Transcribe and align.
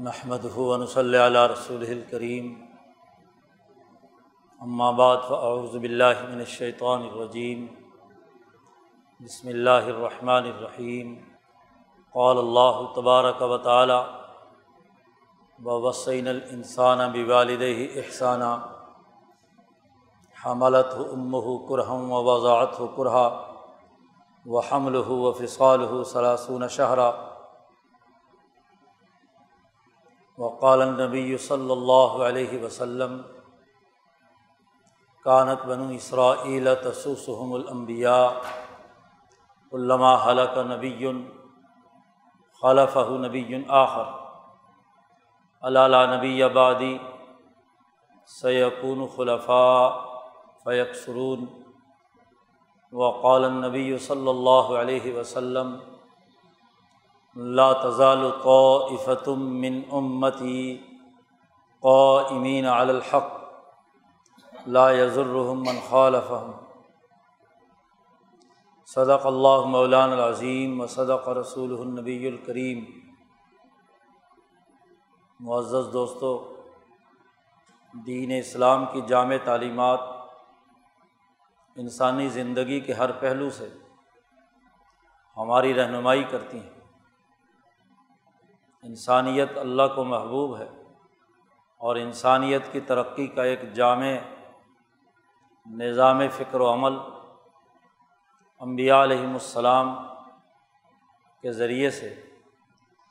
محمد 0.00 0.44
ہُون 0.54 0.84
صلی 0.86 1.16
علیہ 1.18 1.40
رسول 1.50 1.82
الکریم 1.88 2.46
بعد 4.96 5.16
فاعوذ 5.28 5.76
باللہ 5.76 6.22
من 6.22 6.38
الشیطان 6.38 7.02
الرجیم 7.02 7.66
بسم 9.20 9.48
اللہ 9.48 9.90
الرحمن 9.90 10.46
الرحیم 10.46 11.14
قال 12.14 12.38
اللہ 12.38 12.80
تبارک 12.94 13.42
و 13.42 13.58
تعالی 13.60 14.00
و 15.58 15.80
وسعین 15.82 16.28
الانسان 16.28 17.06
بوالد 17.12 17.62
احسانہ 17.62 18.52
حملت 20.36 20.94
امہ 21.02 21.56
کرہم 21.68 22.12
و 22.12 22.22
وضاعت 22.24 22.78
کرہا 22.96 23.28
و 24.46 24.60
حمل 24.60 24.96
و 24.96 25.32
فصال 25.34 25.86
صلاثون 26.12 26.68
شہرہ 26.70 27.10
وقال 30.40 30.82
نبی 30.90 31.36
صلی 31.38 31.70
اللہ 31.70 32.12
علیہ 32.26 32.62
وسلم 32.62 33.20
کانت 35.26 35.64
بنو 35.66 35.88
اسرائیل 35.94 36.68
تسوسحم 36.82 37.52
الانبیاء 37.54 38.28
علامہ 39.72 40.14
حلق 40.22 40.56
نبی 40.66 41.10
خلف 42.62 42.96
نبی 43.20 43.44
آخر 43.74 44.08
علالہ 45.62 45.96
نبی 46.10 46.42
آبادی 46.42 46.96
سیقون 48.30 49.06
خلفاء 49.16 49.88
فیق 50.64 50.94
سرون 50.96 51.44
وقال 52.92 53.50
نبی 53.54 53.96
صلی 54.00 54.28
اللہ 54.28 54.76
علیہ 54.78 55.14
وسلم 55.14 55.76
لا 57.36 57.72
تزال 57.72 58.30
قائفتم 58.30 59.42
من 59.42 59.80
امتی 59.90 60.76
قائمین 61.80 62.66
علی 62.66 62.90
الحق، 62.90 63.52
لا 64.66 64.92
یضرهم 64.92 65.60
من 65.60 65.78
خالفهم. 65.88 66.52
صدق 68.86 69.26
اللہ 69.26 69.64
مولان 69.66 70.12
العظیم 70.12 70.80
و 70.80 70.86
صدق 70.86 71.28
رسول 71.28 71.80
النبی 71.80 72.26
الکریم 72.26 72.84
معزز 75.40 75.92
دوستو، 75.92 76.54
دین 78.06 78.32
اسلام 78.38 78.86
کی 78.92 79.00
جامع 79.00 79.36
تعلیمات 79.44 80.00
انسانی 81.76 82.28
زندگی 82.28 82.80
کے 82.80 82.92
ہر 82.92 83.12
پہلو 83.12 83.50
سے 83.50 83.68
ہماری 85.36 85.74
رہنمائی 85.74 86.24
کرتی 86.24 86.58
ہیں۔ 86.58 86.79
انسانیت 88.82 89.58
اللہ 89.58 89.82
کو 89.94 90.04
محبوب 90.04 90.58
ہے 90.58 90.68
اور 91.76 91.96
انسانیت 91.96 92.72
کی 92.72 92.80
ترقی 92.80 93.26
کا 93.26 93.42
ایک 93.42 93.72
جامع 93.72 94.12
نظام 95.66 96.20
فکر 96.28 96.60
و 96.60 96.72
عمل 96.72 96.98
امبیا 98.58 99.02
علیہم 99.02 99.32
السلام 99.32 99.94
کے 101.42 101.52
ذریعے 101.52 101.90
سے 101.90 102.22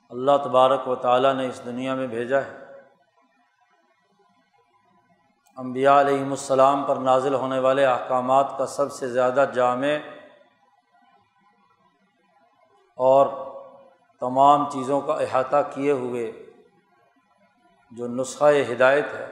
اللہ 0.09 0.31
تبارک 0.43 0.87
و 0.87 0.95
تعالیٰ 0.95 1.33
نے 1.33 1.47
اس 1.47 1.61
دنیا 1.65 1.95
میں 1.95 2.07
بھیجا 2.07 2.39
ہے۔ 2.39 2.57
امبیا 5.55 5.99
علیہم 5.99 6.29
السلام 6.29 6.83
پر 6.83 6.95
نازل 6.95 7.33
ہونے 7.33 7.59
والے 7.59 7.85
احکامات 7.85 8.57
کا 8.57 8.65
سب 8.65 8.91
سے 8.91 9.07
زیادہ 9.07 9.45
جامع 9.53 9.87
اور 12.95 13.48
تمام 14.21 14.69
چیزوں 14.69 14.99
کا 15.01 15.13
احاطہ 15.21 15.61
کیے 15.73 15.91
ہوئے 15.93 16.31
جو 17.91 18.07
نسخہ 18.09 18.51
ہدایت 18.71 19.13
ہے، 19.13 19.27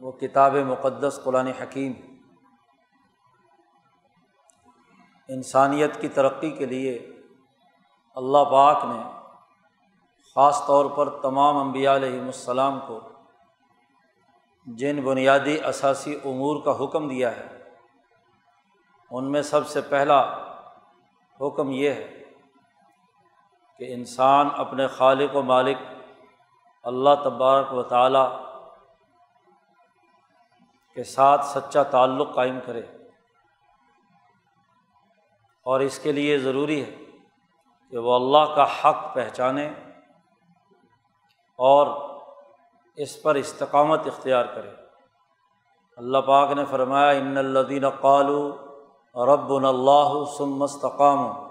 وہ 0.00 0.12
کتاب 0.20 0.54
مقدس 0.66 1.20
قرآن 1.24 1.46
حکیم 1.60 1.92
انسانیت 5.28 6.00
کی 6.00 6.08
ترقی 6.16 6.50
کے 6.52 6.66
لیے 6.66 6.94
اللہ 8.16 8.44
پاک 8.50 8.84
نے 8.84 9.02
خاص 10.36 10.60
طور 10.66 10.90
پر 10.96 11.08
تمام 11.22 11.56
انبیاء 11.58 11.94
علیہم 11.94 12.26
السلام 12.26 12.78
کو 12.86 13.00
جن 14.66 15.00
بنیادی 15.04 15.56
اثاثی 15.64 16.14
امور 16.24 16.62
کا 16.64 16.76
حکم 16.78 17.08
دیا 17.08 17.30
ہے، 17.36 17.46
ان 19.10 19.30
میں 19.32 19.42
سب 19.44 19.66
سے 19.68 19.80
پہلا 19.88 20.20
حکم 21.40 21.70
یہ 21.72 21.90
ہے 21.90 22.15
کہ 23.78 23.94
انسان 23.94 24.48
اپنے 24.56 24.86
خالق 24.86 25.36
و 25.36 25.42
مالک 25.42 25.76
اللہ 26.82 27.14
تبارک 27.24 27.72
و 27.72 27.82
تعالیٰ 27.82 28.40
کے 30.94 31.04
ساتھ 31.04 31.44
سچا 31.44 31.82
تعلق 31.82 32.34
قائم 32.34 32.58
کرے 32.66 32.82
اور 35.62 35.80
اس 35.80 35.98
کے 35.98 36.12
لیے 36.12 36.38
ضروری 36.38 36.84
ہے 36.84 36.96
کہ 37.90 37.98
وہ 37.98 38.14
اللہ 38.14 38.54
کا 38.54 38.64
حق 38.64 39.14
پہچانے 39.14 39.72
اور 41.56 41.86
اس 42.96 43.22
پر 43.22 43.34
استقامت 43.34 44.06
اختیار 44.06 44.44
کرے۔ 44.44 44.70
اللہ 45.96 46.18
پاک 46.18 46.50
نے 46.50 46.64
فرمایا، 46.64 47.10
ان 47.10 47.36
الدین 47.36 47.88
قالو 47.90 48.66
رب 49.14 49.52
اللہ 49.52 50.24
سمستقام 50.38 51.45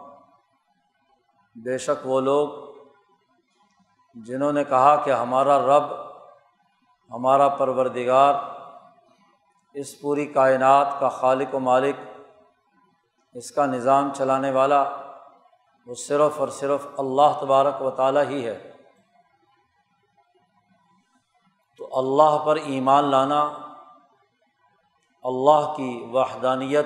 بے 1.56 1.78
شک 1.78 2.08
وہ 2.08 2.22
لوگ 2.22 2.50
جنہوں 4.16 4.52
نے 4.52 4.64
کہا 4.64 4.96
کہ 4.96 5.12
ہمارا 5.12 5.60
رب، 5.60 5.84
ہمارا 7.12 7.48
پروردگار، 7.48 8.34
اس 9.74 10.02
پوری 10.02 10.26
کائنات 10.26 10.88
کا 11.00 11.10
خالق 11.10 11.56
و 11.56 11.60
مالک، 11.60 11.96
اس 13.34 13.52
کا 13.52 13.66
نظام 13.66 14.14
چلانے 14.14 14.52
والا، 14.52 14.84
وہ 15.88 15.96
صرف 15.96 16.40
اور 16.40 16.48
صرف 16.48 16.88
اللہ 16.98 17.40
تبارک 17.42 17.82
و 17.82 17.92
تعالیٰ 17.92 18.24
ہی 18.24 18.46
ہے۔ 18.46 18.72
تو 21.78 21.90
اللہ 21.92 22.38
پر 22.46 22.56
ایمان 22.56 23.04
لانا، 23.04 23.42
اللہ 25.24 25.74
کی 25.78 26.10
وحدانیت 26.14 26.86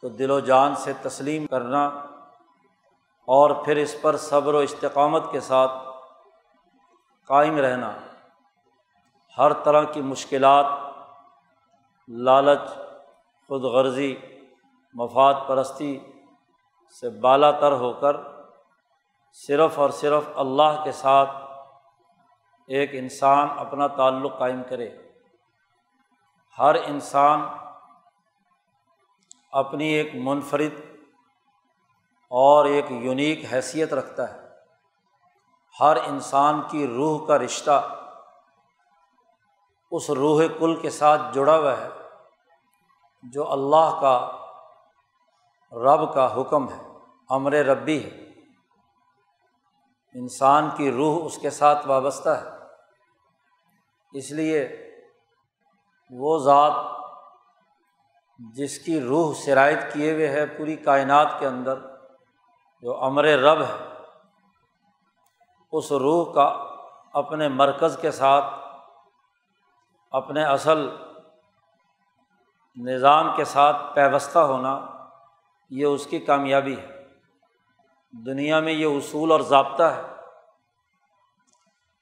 کو 0.00 0.08
دل 0.08 0.30
و 0.30 0.40
جان 0.40 0.74
سے 0.74 0.92
تسلیم 1.02 1.46
کرنا 1.46 1.90
اور 3.30 3.50
پھر 3.50 3.76
اس 3.76 3.96
پر 4.02 4.16
صبر 4.16 4.54
و 4.54 4.58
استقامت 4.58 5.32
کے 5.32 5.40
ساتھ 5.40 5.72
قائم 7.26 7.58
رہنا۔ 7.58 7.96
ہر 9.38 9.52
طرح 9.52 9.84
کی 9.84 10.00
مشکلات، 10.00 10.66
لالچ 12.08 12.70
خود 13.48 13.64
غرضی 13.64 14.16
مفاد 14.94 15.34
پرستی 15.46 15.98
سے 17.00 17.10
بالا 17.10 17.50
تر 17.50 17.72
ہو 17.72 17.92
کر 17.92 18.16
صرف 19.32 19.78
اور 19.78 19.90
صرف 19.90 20.22
اللہ 20.36 20.80
کے 20.84 20.92
ساتھ 20.92 21.30
ایک 22.66 22.90
انسان 22.92 23.48
اپنا 23.56 23.86
تعلق 23.86 24.38
قائم 24.38 24.62
کرے۔ 24.68 24.90
ہر 26.58 26.74
انسان 26.74 27.42
اپنی 29.52 29.88
ایک 29.88 30.14
منفرد 30.14 30.89
اور 32.30 32.64
ایک 32.64 32.84
یونیک 32.90 33.52
حیثیت 33.52 33.92
رکھتا 33.92 34.34
ہے۔ 34.34 34.48
ہر 35.80 35.96
انسان 35.96 36.62
کی 36.70 36.86
روح 36.86 37.26
کا 37.26 37.38
رشتہ 37.38 37.96
اس 39.90 40.10
روح 40.10 40.42
کل 40.58 40.76
کے 40.76 40.90
ساتھ 40.90 41.22
جڑا 41.32 41.58
ہوا 41.58 41.78
ہے 41.78 41.88
جو 43.22 43.52
اللہ 43.52 43.98
کا، 44.00 44.30
رب 45.72 46.14
کا 46.14 46.40
حکم 46.40 46.68
ہے، 46.68 46.82
امر 47.30 47.52
ربی 47.52 48.04
ہے۔ 48.04 48.08
انسان 50.14 50.70
کی 50.76 50.92
روح 50.92 51.26
اس 51.26 51.38
کے 51.38 51.50
ساتھ 51.50 51.86
وابستہ 51.86 52.28
ہے۔ 52.28 52.50
اس 54.12 54.30
لیے 54.30 54.90
وہ 56.10 56.38
ذات 56.38 56.72
جس 58.38 58.78
کی 58.78 59.00
روح 59.00 59.34
شرائط 59.34 59.78
کیے 59.92 60.12
ہوئے 60.12 60.28
ہے 60.28 60.46
پوری 60.46 60.76
کائنات 60.76 61.28
کے 61.38 61.46
اندر 61.46 61.89
جو 62.82 63.04
امر 63.04 63.24
رب 63.24 63.62
ہے، 63.62 64.02
اس 65.72 65.92
روح 65.92 66.32
کا 66.32 66.64
اپنے 67.12 67.48
مرکز 67.48 67.98
کے 68.00 68.10
ساتھ، 68.10 68.44
اپنے 70.10 70.44
اصل 70.44 70.96
نظام 72.76 73.36
کے 73.36 73.44
ساتھ 73.44 73.76
پیوستہ 73.94 74.38
ہونا، 74.38 74.86
یہ 75.70 75.86
اس 75.86 76.06
کی 76.06 76.18
کامیابی 76.18 76.78
ہے۔ 76.78 77.06
دنیا 78.26 78.60
میں 78.60 78.72
یہ 78.72 78.86
اصول 78.86 79.32
اور 79.32 79.40
ضابطہ 79.40 79.82
ہے 79.82 80.02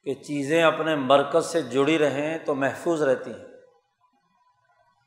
کہ 0.05 0.15
چیزیں 0.15 0.63
اپنے 0.63 0.97
مرکز 0.97 1.47
سے 1.47 1.63
جڑی 1.63 1.99
رہیں 1.99 2.39
تو 2.39 2.55
محفوظ 2.55 3.03
رہتی 3.03 3.31
ہیں۔ 3.31 3.47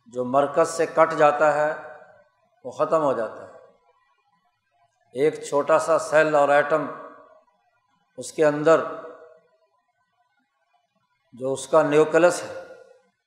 جو 0.07 0.25
مرکز 0.25 0.69
سے 0.69 0.85
کٹ 0.85 1.13
جاتا 1.17 1.53
ہے، 1.53 1.97
وہ 2.63 2.71
ختم 2.71 3.03
ہو 3.03 3.13
جاتا 3.13 3.47
ہے۔ 3.47 3.50
ایک 5.13 5.43
چھوٹا 5.43 5.79
سا 5.79 5.99
سیل 5.99 6.35
اور 6.35 6.49
ایٹم 6.49 6.85
اس 8.17 8.33
کے 8.33 8.45
اندر 8.45 8.83
جو 11.33 11.53
اس 11.53 11.67
کا 11.67 11.81
نیوکلس 11.81 12.43
ہے، 12.43 12.65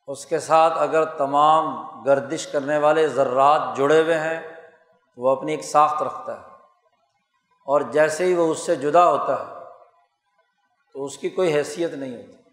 اس 0.07 0.27
کے 0.27 0.39
ساتھ 0.39 0.79
اگر 0.79 1.05
تمام 1.05 1.91
گردش 2.05 2.47
کرنے 2.47 2.79
والے 2.79 3.09
ذرات 3.09 3.77
جڑے 3.77 4.03
ہوئے 4.03 4.19
ہیں 4.19 4.41
تو 5.15 5.23
وہ 5.23 5.37
اپنی 5.37 5.53
ایک 5.53 5.65
ساخت 5.65 6.03
رکھتا 6.03 6.41
ہے۔ 6.41 6.47
اور 7.67 7.81
جیسے 7.81 8.25
ہی 8.25 8.35
وہ 8.35 8.51
اس 8.51 8.59
سے 8.59 8.77
جدا 8.77 9.11
ہوتا 9.11 9.41
ہے، 9.41 9.65
تو 10.93 11.05
اس 11.05 11.19
کی 11.19 11.31
کوئی 11.31 11.55
حیثیت 11.55 11.91
نہیں 11.91 12.17
ہوتی۔ 12.17 12.51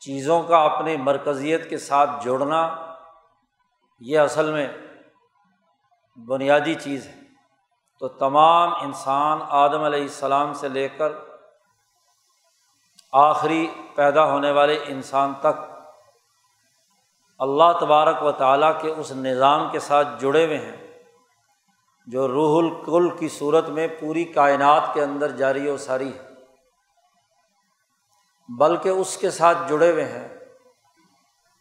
چیزوں 0.00 0.42
کا 0.42 0.58
اپنی 0.58 0.96
مرکزیت 0.96 1.70
کے 1.70 1.78
ساتھ 1.78 2.10
جوڑنا، 2.20 2.76
یہ 4.00 4.18
اصل 4.18 4.52
میں 4.52 4.68
بنیادی 6.16 6.74
چیز 6.74 7.06
ہے۔ 7.06 7.23
تو 8.04 8.08
تمام 8.08 8.74
انسان 8.74 9.38
آدم 9.48 9.82
علیہ 9.82 10.02
السلام 10.02 10.52
سے 10.52 10.68
لے 10.68 10.88
کر 10.88 11.12
آخری 13.12 13.74
پیدا 13.94 14.24
ہونے 14.24 14.50
والے 14.50 14.84
انسان 14.86 15.32
تک 15.40 15.62
اللہ 17.38 17.78
تبارک 17.80 18.22
و 18.22 18.32
تعالیٰ 18.32 18.80
کے 18.80 18.90
اس 18.90 19.12
نظام 19.12 19.70
کے 19.70 19.78
ساتھ 19.78 20.08
جڑے 20.18 20.46
ہوئے 20.46 20.58
ہیں، 20.58 21.02
جو 22.06 22.28
روح 22.28 22.62
الکل 22.62 23.16
کی 23.16 23.28
صورت 23.28 23.68
میں 23.68 23.88
پوری 23.88 24.24
کائنات 24.24 24.94
کے 24.94 25.02
اندر 25.02 25.30
جاری 25.30 25.70
و 25.70 25.76
ساری 25.76 26.12
ہے۔ 26.18 26.28
بلکہ 28.48 28.88
اس 28.88 29.16
کے 29.16 29.30
ساتھ 29.30 29.58
جڑے 29.68 29.92
ہوئے 29.92 30.04
ہیں 30.04 30.38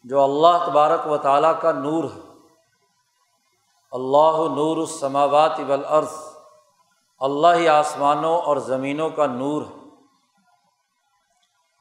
جو 0.03 0.23
اللہ 0.23 0.65
تبارک 0.65 1.07
و 1.07 1.17
تعالیٰ 1.17 1.61
کا 1.61 1.71
نور 1.71 2.03
ہے۔ 2.03 2.21
اللہ 3.91 4.55
نور 4.55 4.77
السماوات 4.77 5.59
والارض۔ 5.67 6.32
اللہ 7.23 7.47
ہی 7.55 7.67
آسمانوں 7.67 8.41
اور 8.41 8.57
زمینوں 8.57 9.09
کا 9.09 9.25
نور 9.25 9.61
ہے۔ 9.61 9.89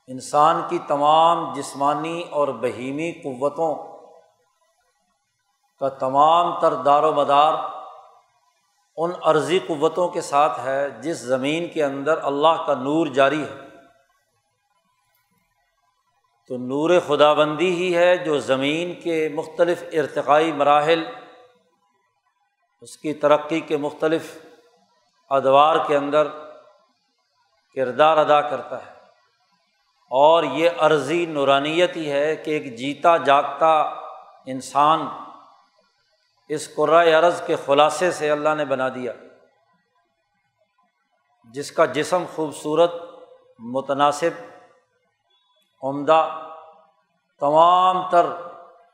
انسان 0.09 0.63
کی 0.69 0.79
تمام 0.79 1.53
جسمانی 1.55 2.23
اور 2.31 2.49
بہیمی 2.49 3.13
قوتوں 3.13 3.99
کا 5.81 5.89
تمام 5.89 6.61
تر 6.61 6.75
دار 6.75 7.03
و 7.03 7.13
مدار 7.13 7.55
ان 8.97 9.11
عرضی 9.23 9.59
قوتوں 9.59 10.09
کے 10.09 10.21
ساتھ 10.21 10.61
ہے 10.61 10.91
جس 10.91 11.19
زمین 11.19 11.69
کے 11.69 11.85
اندر 11.85 12.19
اللہ 12.23 12.65
کا 12.67 12.75
نور 12.75 13.07
جاری 13.07 13.43
ہے۔ 13.43 13.55
تو 16.49 16.57
نور 16.57 16.91
خدا 17.07 17.33
بندی 17.33 17.71
ہی 17.71 17.97
ہے 17.97 18.17
جو 18.17 18.39
زمین 18.39 19.01
کے 19.01 19.29
مختلف 19.35 19.83
ارتقائی 19.93 20.53
مراحل، 20.53 21.05
اس 22.81 22.97
کی 22.97 23.15
ترقی 23.15 23.61
کے 23.61 23.77
مختلف 23.77 24.47
ادوار 25.33 25.77
کے 25.87 25.97
اندر 25.97 26.29
کردار 27.75 28.17
ادا 28.17 28.41
کرتا 28.41 28.87
ہے۔ 28.87 28.93
اور 30.11 30.43
یہ 30.43 30.71
عرضی 30.79 31.27
نورانیت 31.27 31.97
ہی 31.97 32.13
ہے 32.13 32.37
کہ 32.37 32.51
ایک 32.51 32.77
جیتا 32.77 33.17
جاگتا 33.17 33.81
انسان 34.47 35.09
اس 36.49 36.75
قرۂۂ 36.75 37.13
عرض 37.13 37.43
کے 37.43 37.57
خلاصے 37.57 38.11
سے 38.11 38.31
اللہ 38.31 38.55
نے 38.55 38.65
بنا 38.65 38.89
دیا، 38.89 39.13
جس 41.45 41.73
کا 41.73 41.85
جسم 41.85 42.25
خوبصورت، 42.35 42.93
متناسب، 43.59 44.31
عمدہ، 45.83 46.51
تمام 47.41 48.11
تر 48.11 48.27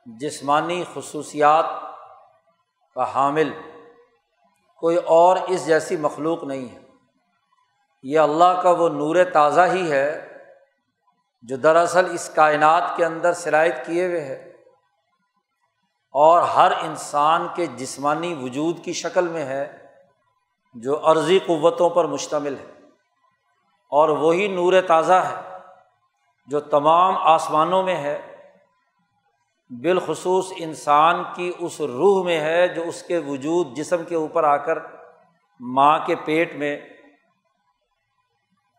جسمانی 0.07 0.85
خصوصیات 0.95 1.65
کا 2.95 3.15
حامل 3.15 3.53
کوئی 4.79 4.97
اور 4.97 5.37
اس 5.49 5.67
جیسی 5.67 5.97
مخلوق 5.97 6.45
نہیں 6.45 6.75
ہے۔ 6.75 6.79
یہ 8.03 8.19
اللہ 8.19 8.61
کا 8.63 8.71
وہ 8.71 8.89
نور 8.89 9.17
تازہ 9.33 9.61
ہی 9.61 9.91
ہے 9.93 10.29
جو 11.43 11.57
دراصل 11.57 12.07
اس 12.11 12.31
کائنات 12.35 12.97
کے 12.97 13.05
اندر 13.05 13.33
شرائط 13.33 13.75
کیے 13.87 14.07
ہوئے 14.07 14.21
ہے 14.21 14.53
اور 16.13 16.43
ہر 16.43 16.73
انسان 16.83 17.47
کے 17.55 17.67
جسمانی 17.67 18.35
وجود 18.35 18.85
کی 18.85 18.93
شکل 18.93 19.29
میں 19.29 19.45
ہے 19.45 19.87
جو 20.75 21.11
عرضی 21.11 21.39
قوتوں 21.39 21.91
پر 21.91 22.05
مشتمل 22.05 22.55
ہے۔ 22.59 22.73
اور 23.91 24.09
وہی 24.09 24.49
نور 24.49 24.73
تازہ 24.87 25.13
ہے 25.13 25.59
جو 26.47 26.61
تمام 26.61 27.17
آسمانوں 27.17 27.83
میں 27.83 27.97
ہے۔ 27.97 28.28
بالخصوص 29.71 30.53
انسان 30.57 31.25
کی 31.35 31.53
اس 31.59 31.81
روح 31.81 32.25
میں 32.25 32.41
ہے 32.41 32.69
جو 32.69 32.83
اس 32.83 33.03
کے 33.03 33.19
وجود 33.19 33.77
جسم 33.77 34.05
کے 34.05 34.15
اوپر 34.15 34.45
آ 34.45 34.57
کر 34.57 34.79
ماں 35.61 35.99
کے 35.99 36.15
پیٹ 36.15 36.55
میں 36.55 36.81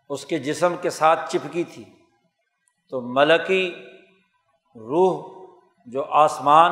اس 0.09 0.25
کے 0.25 0.39
جسم 0.39 0.75
کے 0.81 0.89
ساتھ 0.89 1.31
چپکی 1.31 1.63
تھی۔ 1.63 1.83
تو 2.89 3.01
ملکی 3.01 3.85
روح 4.75 5.45
جو 5.85 6.05
آسمان 6.09 6.71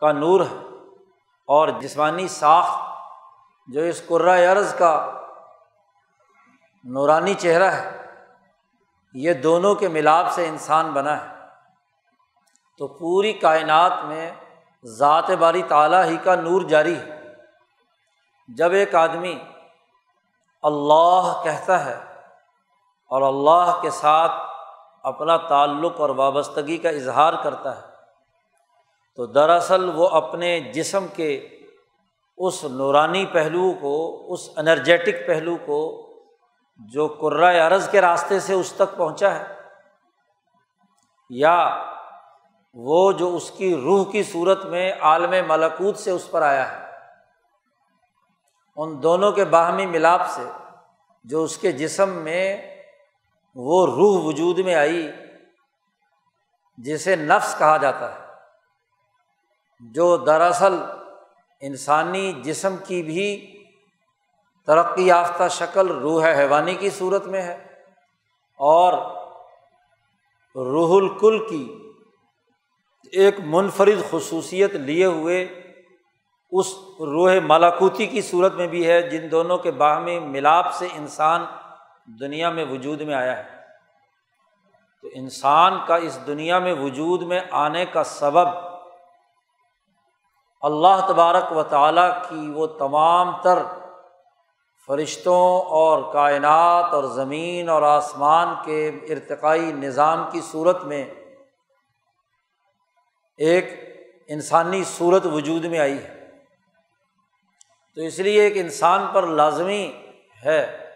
کا 0.00 0.12
نور 0.12 0.40
ہے 0.40 0.56
اور 1.46 1.68
جسمانی 1.68 2.28
ساخ 2.28 2.88
جو 3.68 3.80
اس 3.80 4.02
عرض 4.52 4.74
کا 4.74 5.20
نورانی 6.84 7.34
چہرہ 7.34 7.70
ہے، 7.70 8.06
یہ 9.14 9.32
دونوں 9.32 9.74
کے 9.74 9.88
ملاپ 9.88 10.30
سے 10.30 10.48
انسان 10.48 10.92
بنا 10.92 11.24
ہے۔ 11.24 11.39
تو 12.80 12.86
پوری 12.88 13.32
کائنات 13.32 13.92
میں 14.04 14.30
ذات 14.84 15.30
باری 15.30 15.62
تعالیٰ 15.62 16.04
ہی 16.04 16.16
کا 16.16 16.34
نور 16.34 16.62
جاری 16.62 16.94
ہے۔ 16.94 17.34
جب 18.48 18.72
ایک 18.72 18.94
آدمی 18.94 19.34
اللہ 20.62 21.40
کہتا 21.44 21.84
ہے 21.84 21.96
اور 23.10 23.22
اللہ 23.22 23.78
کے 23.82 23.90
ساتھ 23.90 24.32
اپنا 25.02 25.36
تعلق 25.36 26.00
اور 26.00 26.10
وابستگی 26.10 26.76
کا 26.76 26.88
اظہار 26.88 27.32
کرتا 27.42 27.76
ہے، 27.76 27.82
تو 29.18 29.26
دراصل 29.26 29.88
وہ 29.94 30.08
اپنے 30.08 30.60
جسم 30.60 31.06
کے 31.14 31.30
اس 32.38 32.64
نورانی 32.64 33.26
پہلو 33.26 33.72
کو، 33.80 34.24
اس 34.28 34.48
انرجیٹک 34.56 35.26
پہلو 35.26 35.56
کو 35.66 35.80
جو 36.80 37.06
قرۂۂ 37.20 37.60
عرض 37.60 37.88
کے 37.88 38.00
راستے 38.00 38.40
سے 38.40 38.54
اس 38.54 38.72
تک 38.72 38.96
پہنچا 38.96 39.34
ہے، 39.34 39.44
یا 41.30 41.56
وہ 42.76 43.10
جو 43.12 43.34
اس 43.36 43.50
کی 43.50 43.74
روح 43.74 44.10
کی 44.12 44.22
صورت 44.22 44.64
میں 44.64 44.92
عالم 45.00 45.34
ملکوت 45.48 45.96
سے 45.96 46.10
اس 46.10 46.30
پر 46.30 46.42
آیا 46.42 46.70
ہے، 46.70 46.88
ان 48.76 49.02
دونوں 49.02 49.30
کے 49.32 49.44
باہمی 49.44 49.86
ملاپ 49.86 50.20
سے 50.30 50.42
جو 51.24 51.42
اس 51.44 51.56
کے 51.58 51.72
جسم 51.72 52.10
میں 52.24 52.56
وہ 53.56 53.86
روح 53.86 54.24
وجود 54.24 54.58
میں 54.58 54.74
آئی، 54.74 55.10
جسے 56.78 57.16
نفس 57.16 57.54
کہا 57.58 57.76
جاتا 57.76 58.14
ہے، 58.14 58.28
جو 59.80 60.16
دراصل 60.16 60.78
انسانی 61.62 62.32
جسم 62.44 62.76
کی 62.86 63.02
بھی 63.02 63.28
ترقی 64.68 65.06
یافتہ 65.06 65.48
شکل 65.50 65.90
روح 65.98 66.26
حیوانی 66.28 66.74
کی 66.74 66.90
صورت 66.90 67.26
میں 67.26 67.42
ہے 67.42 67.54
اور 68.60 68.92
روح 70.56 70.96
الکل 70.96 71.38
کی 71.48 71.64
ایک 73.12 73.36
منفرد 73.44 74.10
خصوصیت 74.10 74.74
لیے 74.74 75.04
ہوئے 75.04 75.62
اس 76.50 76.66
روح 77.00 77.32
مالاکوتی 77.46 78.06
کی 78.06 78.22
صورت 78.22 78.54
میں 78.54 78.66
بھی 78.66 78.86
ہے، 78.86 79.02
جن 79.02 79.30
دونوں 79.30 79.58
کے 79.58 79.70
باہمی 79.70 80.18
ملاپ 80.18 80.72
سے 80.72 80.88
انسان 80.94 81.44
دنیا 82.20 82.50
میں 82.50 82.64
وجود 82.70 83.00
میں 83.00 83.14
آیا 83.14 83.36
ہے۔ 83.38 83.60
تو 85.02 85.08
انسان 85.14 85.78
کا 85.86 85.96
اس 85.96 86.26
دنیا 86.26 86.58
میں 86.58 86.74
وجود 86.74 87.22
میں 87.22 87.40
آنے 87.50 87.84
کا 87.86 88.04
سبب 88.04 88.48
اللہ 90.62 91.06
تبارک 91.08 91.56
و 91.56 91.62
تعالیٰ 91.62 92.10
کی 92.28 92.50
وہ 92.54 92.66
تمام 92.66 93.32
تر 93.42 93.58
فرشتوں 94.86 95.62
اور 95.62 96.12
کائنات 96.12 96.94
اور 96.94 97.04
زمین 97.04 97.68
اور 97.68 97.82
آسمان 97.82 98.54
کے 98.64 98.88
ارتقائی 98.88 99.72
نظام 99.72 100.24
کی 100.32 100.40
صورت 100.40 100.84
میں 100.84 101.04
ایک 103.40 103.64
انسانی 104.28 104.84
صورت 104.84 105.26
وجود 105.26 105.64
میں 105.64 105.78
آئی 105.78 106.02
ہے۔ 106.02 106.30
تو 107.94 108.00
اس 108.00 108.18
لیے 108.18 108.42
ایک 108.42 108.52
انسان 108.56 109.06
پر 109.12 109.26
لازمی 109.26 109.92
ہے 110.44 110.90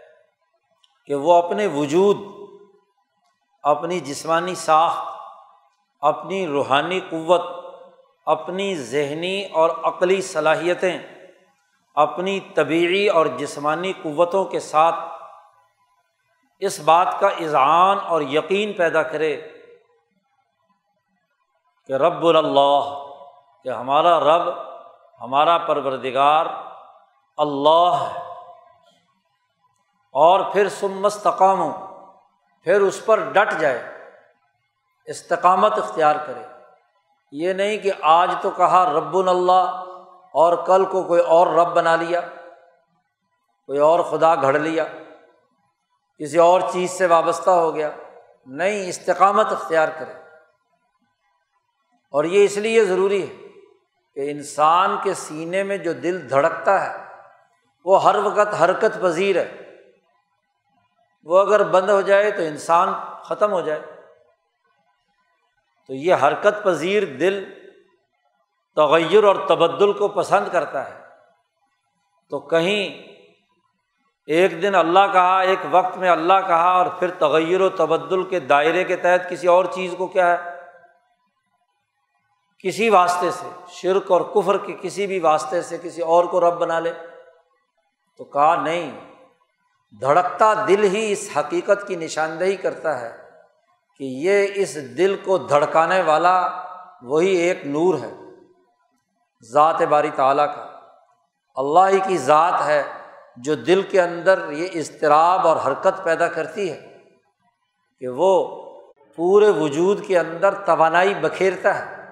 کہ 1.07 1.15
وہ 1.15 1.35
اپنے 1.35 1.67
وجود، 1.67 2.17
اپنی 3.63 4.01
جسمانی 4.01 4.55
ساخت، 4.55 5.09
اپنی 6.01 6.47
روحانی 6.47 7.01
قوت، 7.01 7.43
اپنی 8.27 8.77
ذہنی 8.77 9.47
اور 9.47 9.71
عقلی 9.83 10.23
صلاحیتیں، 10.23 10.99
اپنی 11.95 12.41
طبعی 12.41 13.09
اور 13.09 13.27
جسمانی 13.27 13.93
قوتوں 14.03 14.45
کے 14.45 14.61
ساتھ 14.61 14.95
اس 16.61 16.81
بات 16.81 17.21
کا 17.21 17.29
اذعان 17.29 17.99
اور 18.01 18.23
یقین 18.23 18.73
پیدا 18.73 19.03
کرے 19.03 19.41
کہ 21.87 21.93
رب 21.93 22.27
اللہ، 22.27 23.07
کہ 23.65 23.69
ہمارا 23.69 24.21
رب، 24.21 24.49
ہمارا 25.21 25.59
پروردگار 25.59 26.47
اللہ 27.37 27.95
ہے۔ 28.01 28.19
اور 30.13 30.41
پھر 30.53 30.69
سمستقام 30.69 31.61
ہو 31.61 31.87
پھر 32.65 32.81
اس 32.81 33.07
پر 33.07 33.21
ڈٹ 33.21 33.61
جائے، 33.61 34.11
استقامت 35.05 35.79
اختیار 35.79 36.17
کرے۔ 36.27 36.43
یہ 37.33 37.53
نہیں 37.53 37.79
کہ 37.79 37.93
آج 38.03 38.31
تو 38.43 38.51
کہا 38.51 38.93
رب 38.93 39.17
اللہ 39.17 39.85
اور 40.33 40.67
کل 40.67 40.85
کو 40.85 41.03
کوئی 41.03 41.21
اور 41.21 41.47
رب 41.47 41.75
بنا 41.75 41.97
لیا، 41.97 42.21
کوئی 43.67 43.79
اور 43.79 44.01
خدا 44.01 44.35
گھڑ 44.35 44.59
لیا، 44.59 44.85
کسی 46.19 46.39
اور 46.39 46.61
چیز 46.73 46.91
سے 46.91 47.07
وابستہ 47.07 47.51
ہو 47.51 47.75
گیا۔ 47.75 47.91
نہیں، 48.47 48.89
استقامت 48.89 49.53
اختیار 49.53 49.89
کرے۔ 49.99 50.24
اور 52.15 52.25
یہ 52.25 52.45
اس 52.45 52.57
لیے 52.57 52.85
ضروری 52.85 53.29
ہے 53.29 53.35
کہ 54.15 54.31
انسان 54.31 54.97
کے 55.03 55.15
سینے 55.15 55.63
میں 55.63 55.77
جو 55.77 55.93
دل 55.93 56.31
دھڑکتا 56.31 56.87
ہے، 56.87 57.05
وہ 57.85 58.05
ہر 58.05 58.17
وقت 58.17 58.63
حرکت 58.63 59.03
پذیر 59.03 59.37
ہے۔ 59.37 59.77
وہ 61.25 61.39
اگر 61.39 61.63
بند 61.63 61.91
ہو 61.91 62.01
جائے 62.01 62.31
تو 62.31 62.43
انسان 62.43 62.89
ختم 63.23 63.53
ہو 63.53 63.61
جائے۔ 63.61 63.83
تو 65.87 65.95
یہ 65.95 66.15
حرکت 66.15 66.65
پذیر 66.65 67.05
دل 67.05 67.45
تغیر 68.77 69.25
اور 69.25 69.37
تبدل 69.49 69.93
کو 69.93 70.09
پسند 70.09 70.49
کرتا 70.53 70.95
ہے۔ 70.95 71.01
تو 72.31 72.41
کہیں 72.41 73.13
ایک 74.27 74.63
دن 74.63 74.75
اللہ 74.75 75.13
کہا، 75.13 75.41
ایک 75.41 75.59
وقت 75.71 75.97
میں 75.97 76.11
اللہ 76.11 76.47
کہا 76.47 76.71
اور 76.71 76.87
پھر 76.87 77.11
تغیر 77.11 77.61
و 77.61 77.69
تبدل 77.69 78.23
کے 78.23 78.41
دائرے 78.41 78.85
کے 78.85 78.97
تحت 78.97 79.31
کسی 79.31 79.47
اور 79.47 79.65
چیز 79.65 79.95
کو 79.99 80.07
کیا 80.07 80.33
ہے؟ 80.33 80.54
کسی 82.65 82.91
واسطے 82.91 83.31
سے، 83.31 83.49
شرک 83.69 84.11
اور 84.11 84.21
کفر 84.21 84.59
کے 84.59 84.77
کسی 84.83 85.07
بھی 85.07 85.21
واسطے 85.21 85.63
سے 85.63 85.79
کسی 85.83 86.03
اور 86.03 86.25
کو 86.25 86.41
رب 86.41 86.55
بنا 86.55 86.81
لے۔ 86.81 86.93
تو 88.19 88.25
کہا، 88.25 88.63
نہیں، 88.63 89.01
دھڑکتا 90.01 90.55
دل 90.69 90.83
ہی 90.85 91.13
اس 91.13 91.31
حقیقت 91.39 91.89
کی 91.89 91.97
نشاندہی 91.97 92.57
کرتا 92.57 93.01
ہے 93.01 93.17
کہ 93.99 94.05
یہ 94.05 94.47
اس 94.55 94.99
دل 94.99 95.17
کو 95.25 95.39
دھڑکانے 95.39 96.03
والا 96.03 96.49
وہی 97.03 97.29
ایک 97.29 97.67
نور 97.67 97.95
ہے، 97.95 98.13
ذات 99.53 99.83
باری 99.83 100.11
تعالیٰ 100.15 100.47
کا۔ 100.47 100.67
اللہ 101.57 101.89
ہی 101.93 101.99
کی 102.07 102.19
ذات 102.19 102.63
ہے 102.67 102.83
جو 103.37 103.55
دل 103.55 103.83
کے 103.83 104.03
اندر 104.03 104.51
یہ 104.51 104.69
اضطراب 104.75 105.49
اور 105.49 105.57
حرکت 105.57 106.05
پیدا 106.05 106.29
کرتی 106.29 106.73
ہے 106.73 106.99
کہ 107.99 108.09
وہ 108.09 108.63
پورے 109.17 109.51
وجود 109.51 110.07
کے 110.07 110.19
اندر 110.19 110.55
توانائی 110.55 111.15
بکھیرتا 111.15 111.79
ہے۔ 111.79 112.04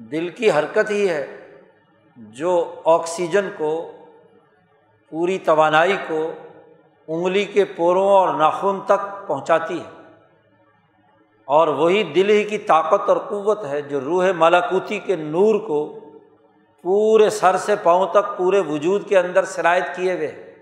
دل 0.00 0.28
کی 0.28 0.50
حرکت 0.50 0.90
ہی 0.90 1.08
ہے 1.08 1.48
جو 2.16 2.74
آکسیجن 2.84 3.48
کو، 3.56 3.92
پوری 5.10 5.38
توانائی 5.38 5.96
کو 6.08 6.32
انگلی 7.08 7.44
کے 7.44 7.64
پوروں 7.64 8.08
اور 8.08 8.34
ناخن 8.34 8.80
تک 8.86 9.28
پہنچاتی 9.28 9.80
ہے۔ 9.80 9.90
اور 11.44 11.68
وہی 11.68 12.02
دل 12.02 12.30
ہی 12.30 12.44
کی 12.44 12.58
طاقت 12.58 13.08
اور 13.08 13.16
قوت 13.16 13.64
ہے 13.64 13.82
جو 13.82 14.00
روح 14.00 14.24
ملاکوتی 14.36 14.98
کے 14.98 15.16
نور 15.16 15.66
کو 15.66 16.00
پورے 16.82 17.30
سر 17.30 17.56
سے 17.56 17.76
پاؤں 17.76 18.06
تک 18.06 18.36
پورے 18.36 18.60
وجود 18.60 19.08
کے 19.08 19.18
اندر 19.18 19.44
شرائط 19.44 19.84
کیے 19.96 20.12
ہوئے 20.12 20.54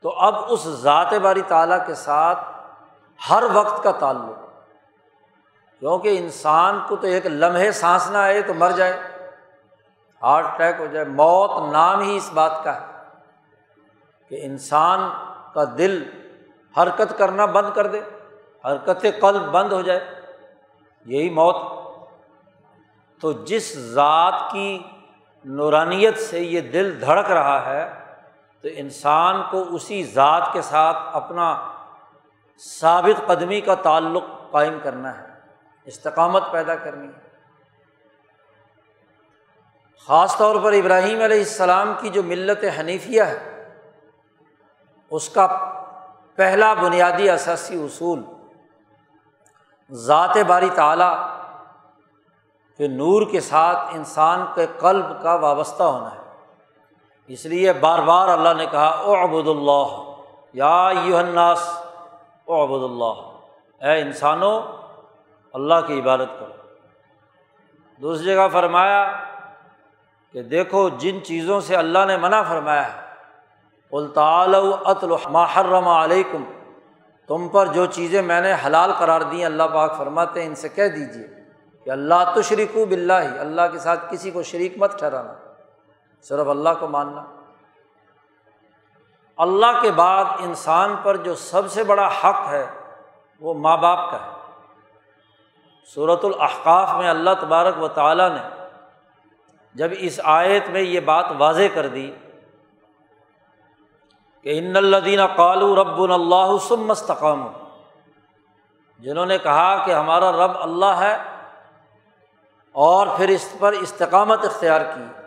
تو 0.00 0.10
اب 0.10 0.34
اس 0.48 0.68
ذات 0.68 1.14
باری 1.14 1.42
تعالیٰ 1.42 1.86
کے 1.86 1.94
ساتھ 1.94 2.38
ہر 3.30 3.44
وقت 3.52 3.82
کا 3.82 3.90
تعلق 3.90 4.43
کیونکہ 5.84 6.18
انسان 6.18 6.78
کو 6.88 6.96
تو 6.96 7.06
ایک 7.06 7.26
لمحے 7.26 7.72
سانس 7.72 8.10
نہ 8.10 8.18
آئے 8.18 8.42
تو 8.42 8.54
مر 8.54 8.70
جائے۔ 8.70 9.00
ہارٹ 10.22 10.46
اٹیک 10.46 10.76
ہو 10.78 10.86
جائے، 10.86 11.04
موت 11.04 11.72
نام 11.72 12.00
ہی 12.00 12.16
اس 12.16 12.30
بات 12.34 12.64
کا 12.64 12.74
ہے 12.74 12.86
کہ 14.28 14.38
انسان 14.42 15.10
کا 15.54 15.64
دل 15.78 16.02
حرکت 16.76 17.18
کرنا 17.18 17.44
بند 17.44 17.74
کر 17.74 17.86
دے، 17.86 18.00
حرکت 18.64 19.06
قلب 19.20 19.42
بند 19.42 19.72
ہو 19.72 19.82
جائے، 19.82 20.14
یہی 21.04 21.30
موت۔ 21.30 21.56
تو 23.20 23.32
جس 23.32 23.78
ذات 23.78 24.34
کی 24.52 24.82
نورانیت 25.44 26.18
سے 26.18 26.40
یہ 26.40 26.60
دل 26.60 27.00
دھڑک 27.00 27.30
رہا 27.30 27.66
ہے، 27.66 27.94
تو 28.60 28.68
انسان 28.72 29.42
کو 29.50 29.64
اسی 29.70 30.04
ذات 30.04 30.52
کے 30.52 30.62
ساتھ 30.62 30.98
اپنا 31.12 31.70
ثابت 32.58 33.26
قدمی 33.26 33.60
کا 33.60 33.74
تعلق 33.74 34.24
قائم 34.50 34.78
کرنا 34.82 35.18
ہے۔ 35.18 35.33
استقامت 35.84 36.42
پیدا 36.50 36.74
کرنی 36.74 37.08
ہے۔ 37.08 37.34
خاص 40.06 40.36
طور 40.36 40.56
پر 40.62 40.72
ابراہیم 40.72 41.22
علیہ 41.22 41.38
السلام 41.38 41.94
کی 42.00 42.08
جو 42.08 42.22
ملت 42.22 42.64
حنیفیہ 42.80 43.22
ہے، 43.22 43.68
اس 45.10 45.28
کا 45.28 45.70
پہلا 46.34 46.74
بنیادی 46.74 47.30
اثاثی 47.30 47.84
اصول 47.84 48.22
ذات 49.90 50.36
باری 50.46 50.68
تعلیٰ 50.74 51.28
کہ 52.78 52.88
نور 52.88 53.22
کے 53.30 53.40
ساتھ 53.40 53.78
انسان 53.94 54.46
کے 54.54 54.66
قلب 54.78 55.22
کا 55.22 55.34
وابستہ 55.34 55.82
ہونا 55.82 56.14
ہے۔ 56.14 56.20
اس 57.26 57.46
لیے 57.46 57.72
بار 57.72 57.98
بار 57.98 58.28
اللہ 58.28 58.54
نے 58.54 58.66
کہا 58.66 58.88
او 58.88 59.14
ابود 59.14 59.48
اللہ۔ 59.48 60.14
یا 60.52 60.90
یو 61.04 61.16
الناس 61.16 61.68
او 62.44 62.62
ابود 62.62 62.90
اللہ۔ 62.90 63.34
اے 63.84 64.00
انسانوں 64.00 64.62
اللہ 65.54 65.74
کی 65.86 66.00
عبادت 66.00 66.40
کرو۔ 66.40 66.52
دوسری 68.02 68.24
جگہ 68.24 68.48
فرمایا 68.52 69.12
کہ 70.32 70.42
دیکھو 70.42 70.88
جن 70.88 71.24
چیزوں 71.24 71.60
سے 71.60 71.76
اللہ 71.76 71.98
نے 72.06 72.16
منع 72.16 72.42
فرمایا 72.42 72.94
ہے۔ 72.94 73.00
الطال 73.92 74.54
محرم 75.30 75.88
علیکم 75.88 76.44
تم 77.26 77.48
پر 77.48 77.66
جو 77.66 77.86
چیزیں 77.86 78.22
میں 78.22 78.40
نے 78.40 78.54
حلال 78.66 78.92
قرار 78.92 79.20
دی 79.20 79.44
اللہ 79.44 79.62
پاک 79.62 79.98
فرماتے 79.98 80.40
ہیں، 80.40 80.48
ان 80.48 80.54
سے 80.54 80.68
کہہ 80.68 80.88
دیجیے 80.88 81.26
کہ 81.84 81.90
اللہ 81.90 82.32
تو 82.34 82.42
شریک 82.42 82.76
بلّہ 82.88 83.12
ہی 83.12 83.38
اللہ 83.38 83.62
کے 83.72 83.78
ساتھ 83.78 84.00
کسی 84.10 84.30
کو 84.30 84.42
شریک 84.42 84.72
مت 84.76 84.98
ٹھہرانا۔ 84.98 85.34
صرف 86.22 86.48
اللہ 86.48 86.68
کو 86.80 86.88
ماننا۔ 86.88 87.24
اللہ 89.36 89.80
کے 89.82 89.90
بعد 89.90 90.24
انسان 90.38 90.94
پر 91.02 91.16
جو 91.16 91.34
سب 91.34 91.70
سے 91.70 91.84
بڑا 91.84 92.06
حق 92.06 92.48
ہے، 92.50 92.66
وہ 93.40 93.54
ماں 93.54 93.76
باپ 93.76 94.10
کا 94.10 94.26
ہے۔ 94.26 94.33
صورت 95.86 96.24
الاحقاف 96.24 96.94
میں 96.94 97.10
اللہ 97.10 97.30
تبارک 97.40 97.82
و 97.82 97.88
تعالیٰ 97.88 98.30
نے 98.30 98.64
جب 99.74 99.88
اس 99.98 100.20
آیت 100.24 100.68
میں 100.68 100.80
یہ 100.80 101.00
بات 101.00 101.24
واضح 101.38 101.62
کر 101.74 101.86
دی 101.86 102.12
کہ 104.42 104.58
ان 104.58 104.76
الدین 104.76 105.26
قالو 105.26 105.76
رب 105.76 106.02
اللہ 106.02 106.58
سم 106.68 106.92
جنہوں 108.98 109.26
نے 109.26 109.38
کہا 109.38 109.86
کہ 109.86 109.90
ہمارا 109.90 110.32
رب 110.32 110.62
اللہ 110.62 110.94
ہے 110.98 111.16
اور 112.72 113.06
پھر 113.16 113.28
اس 113.28 113.54
پر 113.58 113.72
استقامت 113.72 114.44
اختیار 114.44 114.80
کی، 114.80 115.22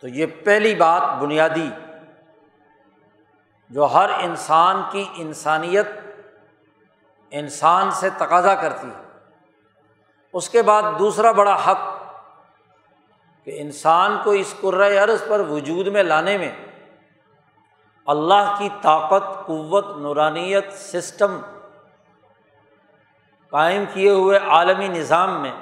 تو 0.00 0.08
یہ 0.08 0.26
پہلی 0.44 0.74
بات 0.74 1.22
بنیادی 1.22 1.70
جو 3.70 3.84
ہر 3.84 4.10
انسان 4.18 4.82
کی 4.90 5.04
انسانیت 5.14 5.86
انسان 7.32 7.90
سے 7.90 8.10
تقاضا 8.10 8.54
کرتی 8.54 8.86
ہے۔ 8.86 9.02
اس 10.32 10.48
کے 10.48 10.62
بعد 10.62 10.82
دوسرا 10.98 11.32
بڑا 11.32 11.54
حق 11.54 11.78
کہ 13.44 13.60
انسان 13.60 14.18
کو 14.24 14.30
اس 14.30 14.54
عرض 15.04 15.28
پر 15.28 15.40
وجود 15.40 15.86
میں 15.86 16.02
لانے 16.02 16.38
میں 16.38 16.52
اللہ 18.06 18.54
کی 18.58 18.68
طاقت، 18.82 19.46
قوت، 19.46 19.96
نورانیت، 19.96 20.72
سسٹم 20.72 21.40
قائم 23.50 23.84
کیے 23.92 24.10
ہوئے 24.10 24.38
عالمی 24.38 24.88
نظام 24.88 25.42
میں 25.42 25.52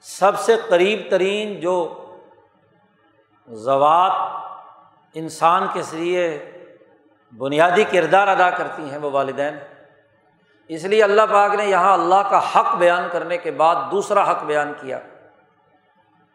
سب 0.00 0.38
سے 0.38 0.56
قریب 0.68 1.00
ترین 1.10 1.60
جو 1.60 2.06
زوات 3.48 4.12
انسان 5.14 5.66
کے 5.72 5.82
ذریعے 5.82 6.50
بنیادی 7.38 7.84
کردار 7.84 8.28
ادا 8.28 8.50
کرتی 8.50 8.90
ہیں 8.90 8.98
وہ 8.98 9.10
والدین۔ 9.10 9.54
اس 10.68 10.84
لیے 10.84 11.02
اللہ 11.02 11.22
پاک 11.32 11.54
نے 11.54 11.64
یہاں 11.64 11.92
اللہ 11.92 12.28
کا 12.30 12.40
حق 12.54 12.74
بیان 12.74 13.08
کرنے 13.12 13.38
کے 13.38 13.50
بعد 13.50 13.76
دوسرا 13.90 14.30
حق 14.30 14.44
بیان 14.44 14.72
کیا 14.80 15.00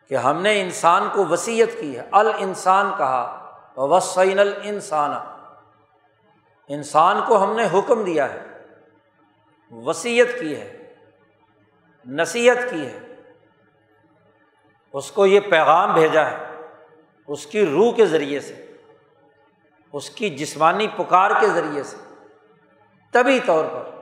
کہ 0.07 0.15
ہم 0.15 0.41
نے 0.41 0.61
انسان 0.61 1.09
کو 1.13 1.25
وصیت 1.25 1.79
کی 1.79 1.97
ہے 1.97 2.03
ال 2.11 2.31
انسان 2.37 2.91
کہا 2.97 3.35
وسعین 3.77 4.39
السان 4.39 5.11
انسان 6.67 7.21
کو 7.27 7.43
ہم 7.43 7.55
نے 7.55 7.79
حکم 7.79 8.03
دیا 8.03 8.33
ہے، 8.33 8.45
وسیعت 9.71 10.39
کی 10.39 10.55
ہے، 10.55 10.93
نصیحت 12.07 12.57
کی 12.69 12.85
ہے۔ 12.85 12.99
اس 14.93 15.11
کو 15.11 15.25
یہ 15.25 15.39
پیغام 15.39 15.93
بھیجا 15.93 16.31
ہے، 16.31 16.37
اس 17.27 17.45
کی 17.45 17.65
روح 17.65 17.93
کے 17.95 18.05
ذریعے 18.05 18.39
سے، 18.39 18.75
اس 19.93 20.09
کی 20.09 20.29
جسمانی 20.29 20.87
پکار 20.87 21.31
کے 21.39 21.47
ذریعے 21.47 21.83
سے 21.83 21.97
طبی 23.11 23.39
طور 23.45 23.65
پر۔ 23.65 23.98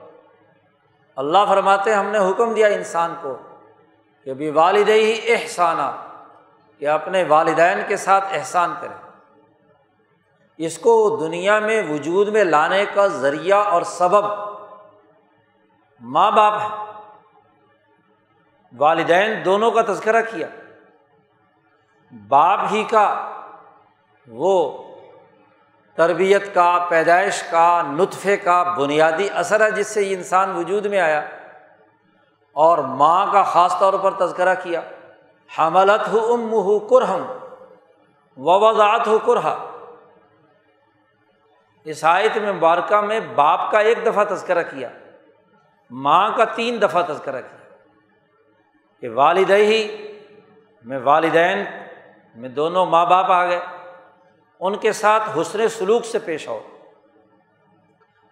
اللہ 1.18 1.38
فرماتے 1.48 1.94
ہم 1.94 2.06
نے 2.06 2.30
حکم 2.30 2.54
دیا 2.54 2.66
انسان 2.66 3.14
کو 3.22 3.36
کہ 4.24 4.34
بھی 4.34 4.50
والد 4.50 4.88
ہی 4.88 5.32
احسانہ 5.32 6.06
کہ 6.78 6.88
اپنے 6.88 7.24
والدین 7.28 7.78
کے 7.88 7.96
ساتھ 7.96 8.24
احسان 8.30 8.74
کرے 8.80 9.10
اس 10.56 10.78
کو 10.78 11.16
دنیا 11.16 11.58
میں 11.58 11.82
وجود 11.90 12.28
میں 12.28 12.44
لانے 12.44 12.84
کا 12.94 13.06
ذریعہ 13.06 13.58
اور 13.58 13.82
سبب 13.82 14.24
ماں 16.00 16.30
باپ 16.30 16.52
ہے 16.60 16.68
والدین 18.78 19.44
دونوں 19.44 19.70
کا 19.70 19.82
تذکرہ 19.82 20.22
کیا۔ 20.22 20.46
باپ 22.28 22.60
ہی 22.70 22.84
کا، 22.84 23.32
وہ 24.28 24.82
تربیت 25.98 26.54
کا، 26.54 26.86
پیدائش 26.88 27.42
کا، 27.42 27.82
نطفے 27.82 28.36
کا 28.36 28.62
بنیادی 28.62 29.28
اثر 29.34 29.64
ہے 29.64 29.70
جس 29.70 29.86
سے 29.86 30.02
یہ 30.02 30.16
انسان 30.16 30.56
وجود 30.56 30.86
میں 30.86 31.00
آیا 31.00 31.28
اور 32.52 32.78
ماں 32.78 33.32
کا 33.32 33.42
خاص 33.42 33.78
طور 33.78 33.92
پر 33.92 34.10
تذکرہ 34.10 34.54
کیا۔ 34.62 34.80
حملت 35.58 36.08
ہو 36.08 36.34
ام 36.34 36.52
ہو 36.52 36.78
کرہم 36.78 37.24
وضاعت 38.36 39.06
ہو 39.06 39.18
کرہا۔ 39.18 39.66
عیسائیت 41.86 42.38
میں 42.38 42.52
مبارکہ 42.52 43.00
میں 43.00 43.20
باپ 43.20 43.70
کا 43.70 43.78
ایک 43.78 43.98
دفعہ 44.06 44.24
تذکرہ 44.24 44.62
کیا، 44.62 44.88
ماں 45.90 46.30
کا 46.36 46.44
تین 46.44 46.82
دفعہ 46.82 47.02
تذکرہ 47.02 47.40
کیا۔ 47.40 47.76
کہ 49.00 49.08
والد 49.08 49.50
ہی، 49.50 50.12
میں 50.84 50.98
والدین، 50.98 51.64
میں 52.34 52.48
دونوں 52.48 52.86
ماں 52.86 53.06
باپ 53.06 53.32
آ 53.32 53.46
گئے۔ 53.46 53.60
ان 54.60 54.76
کے 54.76 54.92
ساتھ 54.92 55.38
حسن 55.40 55.68
سلوک 55.68 56.04
سے 56.04 56.18
پیش 56.18 56.48
آؤ۔ 56.48 56.60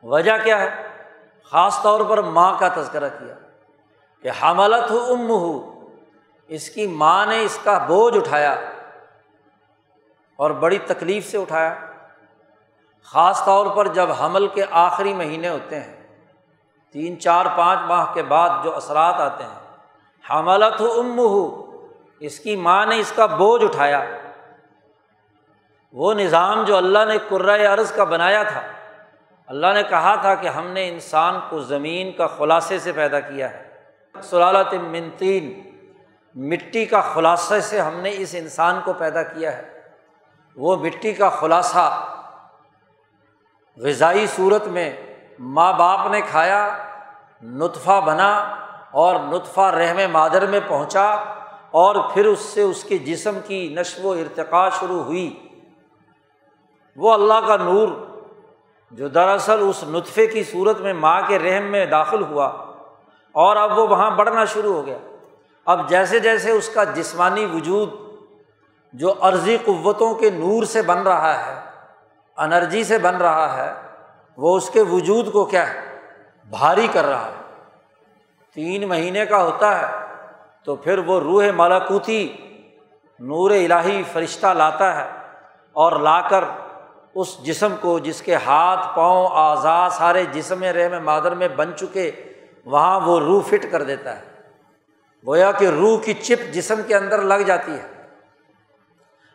وجہ 0.02 0.32
کیا 0.44 0.58
ہے؟ 0.60 0.68
خاص 1.44 1.82
طور 1.82 2.00
پر 2.00 2.22
ماں 2.22 2.58
کا 2.58 2.68
تذکرہ 2.68 3.08
کیا 3.08 3.34
کہ 4.22 4.30
حملت 4.42 4.90
ہو 4.90 5.12
ام 5.12 5.30
ہو 5.30 5.80
اس 6.48 6.70
کی 6.70 6.86
ماں 6.86 7.26
نے 7.26 7.42
اس 7.42 7.58
کا 7.64 7.78
بوجھ 7.78 8.16
اٹھایا 8.16 8.52
اور 10.36 10.50
بڑی 10.50 10.78
تکلیف 10.78 11.30
سے 11.30 11.38
اٹھایا۔ 11.38 11.74
خاص 13.04 13.44
طور 13.44 13.66
پر 13.76 13.88
جب 13.88 14.10
حمل 14.20 14.46
کے 14.46 14.64
آخری 14.70 15.14
مہینے 15.14 15.48
ہوتے 15.48 15.80
ہیں، 15.80 16.16
تین، 16.92 17.20
چار، 17.20 17.46
پانچ 17.56 17.78
ماہ 17.86 18.14
کے 18.14 18.22
بعد 18.22 18.64
جو 18.64 18.76
اثرات 18.76 19.14
آتے 19.14 19.44
ہیں، 19.44 19.76
حملت 20.30 20.80
ہو 20.80 21.00
ام 21.00 21.18
ہو 21.18 21.64
اس 22.20 22.40
کی 22.40 22.56
ماں 22.56 22.86
نے 22.86 22.98
اس 22.98 23.12
کا 23.16 23.26
بوجھ 23.26 23.64
اٹھایا۔ 23.64 24.04
وہ 25.92 26.14
نظام 26.14 26.64
جو 26.64 26.76
اللہ 26.76 27.04
نے 27.08 27.18
قرۂۂ 27.28 27.66
عرض 27.66 27.92
کا 27.92 28.04
بنایا 28.04 28.42
تھا، 28.42 28.60
اللہ 29.46 29.66
نے 29.74 29.82
کہا 29.82 30.14
تھا 30.14 30.34
کہ 30.34 30.48
ہم 30.48 30.66
نے 30.66 30.88
انسان 30.88 31.40
کو 31.48 31.60
زمین 31.60 32.12
کا 32.12 32.26
خلاصے 32.26 32.78
سے 32.78 32.92
پیدا 32.92 33.20
کیا 33.20 33.50
ہے۔ 33.50 33.68
سلالت 34.22 34.74
منتین 34.74 35.62
مٹی 36.34 36.84
کا 36.84 37.00
خلاصے 37.00 37.60
سے 37.60 37.80
ہم 37.80 38.00
نے 38.00 38.10
اس 38.12 38.34
انسان 38.38 38.80
کو 38.84 38.92
پیدا 38.92 39.22
کیا 39.22 39.56
ہے۔ 39.56 39.80
وہ 40.56 40.76
مٹی 40.76 41.12
کا 41.12 41.28
خلاصہ 41.28 42.06
غذائی 43.76 44.26
صورت 44.26 44.66
میں 44.66 44.96
ماں 45.38 45.72
باپ 45.72 46.06
نے 46.10 46.20
کھایا، 46.20 46.76
نطفہ 47.42 48.00
بنا 48.04 48.36
اور 48.90 49.16
نطفہ 49.16 49.60
رحم 49.60 50.12
مادر 50.12 50.46
میں 50.46 50.60
پہنچا 50.68 51.14
اور 51.70 51.96
پھر 52.14 52.26
اس 52.26 52.40
سے 52.40 52.62
اس 52.62 52.84
کے 52.84 52.98
جسم 52.98 53.38
کی 53.46 53.74
نشو 53.76 54.08
و 54.08 54.12
ارتقا 54.12 54.68
شروع 54.68 55.02
ہوئی۔ 55.02 55.45
وہ 56.96 57.12
اللہ 57.12 57.46
کا 57.46 57.56
نور 57.56 57.88
جو 58.90 59.08
دراصل 59.08 59.58
اس 59.68 59.84
نطفے 59.88 60.26
کی 60.26 60.44
صورت 60.44 60.80
میں 60.80 60.92
ماں 60.92 61.20
کے 61.28 61.38
رحم 61.38 61.62
میں 61.62 61.86
داخل 61.86 62.22
ہوا 62.22 62.46
اور 63.32 63.56
اب 63.56 63.78
وہ 63.78 63.88
وہاں 63.88 64.10
بڑھنا 64.10 64.44
شروع 64.44 64.74
ہو 64.74 64.86
گیا۔ 64.86 64.98
اب 65.64 65.88
جیسے 65.88 66.18
جیسے 66.18 66.50
اس 66.50 66.68
کا 66.68 66.84
جسمانی 66.84 67.44
وجود 67.44 67.90
جو 68.92 69.14
عرضی 69.20 69.56
قوتوں 69.64 70.14
کے 70.14 70.30
نور 70.30 70.62
سے 70.62 70.82
بن 70.82 71.02
رہا 71.02 71.46
ہے، 71.46 71.60
انرجی 72.36 72.84
سے 72.84 72.98
بن 72.98 73.16
رہا 73.16 73.56
ہے، 73.56 73.74
وہ 74.36 74.56
اس 74.56 74.70
کے 74.70 74.82
وجود 74.82 75.32
کو 75.32 75.44
کیا 75.44 75.74
ہے؟ 75.74 75.98
بھاری 76.50 76.86
کر 76.92 77.04
رہا 77.04 77.26
ہے۔ 77.26 77.64
تین 78.54 78.88
مہینے 78.88 79.26
کا 79.26 79.42
ہوتا 79.42 79.80
ہے 79.80 80.06
تو 80.64 80.76
پھر 80.76 80.98
وہ 80.98 81.20
روح 81.20 81.50
مالاکوتی 81.56 82.36
نور 83.20 83.50
الہی 83.50 84.02
فرشتہ 84.12 84.46
لاتا 84.46 85.04
ہے 85.04 85.10
اور 85.72 85.92
لا 85.92 86.20
کر 86.20 86.44
اس 87.16 87.38
جسم 87.42 87.74
کو 87.80 87.98
جس 87.98 88.22
کے 88.22 88.34
ہاتھ، 88.34 88.96
پاؤں 88.96 89.28
اعضا 89.32 89.88
سارے 89.88 90.24
جسم 90.24 90.62
رحم 90.62 91.04
مادر 91.04 91.34
میں 91.34 91.48
بن 91.48 91.70
چکے، 91.76 92.10
وہاں 92.64 93.00
وہ 93.00 93.20
روح 93.20 93.42
فٹ 93.42 93.66
کر 93.70 93.82
دیتا 93.82 94.18
ہے۔ 94.18 94.24
گویا 95.26 95.52
کہ 95.52 95.64
روح 95.64 96.00
کی 96.00 96.12
چپ 96.12 96.54
جسم 96.54 96.74
کے 96.86 96.96
اندر 96.96 97.22
لگ 97.22 97.34
جاتی 97.34 97.72
ہے۔ 97.72 98.08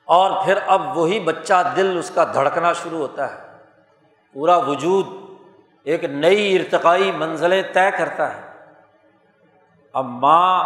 اور 0.06 0.46
پھر 0.46 0.58
اب 0.68 0.98
وہی 0.98 1.20
بچہ 1.20 1.74
دل 1.76 1.96
اس 1.98 2.12
کا 2.16 2.24
دھڑکنا 2.34 2.74
شروع 2.74 2.98
ہوتا 2.98 3.32
ہے۔ 3.32 3.52
پورا 4.34 4.58
وجود 4.58 5.06
ایک 5.84 6.04
نئی 6.04 6.60
ارتقائی 6.60 7.12
منزلیں 7.12 7.64
طے 7.74 7.92
کرتا 7.98 8.38
ہے۔ 8.38 8.42
اب 9.94 10.06
ماں 10.06 10.64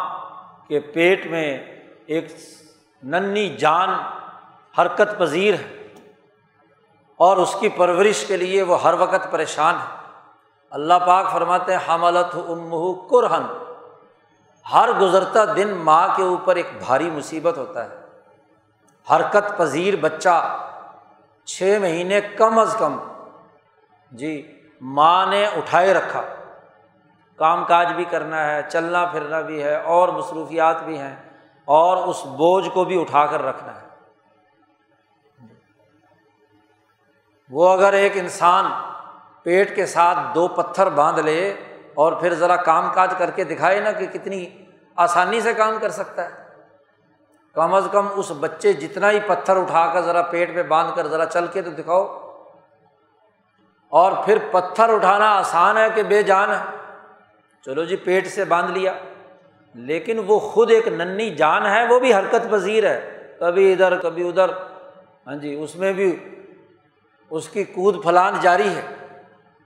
کے 0.68 0.80
پیٹ 0.80 1.26
میں 1.26 1.58
ایک 2.06 2.28
ننی 3.04 3.50
جان، 3.50 3.90
حرکت 4.78 5.18
پذیر 5.18 5.54
ہے۔ 5.54 5.85
اور 7.18 7.38
اس 7.38 7.56
کی 7.60 7.70
پرورش 7.70 8.26
کے 8.26 8.38
لیے 8.38 8.62
وہ 8.62 8.84
ہر 8.84 8.94
وقت 8.94 9.32
پریشان 9.32 9.76
ہے۔ 9.76 9.96
اللہ 10.70 10.94
پاک 11.08 11.32
فرماتے 11.32 11.76
ہیں، 11.76 11.80
حملت 11.90 12.36
ام 12.36 12.94
کرہن۔ 12.94 13.44
ہر 14.74 14.90
گزرتا 15.02 15.46
دن 15.56 15.74
ماں 15.78 16.08
کے 16.16 16.24
اوپر 16.24 16.56
ایک 16.56 16.70
بھاری 16.80 17.10
مصیبت 17.10 17.58
ہوتا 17.58 17.86
ہے۔ 17.86 17.96
حرکت 19.12 19.58
پذیر 19.58 19.96
بچہ 19.96 20.58
چھ 21.46 21.78
مہینے 21.82 22.22
کم 22.22 22.60
از 22.60 22.76
کم 22.80 22.98
جی 24.12 24.60
ماں 24.82 25.26
نے 25.26 25.46
اٹھائے 25.46 25.94
رکھا۔ 25.94 26.22
کام 27.36 27.66
کاج 27.66 27.94
بھی 27.94 28.06
کرنا 28.06 28.46
ہے، 28.46 28.62
چلنا 28.70 29.06
پھرنا 29.06 29.42
بھی 29.42 29.64
ہے، 29.64 29.76
اور 29.76 30.10
مصروفیات 30.10 30.84
بھی 30.84 30.98
ہیں، 30.98 31.16
اور 31.66 31.98
اس 31.98 32.26
بوجھ 32.26 32.70
کو 32.70 32.84
بھی 32.84 33.02
اٹھا 33.02 33.26
کر 33.26 33.42
رکھنا 33.42 33.82
ہے۔ 33.82 33.85
وہ 37.50 37.70
اگر 37.70 37.94
ایک 37.94 38.12
انسان 38.16 38.66
پیٹ 39.44 39.76
کے 39.76 39.86
ساتھ 39.86 40.18
دو 40.36 40.48
پتھر 40.48 40.90
باندھ 40.90 41.20
لے 41.20 41.54
اور 41.94 42.14
پھر 42.14 42.34
ذرا 42.34 42.56
کام 42.56 42.90
کاج 42.94 43.14
کر 43.18 43.32
کے 43.32 43.44
دکھائے 43.44 43.80
نا 43.80 43.92
کہ 43.92 44.06
کتنی 44.06 44.46
آسانی 44.96 45.42
سے 45.42 45.54
کام 45.54 45.78
کر 45.82 45.90
سکتا 45.90 46.26
ہے۔ 46.26 46.30
کم 47.54 47.74
از 47.74 47.88
کم 47.92 48.08
اس 48.16 48.32
بچے 48.40 48.74
جتنا 48.74 49.12
ہی 49.12 49.20
پتھر 49.28 49.58
اٹھا 49.58 49.94
کر 49.94 50.02
ذرا 50.02 50.22
پیٹ 50.22 50.56
پہ 50.56 50.64
باندھ 50.64 50.92
کر 50.96 51.08
ذرا 51.08 51.26
چل 51.26 51.48
کے 51.48 51.62
تو 51.62 51.72
دکھاؤ۔ 51.72 52.32
اور 53.90 54.12
پھر 54.26 54.38
پتھر 54.52 54.94
اٹھانا 54.94 55.36
آسان 55.36 55.78
ہے 55.78 55.88
کہ 55.96 56.04
بے 56.04 56.24
جان 56.24 56.50
ہے۔ 56.50 56.78
چلو 57.66 57.84
جی 57.84 57.96
پیٹ 57.96 58.28
سے 58.28 58.46
باندھ 58.46 58.72
لیا۔ 58.72 58.94
لیکن 59.74 60.20
وہ 60.28 60.40
خود 60.40 60.72
ایک 60.72 60.88
ننی 60.88 61.30
جان 61.30 61.66
ہے، 61.66 61.88
وہ 61.90 62.00
بھی 62.00 62.14
حرکت 62.14 62.52
پذیر 62.52 62.90
ہے۔ 62.90 63.28
کبھی 63.40 63.72
ادھر 63.74 63.98
کبھی 63.98 64.30
ادھر۔ 64.30 64.50
ہاں 65.28 65.36
جی 65.36 65.56
اس 65.56 65.76
میں 65.76 65.94
بھی 65.94 66.35
اس 67.30 67.50
کی 67.50 67.64
کود 67.64 68.04
پھلان 68.04 68.34
جاری 68.42 68.70
ہے۔ 68.76 68.82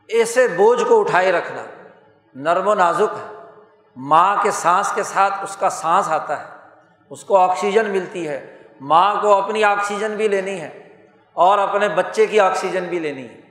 ایسے 0.08 0.48
بوجھ 0.48 0.84
کو 0.84 1.00
اٹھائے 1.00 1.32
رکھنا 1.32 1.64
نرم 2.36 2.68
و 2.68 2.74
نازک 2.74 3.16
ہے۔ 3.20 3.36
ماں 3.96 4.36
کے 4.44 4.52
سانس 4.52 4.92
کے 4.92 5.04
ساتھ 5.04 5.34
اس 5.44 5.58
کا 5.58 5.70
سانس 5.70 6.10
آتا 6.10 6.40
ہے۔ 6.40 6.46
اس 7.10 7.24
کو 7.24 7.38
آکسیجن 7.38 7.90
ملتی 7.90 8.28
ہے۔ 8.28 8.58
ماں 8.82 9.16
کو 9.22 9.34
اپنی 9.34 9.64
آکسیجن 9.64 10.16
بھی 10.16 10.28
لینی 10.28 10.62
ہے 10.62 10.90
اور 11.34 11.58
اپنے 11.58 11.90
بچے 11.90 12.26
کی 12.26 12.40
آکسیجن 12.40 12.84
بھی 12.84 13.00
لینی 13.00 13.24
ہے۔ 13.24 13.42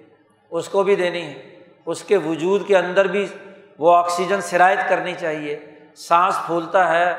اس 0.51 0.68
کو 0.68 0.83
بھی 0.83 0.97
دینی 0.97 1.23
ہے۔ 1.23 1.59
اس 1.87 2.03
کے 2.03 2.16
وجود 2.16 2.66
کے 2.66 2.77
اندر 2.77 3.05
بھی 3.05 3.27
وہ 3.79 3.97
آکسیجن 3.97 4.40
شرائط 4.40 4.79
کرنی 4.88 5.14
چاہیے۔ 5.21 5.75
سانس 5.97 6.38
پھولتا 6.47 6.88
ہے، 6.88 7.14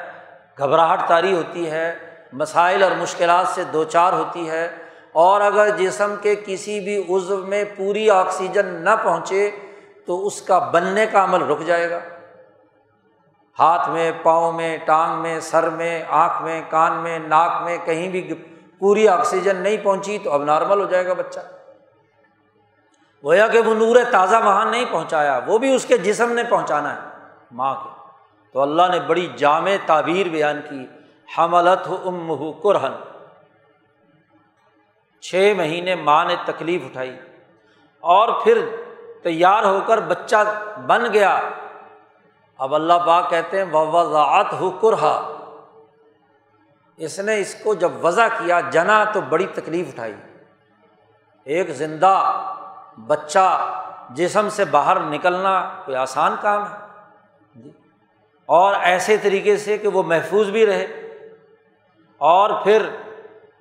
گھبراہٹ 0.57 0.99
تاری 1.07 1.35
ہوتی 1.35 1.71
ہے۔ 1.71 1.95
مسائل 2.33 2.83
اور 2.83 2.91
مشکلات 2.91 3.47
سے 3.47 3.63
دو 3.63 3.83
چار 3.83 4.13
ہوتی 4.13 4.49
ہے۔ 4.49 4.75
اور 5.11 5.41
اگر 5.41 5.69
جسم 5.69 6.15
کے 6.21 6.35
کسی 6.45 6.79
بھی 6.79 7.15
عزو 7.15 7.37
میں 7.37 7.63
پوری 7.77 8.09
آکسیجن 8.09 8.65
نہ 8.65 8.89
پہنچے 9.03 9.51
تو 10.05 10.27
اس 10.27 10.41
کا 10.41 10.59
بننے 10.59 11.05
کا 11.05 11.23
عمل 11.23 11.41
رک 11.41 11.59
جائے 11.59 11.89
گا۔ 11.89 11.99
ہاتھ 13.59 13.89
میں، 13.89 14.11
پاؤں 14.23 14.51
میں، 14.51 14.77
ٹانگ 14.77 15.21
میں، 15.21 15.39
سر 15.39 15.69
میں، 15.69 16.03
آنکھ 16.09 16.41
میں، 16.41 16.61
کان 16.69 16.93
میں، 16.93 17.19
ناک 17.19 17.63
میں 17.63 17.77
کہیں 17.85 18.09
بھی 18.09 18.33
پوری 18.79 19.07
آکسیجن 19.07 19.55
نہیں 19.55 19.77
پہنچی 19.83 20.17
تو 20.23 20.31
اب 20.31 20.43
نارمل 20.43 20.79
ہو 20.79 20.85
جائے 20.85 21.05
گا 21.05 21.13
بچہ۔ 21.13 21.39
گویا 23.23 23.47
کہ 23.47 23.59
وہ 23.59 23.73
نور 23.73 23.95
تازہ 24.11 24.35
وہاں 24.35 24.65
نہیں 24.65 24.85
پہنچایا، 24.91 25.39
وہ 25.47 25.57
بھی 25.57 25.75
اس 25.75 25.85
کے 25.85 25.97
جسم 25.97 26.31
نے 26.31 26.43
پہنچانا 26.43 26.93
ہے۔ 26.93 26.99
ماں 27.51 27.75
کے۔ 27.75 27.89
تو 28.53 28.61
اللہ 28.61 28.81
نے 28.91 28.99
بڑی 28.99 29.27
جامع 29.35 29.71
تعبیر 29.85 30.27
بیان 30.27 30.61
کی، 30.69 30.85
حملت 31.37 31.87
ہو 31.87 31.97
ام 32.05 32.29
ہو 32.29 32.51
قرہن 32.51 32.91
چھ 35.21 35.53
مہینے 35.57 35.95
ماں 35.95 36.25
نے 36.25 36.35
تکلیف 36.45 36.81
اٹھائی 36.85 37.19
اور 37.99 38.29
پھر 38.43 38.65
تیار 39.23 39.63
ہو 39.63 39.79
کر 39.85 39.99
بچہ 39.99 40.37
بن 40.87 41.13
گیا۔ 41.13 41.39
اب 42.57 42.75
اللہ 42.75 42.93
پاک 43.05 43.29
کہتے 43.29 43.57
ہیں 43.57 43.65
وضاعت 43.71 44.53
ہو 44.53 44.71
کرہا 44.71 45.35
اس 46.97 47.19
نے 47.19 47.39
اس 47.39 47.55
کو 47.63 47.73
جب 47.73 48.05
وضع 48.05 48.27
کیا، 48.27 48.59
جنا 48.59 49.03
تو 49.03 49.21
بڑی 49.21 49.45
تکلیف 49.45 49.87
اٹھائی۔ 49.87 50.15
ایک 51.43 51.69
زندہ 51.69 52.41
بچہ 53.07 53.73
جسم 54.09 54.49
سے 54.49 54.65
باہر 54.65 54.99
نکلنا 54.99 55.69
کوئی 55.85 55.97
آسان 55.97 56.35
کام 56.41 56.63
ہے؟ 56.63 56.77
جی۔ 57.55 57.71
اور 58.45 58.75
ایسے 58.81 59.17
طریقے 59.17 59.57
سے 59.57 59.77
کہ 59.77 59.87
وہ 59.87 60.03
محفوظ 60.03 60.49
بھی 60.49 60.65
رہے۔ 60.65 60.83
اور 62.17 62.63
پھر 62.63 62.89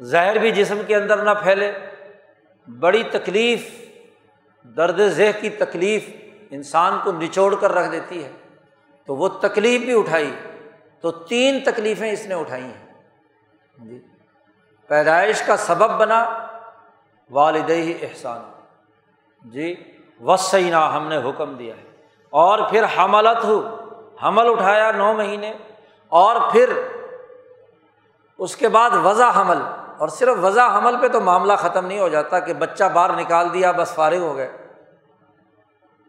زہر 0.01 0.39
بھی 0.39 0.51
جسم 0.51 0.81
کے 0.87 0.97
اندر 0.97 1.23
نہ 1.23 1.31
پھیلے۔ 1.43 1.73
بڑی 2.81 3.03
تکلیف، 3.03 3.69
درد 4.63 5.01
ذہ 5.09 5.41
کی 5.41 5.51
تکلیف 5.51 6.11
انسان 6.51 6.99
کو 7.05 7.13
نچوڑ 7.13 7.55
کر 7.55 7.73
رکھ 7.73 7.93
دیتی 7.93 8.25
ہے۔ 8.25 8.33
تو 9.07 9.17
وہ 9.17 9.29
تکلیف 9.29 9.81
بھی 9.81 9.99
اٹھائی۔ 9.99 10.35
تو 11.01 11.11
تین 11.11 11.61
تکلیفیں 11.65 12.13
اس 12.13 12.27
نے 12.27 12.35
اٹھائی 12.35 12.65
ہیں۔ 12.65 12.93
جی۔ 13.79 14.01
پیدائش 14.89 15.43
کا 15.43 15.57
سبب 15.57 15.91
بنا 15.91 16.47
والدی 17.31 17.99
احسان۔ 18.03 18.41
جی۔ 19.45 19.75
وسینا، 20.21 20.97
ہم 20.97 21.09
نے 21.09 21.17
حکم 21.17 21.55
دیا 21.55 21.75
ہے۔ 21.77 21.83
اور 22.31 22.59
پھر 22.71 22.85
حملت 22.99 23.45
ہو۔ 23.45 23.77
حمل 24.23 24.51
اٹھایا 24.51 24.91
نو 24.91 25.13
مہینے۔ 25.13 25.53
اور 26.09 26.53
پھر 26.53 26.73
اس 28.39 28.57
کے 28.57 28.69
بعد 28.69 28.91
وضع 29.05 29.31
حمل۔ 29.37 29.59
اور 29.99 30.09
صرف 30.09 30.37
وضع 30.43 30.79
حمل 30.79 30.97
پہ 31.01 31.09
تو 31.09 31.21
معاملہ 31.21 31.53
ختم 31.59 31.87
نہیں 31.87 32.01
ہو 32.01 32.09
جاتا 32.09 32.39
کہ 32.39 32.55
بچہ 32.55 32.85
باہر 32.85 33.13
نکال 33.13 33.53
دیا، 33.53 33.73
بس 33.73 33.95
فارغ 33.95 34.17
ہو 34.17 34.37
گئے۔ 34.37 34.57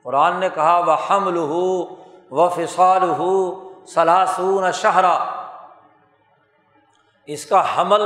قرآن 0.03 0.39
نے 0.39 0.49
کہا 0.49 0.77
وہ 0.77 0.95
حمل 1.09 1.37
ہو 1.37 1.95
و 2.31 2.49
فصال 2.49 3.09
ہو 3.09 3.33
سلاسون 3.85 4.71
شہرا 4.71 5.17
اس 7.25 7.45
کا 7.45 7.63
حمل 7.77 8.01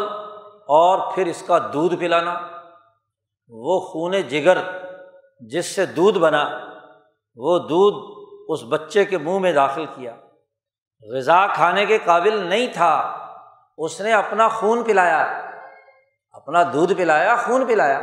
اور 0.68 1.14
پھر 1.16 1.26
اس 1.26 1.44
کا 1.48 1.58
دودھ 1.74 1.96
پلانا، 1.96 2.40
وہ 3.50 3.80
خون 3.80 4.22
جگر 4.22 4.58
جس 5.40 5.76
سے 5.76 5.86
دودھ 5.86 6.20
بنا، 6.20 6.50
وہ 7.36 7.60
دودھ 7.60 7.98
اس 8.48 8.64
بچے 8.70 9.06
کے 9.06 9.18
منہ 9.18 9.40
میں 9.40 9.54
داخل 9.54 9.86
کیا۔ 9.86 10.16
غذا 11.14 11.48
کھانے 11.48 11.86
کے 11.86 11.98
قابل 12.06 12.46
نہیں 12.46 12.68
تھا، 12.68 12.94
اس 13.78 14.02
نے 14.02 14.14
اپنا 14.14 14.48
خون 14.48 14.84
پلایا۔ 14.84 15.53
اپنا 16.44 16.64
دودھ 16.74 16.94
پلایا، 16.94 17.36
خون 17.36 17.66
پلایا، 17.66 18.02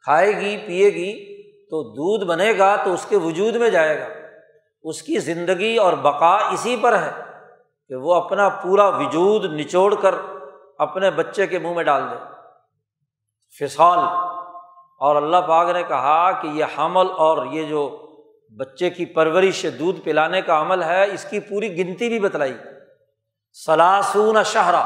کھائے 0.00 0.36
گی، 0.36 0.56
پیے 0.66 0.90
گی، 0.90 1.30
تو 1.66 1.82
دودھ 1.82 2.24
بنے 2.24 2.58
گا 2.58 2.76
تو 2.76 2.92
اس 2.92 3.06
کے 3.08 3.16
وجود 3.16 3.56
میں 3.56 3.70
جائے 3.70 4.00
گا۔ 4.00 4.06
اس 4.82 5.02
کی 5.02 5.18
زندگی 5.18 5.76
اور 5.76 5.92
بقا 5.92 6.36
اسی 6.36 6.76
پر 6.80 6.98
ہے 6.98 7.10
کہ 7.88 7.94
وہ 7.94 8.14
اپنا 8.14 8.48
پورا 8.48 8.88
وجود 8.88 9.44
نچوڑ 9.44 9.94
کر 9.94 10.14
اپنے 10.78 11.10
بچے 11.10 11.46
کے 11.46 11.58
منہ 11.58 11.74
میں 11.74 11.84
ڈال 11.84 12.02
دے۔ 12.10 12.16
فصال۔ 13.58 13.98
اور 14.98 15.16
اللہ 15.16 15.36
پاک 15.36 15.68
نے 15.70 15.82
کہا 15.82 16.32
کہ 16.32 16.46
یہ 16.46 16.64
حمل 16.78 17.06
اور 17.16 17.46
یہ 17.46 17.62
جو 17.62 18.06
بچے 18.58 18.90
کی 18.90 19.04
پرورش 19.04 19.66
دودھ 19.78 20.00
پلانے 20.00 20.42
کا 20.42 20.60
عمل 20.60 20.82
ہے، 20.82 21.10
اس 21.12 21.24
کی 21.30 21.40
پوری 21.40 21.78
گنتی 21.78 22.08
بھی 22.08 22.20
بتلائی۔ 22.20 22.54
سلاسون 23.66 24.44
شہرا۔ 24.44 24.84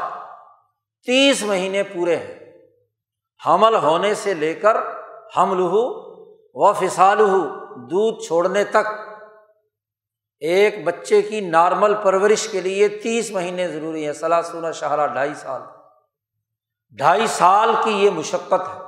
تیس 1.05 1.43
مہینے 1.43 1.83
پورے 1.83 2.15
ہیں۔ 2.15 2.44
حمل 3.47 3.75
ہونے 3.75 4.13
سے 4.13 4.33
لے 4.33 4.53
کر 4.53 4.77
حمل 5.37 5.59
ہو 5.59 6.05
و 6.53 6.73
فسال 6.73 7.19
ہو 7.19 7.65
دودھ 7.75 8.23
چھوڑنے 8.27 8.63
تک۔ 8.63 8.87
ایک 10.39 10.83
بچے 10.83 11.21
کی 11.21 11.41
نارمل 11.41 11.93
پرورش 11.93 12.47
کے 12.47 12.61
لیے 12.61 12.87
تیس 12.87 13.31
مہینے 13.31 13.67
ضروری 13.67 14.07
ہے 14.07 14.13
سلاسون 14.13 14.73
شہرا 14.73 15.07
ڈھائی 15.07 15.33
سال۔ 15.33 15.61
ڈھائی 16.97 17.27
سال 17.27 17.69
کی 17.83 17.91
یہ 17.91 18.09
مشقت 18.09 18.53
ہے۔ 18.53 18.81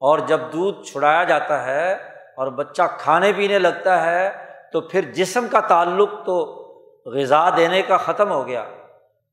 اور 0.00 0.18
جب 0.18 0.40
دودھ 0.52 0.86
چھڑایا 0.86 1.24
جاتا 1.24 1.64
ہے 1.64 1.92
اور 2.36 2.46
بچہ 2.46 2.82
کھانے 2.98 3.32
پینے 3.32 3.58
لگتا 3.58 4.02
ہے 4.06 4.46
تو 4.72 4.80
پھر 4.80 5.00
جسم 5.00 5.46
کا 5.50 5.60
تعلق 5.60 6.10
تو 6.26 6.64
غذا 7.06 7.50
دینے 7.56 7.82
کا 7.82 7.96
ختم 7.96 8.30
ہو 8.32 8.46
گیا۔ 8.46 8.64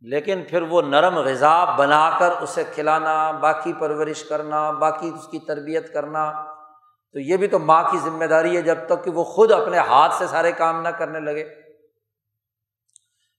لیکن 0.02 0.44
پھر 0.50 0.62
وہ 0.62 0.82
نرم 0.82 1.18
غذا 1.18 1.66
بنا 1.66 2.18
کر 2.20 2.32
اسے 2.32 2.64
کھلانا، 2.64 3.32
باقی 3.32 3.74
پرورش 3.74 4.24
کرنا، 4.24 4.72
باقی 4.72 5.10
اس 5.10 5.28
کی 5.28 5.40
تربیت 5.40 5.94
کرنا، 5.94 6.32
تو 7.12 7.20
یہ 7.20 7.38
بھی 7.38 7.48
تو 7.48 7.60
ماں 7.60 7.84
کی 7.84 7.98
ذمہ 7.98 8.26
داری 8.26 8.58
ہے 8.58 8.62
جب 8.62 8.78
تک 8.86 9.04
کہ 9.04 9.12
وہ 9.12 9.24
خود 9.24 9.52
اپنے 9.52 9.78
ہاتھ 9.78 10.14
سے 10.14 10.28
سارے 10.28 10.52
کام 10.52 10.82
نہ 10.82 10.90
کرنے 10.90 11.20
لگے۔ 11.20 11.44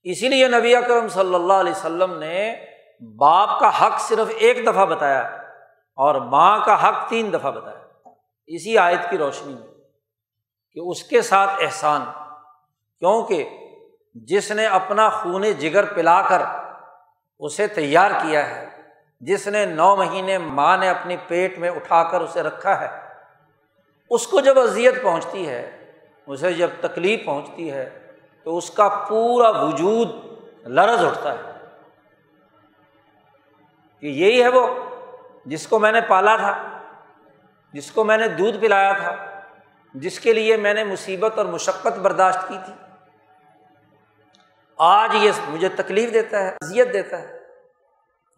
اسی 0.03 0.29
لیے 0.29 0.47
نبی 0.47 0.75
اکرم 0.75 1.07
صلی 1.07 1.35
اللہ 1.35 1.53
علیہ 1.53 1.71
وسلم 1.71 2.17
نے 2.17 2.55
باپ 3.19 3.59
کا 3.59 3.69
حق 3.81 3.99
صرف 3.99 4.31
ایک 4.37 4.67
دفعہ 4.67 4.85
بتایا 4.85 5.21
اور 5.95 6.15
ماں 6.15 6.59
کا 6.65 6.89
حق 6.89 7.09
تین 7.09 7.33
دفعہ 7.33 7.51
بتایا۔ 7.51 8.09
اسی 8.45 8.77
آیت 8.77 9.09
کی 9.09 9.17
روشنی 9.17 9.53
میں 9.53 9.73
کہ 10.71 10.79
اس 10.79 11.03
کے 11.03 11.21
ساتھ 11.21 11.49
احسان، 11.61 12.01
کیونکہ 12.99 13.62
جس 14.13 14.51
نے 14.51 14.65
اپنا 14.65 15.09
خون 15.09 15.51
جگر 15.51 15.93
پلا 15.93 16.21
کر 16.21 16.41
اسے 17.39 17.67
تیار 17.67 18.11
کیا 18.11 18.47
ہے، 18.47 18.69
جس 19.21 19.47
نے 19.47 19.65
نو 19.65 19.95
مہینے 19.95 20.37
ماں 20.37 20.77
نے 20.77 20.89
اپنی 20.89 21.17
پیٹ 21.27 21.57
میں 21.57 21.69
اٹھا 21.69 22.03
کر 22.03 22.21
اسے 22.21 22.41
رکھا 22.41 22.81
ہے، 22.81 22.99
اس 24.09 24.27
کو 24.27 24.39
جب 24.39 24.59
اذیت 24.59 25.03
پہنچتی 25.03 25.49
ہے، 25.49 25.91
اسے 26.27 26.53
جب 26.53 26.67
تکلیف 26.81 27.25
پہنچتی 27.25 27.71
ہے، 27.71 28.11
تو 28.43 28.57
اس 28.57 28.71
کا 28.71 29.05
پورا 29.09 29.49
وجود 29.49 30.09
لرز 30.67 31.05
اٹھتا 31.05 31.33
ہے۔ 31.33 31.51
کہ 33.99 34.07
یہی 34.07 34.43
ہے 34.43 34.47
وہ 34.47 34.67
جس 35.45 35.67
کو 35.67 35.79
میں 35.79 35.91
نے 35.91 36.01
پالا 36.01 36.35
تھا، 36.35 36.79
جس 37.73 37.91
کو 37.91 38.03
میں 38.03 38.17
نے 38.17 38.27
دودھ 38.27 38.57
پلایا 38.57 38.91
تھا، 38.91 39.41
جس 39.93 40.19
کے 40.19 40.33
لیے 40.33 40.57
میں 40.57 40.73
نے 40.73 40.83
مصیبت 40.83 41.37
اور 41.37 41.45
مشقت 41.45 41.99
برداشت 41.99 42.47
کی 42.47 42.57
تھی۔ 42.65 42.73
آج 44.79 45.15
یہ 45.15 45.31
مجھے 45.49 45.69
تکلیف 45.69 46.13
دیتا 46.13 46.43
ہے، 46.43 46.49
اذیت 46.61 46.93
دیتا 46.93 47.21
ہے۔ 47.21 47.37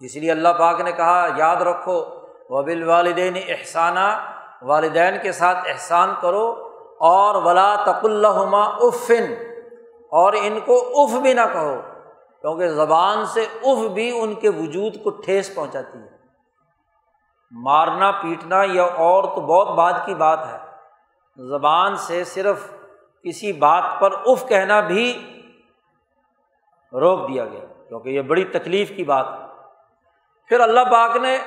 اس 0.01 0.15
لیے 0.15 0.31
اللہ 0.31 0.49
پاک 0.59 0.81
نے 0.81 0.91
کہا، 0.91 1.27
یاد 1.37 1.61
رکھو 1.61 1.99
وبل 2.49 2.83
والدین 2.83 3.37
احسانہ 3.47 4.07
والدین 4.61 5.17
کے 5.23 5.31
ساتھ 5.31 5.57
احسان 5.67 6.13
کرو، 6.21 6.47
اور 6.99 7.35
ولا 7.43 7.75
تق 7.75 8.05
اللہ 8.05 8.55
افن 8.81 9.33
اور 10.11 10.33
ان 10.41 10.59
کو 10.65 10.77
اف 11.01 11.21
بھی 11.21 11.33
نہ 11.33 11.45
کہو، 11.53 11.75
کیونکہ 12.41 12.67
زبان 12.67 13.25
سے 13.25 13.45
اف 13.63 13.91
بھی 13.91 14.09
ان 14.21 14.33
کے 14.33 14.49
وجود 14.49 15.03
کو 15.03 15.09
ٹھیس 15.09 15.53
پہنچاتی 15.55 15.97
ہے۔ 15.97 16.13
مارنا، 17.51 18.11
پیٹنا 18.11 18.61
یا 18.63 18.83
اور 18.83 19.23
تو 19.23 19.41
بہت 19.41 19.75
بات 19.75 20.05
کی 20.05 20.15
بات 20.15 20.45
ہے۔ 20.45 20.57
زبان 21.37 21.95
سے 21.97 22.23
صرف 22.23 22.69
کسی 23.25 23.53
بات 23.53 23.83
پر 23.99 24.13
اف 24.25 24.47
کہنا 24.47 24.79
بھی 24.79 25.05
روک 26.93 27.27
دیا 27.29 27.45
گیا، 27.45 27.65
کیونکہ 27.89 28.09
یہ 28.09 28.21
بڑی 28.23 28.43
تکلیف 28.51 28.91
کی 28.95 29.03
بات 29.03 29.27
ہے۔ 29.29 29.43
پھر 30.49 30.59
اللہ 30.59 30.83
پاک 30.91 31.15
نے 31.17 31.37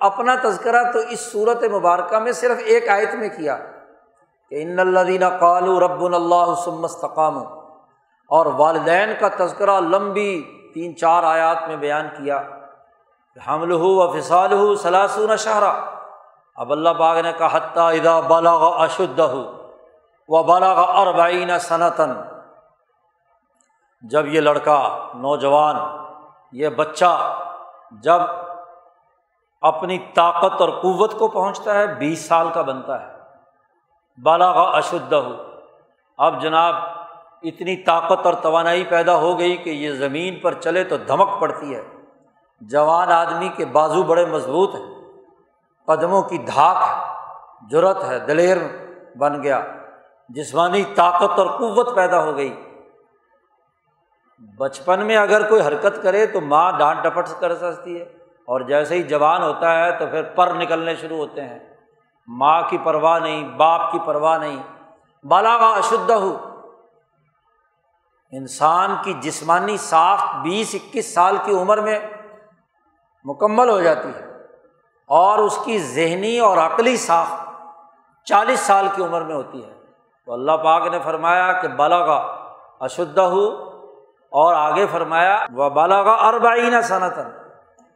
اپنا 0.00 0.34
تذکرہ 0.42 0.82
تو 0.92 0.98
اس 1.10 1.20
صورت 1.22 1.62
مبارکہ 1.72 2.18
میں 2.18 2.32
صرف 2.32 2.58
ایک 2.64 2.88
آیت 2.88 3.14
میں 3.14 3.28
کیا، 3.28 3.56
کہ 4.52 4.62
ان 4.62 4.78
اللہ 4.80 5.00
دینہ 5.06 5.28
قالو 5.40 5.78
رب 5.80 6.04
اللہ 6.04 6.54
سمستقام 6.64 7.38
اور 8.30 8.46
والدین 8.56 9.12
کا 9.20 9.28
تذکرہ 9.36 9.78
لمبی 9.80 10.42
تین 10.74 10.96
چار 10.96 11.22
آیات 11.24 11.68
میں 11.68 11.76
بیان 11.76 12.08
کیا 12.16 12.42
حمل 13.36 13.72
ہو 13.72 13.94
و 13.96 14.10
فصال 14.12 14.52
ہو 14.52 14.74
سلاسون 14.76 15.36
شہرا۔ 15.36 15.72
اب 16.56 16.72
اللہ 16.72 16.92
باغ 16.98 17.20
نے 17.20 17.32
کہا، 17.38 17.48
حتیٰ 17.52 17.88
ادا 17.90 18.18
بالاغ 18.20 18.62
اشد 18.82 19.18
ہو 19.20 19.42
و 20.28 20.42
بالاغ 20.42 20.78
اربعین 20.98 21.58
صنعتاً 21.58 22.10
جب 24.10 24.26
یہ 24.26 24.40
لڑکا 24.40 25.08
نوجوان، 25.14 25.76
یہ 26.52 26.68
بچہ 26.68 27.38
جب 27.90 28.22
اپنی 29.62 29.98
طاقت 29.98 30.60
اور 30.60 30.68
قوت 30.68 31.18
کو 31.18 31.28
پہنچتا 31.28 31.74
ہے، 31.74 31.94
بیس 31.94 32.28
سال 32.28 32.48
کا 32.54 32.62
بنتا 32.62 33.02
ہے۔ 33.02 33.14
بالاغ 34.22 34.76
اشد 34.76 35.12
ہو 35.12 35.36
اب 36.18 36.42
جناب، 36.42 36.74
اتنی 37.42 37.76
طاقت 37.76 38.26
اور 38.26 38.34
توانائی 38.34 38.84
پیدا 38.84 39.16
ہو 39.16 39.38
گئی 39.38 39.56
کہ 39.56 39.70
یہ 39.70 39.92
زمین 39.92 40.40
پر 40.40 40.54
چلے 40.54 40.84
تو 40.84 40.96
دھمک 40.96 41.40
پڑتی 41.40 41.74
ہے۔ 41.74 41.88
جوان 42.60 43.12
آدمی 43.12 43.48
کے 43.48 43.64
بازو 43.64 44.02
بڑے 44.02 44.26
مضبوط 44.26 44.74
ہیں۔ 44.74 44.94
قدموں 45.86 46.22
کی 46.22 46.38
دھاک 46.38 46.76
ہے 46.76 47.14
جرت 47.70 48.04
ہے، 48.04 48.18
دلیر 48.18 48.56
بن 49.18 49.42
گیا۔ 49.42 49.60
جسمانی 50.28 50.84
طاقت 50.84 51.38
اور 51.38 51.46
قوت 51.46 51.94
پیدا 51.94 52.24
ہو 52.24 52.36
گئی۔ 52.36 52.73
بچپن 54.38 55.06
میں 55.06 55.16
اگر 55.16 55.48
کوئی 55.48 55.62
حرکت 55.62 56.02
کرے 56.02 56.26
تو 56.26 56.40
ماں 56.40 56.72
ڈانٹ 56.78 57.02
ڈپٹ 57.02 57.28
کر 57.40 57.54
سکتی 57.54 57.98
ہے 57.98 58.02
اور 58.44 58.60
جیسے 58.60 58.94
ہی 58.94 59.02
جوان 59.02 59.42
ہوتا 59.42 59.84
ہے 59.84 59.98
تو 59.98 60.06
پھر 60.06 60.22
پر 60.22 60.46
نکلنے 60.46 60.94
شروع 60.94 61.16
ہوتے 61.16 61.40
ہیں۔ 61.40 61.58
ماں 62.26 62.62
کی 62.62 62.78
پرواہ 62.78 63.18
نہیں، 63.18 63.48
باپ 63.48 63.92
کی 63.92 63.98
پرواہ 64.06 64.38
نہیں۔ 64.38 64.56
بالاغا 65.26 65.68
اشدھ 65.68 66.10
ہو 66.10 66.38
انسان 68.30 68.96
کی 69.04 69.12
جسمانی 69.12 69.76
ساخت 69.76 70.34
بیس 70.42 70.74
اکیس 70.74 71.14
سال 71.14 71.36
کی 71.44 71.52
عمر 71.52 71.80
میں 71.80 71.98
مکمل 73.24 73.70
ہو 73.70 73.80
جاتی 73.80 74.08
ہے 74.08 74.24
اور 75.06 75.38
اس 75.38 75.58
کی 75.64 75.78
ذہنی 75.78 76.38
اور 76.38 76.56
عقلی 76.56 76.96
ساخت 76.96 77.48
چالیس 78.24 78.60
سال 78.60 78.88
کی 78.94 79.02
عمر 79.02 79.22
میں 79.22 79.34
ہوتی 79.34 79.64
ہے۔ 79.64 79.74
تو 80.26 80.32
اللہ 80.32 80.52
پاک 80.52 80.86
نے 80.86 80.98
فرمایا 81.04 81.52
کہ 81.52 81.68
بالاغا 81.68 82.16
اشدھ 82.80 83.18
ہو 83.18 83.73
اور 84.34 84.54
آگے 84.54 84.86
فرمایا 84.86 85.46
وہ 85.52 85.68
بالا 85.68 86.02
کا 86.02 86.10
اربعین 86.10 86.82
صنعتن 86.82 87.28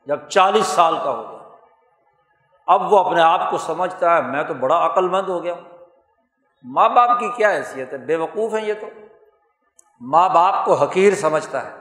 جب 0.07 0.29
چالیس 0.29 0.66
سال 0.66 0.96
کا 1.05 1.11
ہو 1.11 1.31
گیا۔ 1.31 1.48
اب 2.66 2.92
وہ 2.92 2.98
اپنے 2.98 3.22
آپ 3.22 3.51
کو 3.51 3.59
سمجھتا 3.59 4.16
ہے، 4.16 4.22
میں 4.22 4.42
تو 4.42 4.55
بڑا 4.55 4.87
عقل 4.87 5.09
مند 5.09 5.29
ہو 5.29 5.42
گیا 5.42 5.53
ہوں۔ 5.53 5.79
ماں 6.64 6.88
باپ 6.88 7.18
کی 7.18 7.29
کیا 7.37 7.51
حیثیت 7.51 7.92
ہے؟ 7.92 7.98
بے 7.98 8.16
وقوف 8.16 8.55
ہیں 8.55 8.64
یہ 8.64 8.74
تو۔ 8.81 8.87
ماں 10.01 10.29
باپ 10.29 10.64
کو 10.64 10.74
حقیر 10.74 11.14
سمجھتا 11.14 11.66
ہے۔ 11.66 11.77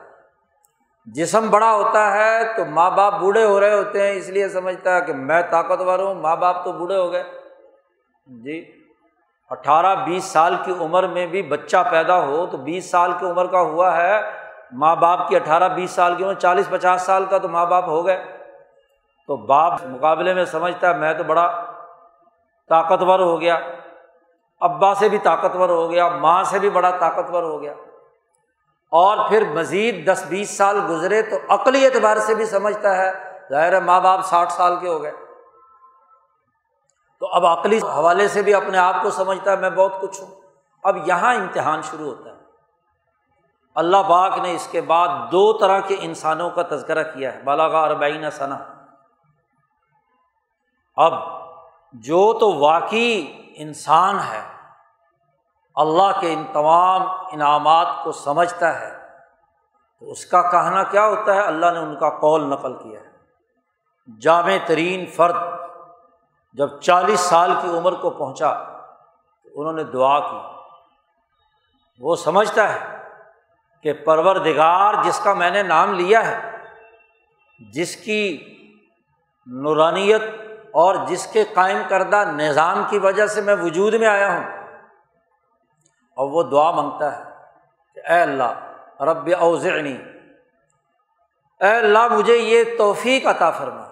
جسم 1.06 1.50
بڑا 1.50 1.72
ہوتا 1.72 2.13
ہے 2.13 2.54
تو 2.56 2.65
ماں 2.65 2.91
باپ 2.91 3.13
بوڑھے 3.13 3.46
ہو 3.46 3.60
رہے 3.60 3.74
ہوتے 3.74 4.08
ہیں، 4.08 4.15
اس 4.15 4.30
لیے 4.30 4.50
سمجھتا 4.50 4.96
ہے 4.96 5.02
کہ 5.02 5.13
میں 5.13 5.41
طاقتور 5.41 6.00
ہوں، 6.00 6.13
ماں 6.13 6.36
باپ 6.36 6.63
تو 6.63 6.72
بوڑھے 6.72 6.98
ہو 6.98 7.12
گئے۔ 7.12 7.24
جی 8.26 8.86
اٹھارہ 9.50 9.96
بیس 9.96 10.24
سال 10.24 10.56
کی 10.65 10.74
عمر 10.80 11.08
میں 11.08 11.28
بھی 11.28 11.41
بچہ 11.41 11.78
پیدا 11.91 12.26
ہو 12.26 12.46
تو 12.46 12.58
بیس 12.58 12.91
سال 12.91 13.12
کی 13.20 13.26
عمر 13.26 13.46
کا 13.46 13.60
ہوا 13.60 13.98
ہے 13.98 14.47
ماں 14.71 14.95
باپ 14.95 15.27
کی 15.27 15.36
اٹھارہ 15.36 15.69
بیس 15.69 15.91
سال 15.91 16.15
کی 16.15 16.23
عمر، 16.23 16.34
چالیس 16.34 16.69
پچاس 16.69 17.01
سال 17.01 17.25
کا 17.25 17.38
تو 17.38 17.47
ماں 17.47 17.65
باپ 17.65 17.88
ہو 17.88 18.06
گئے۔ 18.06 18.38
تو 19.27 19.36
باپ 19.36 19.73
مقابلے 19.84 20.34
میں 20.34 20.45
سمجھتا 20.45 20.89
ہے، 20.89 20.93
میں 20.93 21.13
تو 21.13 21.23
بڑا 21.23 21.63
طاقتور 22.69 23.19
ہو 23.19 23.41
گیا۔ 23.41 23.60
ابا 24.62 24.93
سے 24.93 25.10
بھی 25.10 25.17
طاقتور 25.17 25.69
ہو 25.69 25.91
گیا، 25.91 26.08
ماں 26.08 26.43
سے 26.43 26.60
بھی 26.60 26.69
بڑا 26.69 26.91
طاقتور 26.91 27.43
ہو 27.43 27.62
گیا۔ 27.62 27.73
اور 28.91 29.30
پھر 29.30 29.43
مزید 29.53 30.12
دس 30.12 30.25
بیس 30.30 30.58
سال 30.58 30.80
گزرے 30.89 31.21
تو 31.21 31.36
عقلی 31.49 31.86
اعتبار 31.86 32.17
سے 32.17 32.36
بھی 32.36 32.45
سمجھتا 32.45 32.97
ہے، 32.97 33.12
ظاہر 33.49 33.73
ہے 33.73 33.80
ماں 33.80 34.01
باپ 34.01 34.21
ساٹھ 34.21 34.51
سال 34.51 34.75
کے 34.80 34.88
ہو 34.88 35.03
گئے۔ 35.03 35.12
تو 37.19 37.27
اب 37.27 37.45
عقلی 37.45 37.77
حوالے 37.77 38.27
سے 38.27 38.41
بھی 38.41 38.53
اپنے 38.53 38.77
آپ 38.77 38.95
کو 39.03 39.10
سمجھتا 39.10 39.51
ہے، 39.51 39.58
میں 39.58 39.69
بہت 39.69 40.01
کچھ 40.01 40.21
ہوں۔ 40.21 40.36
اب 40.84 41.08
یہاں 41.08 41.36
امتحان 41.36 41.82
شروع 41.82 42.06
ہوتا 42.06 42.30
ہے۔ 42.30 42.37
اللہ 43.78 43.98
باغ 43.98 44.42
نے 44.42 44.56
اس 44.56 44.68
کے 44.68 44.82
بعد 44.82 45.08
دو 45.32 45.54
طرح 45.54 45.80
کے 45.80 45.96
انسانوں 46.00 46.50
کا 46.50 46.62
تذکرہ 46.62 47.04
کیا 47.04 47.34
ہے۔ 47.34 47.44
بالاغا 47.44 47.82
اربعین 47.82 48.30
ثنا 48.30 48.58
اب 50.96 51.13
جو 51.94 52.40
تو 52.40 52.54
واقعی 52.54 53.42
انسان 53.56 54.20
ہے، 54.20 54.42
اللہ 55.76 56.20
کے 56.20 56.34
ان 56.34 56.44
تمام 56.54 57.02
انعامات 57.32 57.88
کو 58.04 58.12
سمجھتا 58.12 58.80
ہے، 58.80 58.98
تو 60.00 60.12
اس 60.12 60.26
کا 60.26 60.42
کہنا 60.42 60.84
کیا 60.84 61.08
ہوتا 61.08 61.36
ہے؟ 61.36 61.42
اللہ 61.42 61.66
نے 61.66 61.80
ان 61.80 61.96
کا 61.96 62.10
قول 62.10 62.50
نقل 62.50 62.74
کیا 62.74 63.00
ہے۔ 63.00 63.08
جامع 64.22 64.58
ترین 64.66 65.06
فرد 65.06 65.36
جب 66.54 66.80
چالیس 66.80 67.20
سال 67.20 67.54
کی 67.62 67.78
عمر 67.78 67.94
کو 67.94 68.10
پہنچا، 68.10 68.54
تو 69.44 69.50
انہوں 69.56 69.74
نے 69.74 69.84
دعا 69.84 70.20
کی۔ 70.20 70.38
وہ 72.00 72.16
سمجھتا 72.16 72.74
ہے 72.74 72.97
کہ 73.84 73.94
پرور 74.06 74.36
دگار 74.36 74.94
جس 75.04 75.20
کا 75.20 75.34
میں 75.34 75.50
نے 75.52 75.62
نام 75.63 75.94
لیا 75.94 76.26
ہے، 76.28 76.38
جس 77.60 77.96
کی 77.96 78.22
نورانیت 79.48 80.22
اور 80.74 80.96
جس 81.08 81.26
کے 81.28 81.44
قائم 81.54 81.82
کردہ 81.90 82.24
نظام 82.32 82.84
کی 82.90 82.98
وجہ 83.00 83.26
سے 83.28 83.42
میں 83.42 83.56
وجود 83.56 83.94
میں 83.94 84.08
آیا 84.08 84.32
ہوں، 84.32 84.44
اور 86.18 86.30
وہ 86.32 86.44
دعا 86.44 86.70
منگتا 86.72 87.12
ہے 87.18 87.24
کہ 87.98 88.02
اے 88.08 88.22
اللہ، 88.22 89.04
رب 89.04 89.30
اوزعنی، 89.40 89.98
اے 91.62 91.72
اللہ 91.72 92.08
مجھے 92.12 92.38
یہ 92.38 92.78
توفیق 92.78 93.28
عطا 93.28 93.50
فرما 93.52 93.86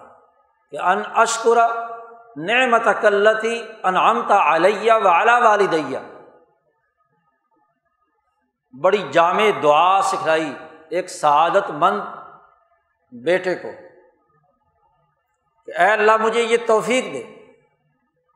کہ 0.72 0.78
ان 0.82 1.02
اشکر 1.14 1.58
نعمت 2.38 2.88
کلتی 3.00 3.60
انعامتا 3.84 4.38
علیہ 4.54 4.92
و 4.94 5.08
اعلیٰ 5.08 5.40
والدیہ۔ 5.42 5.98
بڑی 8.80 9.08
جامع 9.12 9.44
دعا 9.62 10.02
سکھلائی 10.02 10.54
ایک 10.88 11.10
سعادت 11.10 11.70
مند 11.70 12.00
بیٹے 13.12 13.54
کو 13.54 13.68
کہ 15.66 15.80
اے 15.80 15.86
اللہ 15.86 16.16
مجھے 16.16 16.42
یہ 16.42 16.56
توفیق 16.66 17.04
دے 17.04 17.22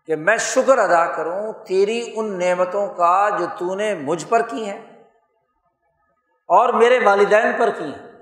کہ 0.07 0.17
میں 0.17 0.37
شکر 0.37 0.79
ادا 0.79 1.07
کروں 1.07 1.53
تیری 1.53 2.13
ان 2.15 2.39
نعمتوں 2.39 2.95
کا 2.95 3.29
جو 3.29 3.47
تو 3.59 3.75
نے 3.75 3.95
مجھ 3.95 4.27
پر 4.27 4.43
کی 4.43 4.71
ہیں 4.71 5.05
اور 6.49 6.69
میرے 6.69 6.99
والدین 7.05 7.53
پر 7.59 7.71
کی 7.71 7.95
ہیں۔ 7.95 8.13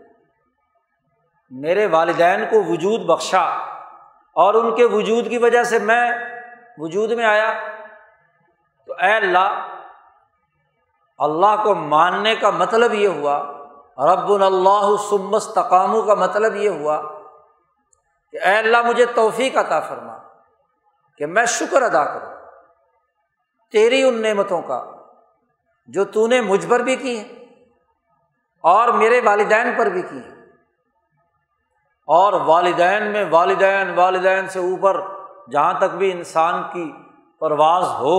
میرے 1.50 1.87
والدین 1.87 2.44
کو 2.50 2.62
وجود 2.64 3.00
بخشا 3.00 3.44
اور 4.35 4.54
ان 4.54 4.74
کے 4.74 4.85
وجود 4.85 5.28
کی 5.28 5.38
وجہ 5.38 5.62
سے 5.62 5.78
میں 5.78 6.12
وجود 6.78 7.12
میں 7.12 7.24
آیا۔ 7.24 7.54
تو 8.87 8.92
اے 8.92 9.12
اللہ 9.12 9.78
اللہ 11.18 11.62
کو 11.64 11.74
ماننے 11.74 12.35
کا 12.35 12.50
مطلب 12.50 12.94
یہ 12.94 13.09
ہوا 13.09 13.38
رب 14.04 14.31
اللہ 14.33 14.90
سمس 15.11 15.46
تقاموں 15.48 16.02
کا 16.02 16.14
مطلب 16.14 16.57
یہ 16.57 16.68
ہوا 16.81 17.00
کہ 18.35 18.37
اے 18.37 18.57
اللہ 18.59 18.87
مجھے 18.87 19.07
توفیق 19.14 19.57
عطا 19.57 19.81
فرما 19.81 20.16
کہ 21.20 21.26
میں 21.26 21.44
شکر 21.46 21.83
ادا 21.83 22.04
کروں 22.04 22.37
تیری 23.72 24.02
ان 24.02 24.22
نعمتوں 24.22 24.61
کا 24.62 24.83
جو 25.88 26.04
تو 26.04 26.26
نے 26.26 26.40
مجھ 26.40 26.66
پر 26.66 26.81
بھی 26.81 26.96
کی 26.96 27.18
ہے 27.18 27.37
اور 28.64 28.88
میرے 28.92 29.20
والدین 29.24 29.70
پر 29.78 29.87
بھی 29.87 30.02
کی 30.02 30.18
ہے 30.18 30.37
اور 32.09 32.33
والدین 32.33 33.12
میں 33.12 33.24
والدین 33.31 33.90
والدین 33.94 34.48
سے 34.48 34.59
اوپر 34.59 35.00
جہاں 35.52 35.72
تک 35.72 35.94
بھی 35.94 36.12
انسان 36.12 36.62
کی 36.72 36.90
پرواز 37.40 37.85
ہو 37.98 38.18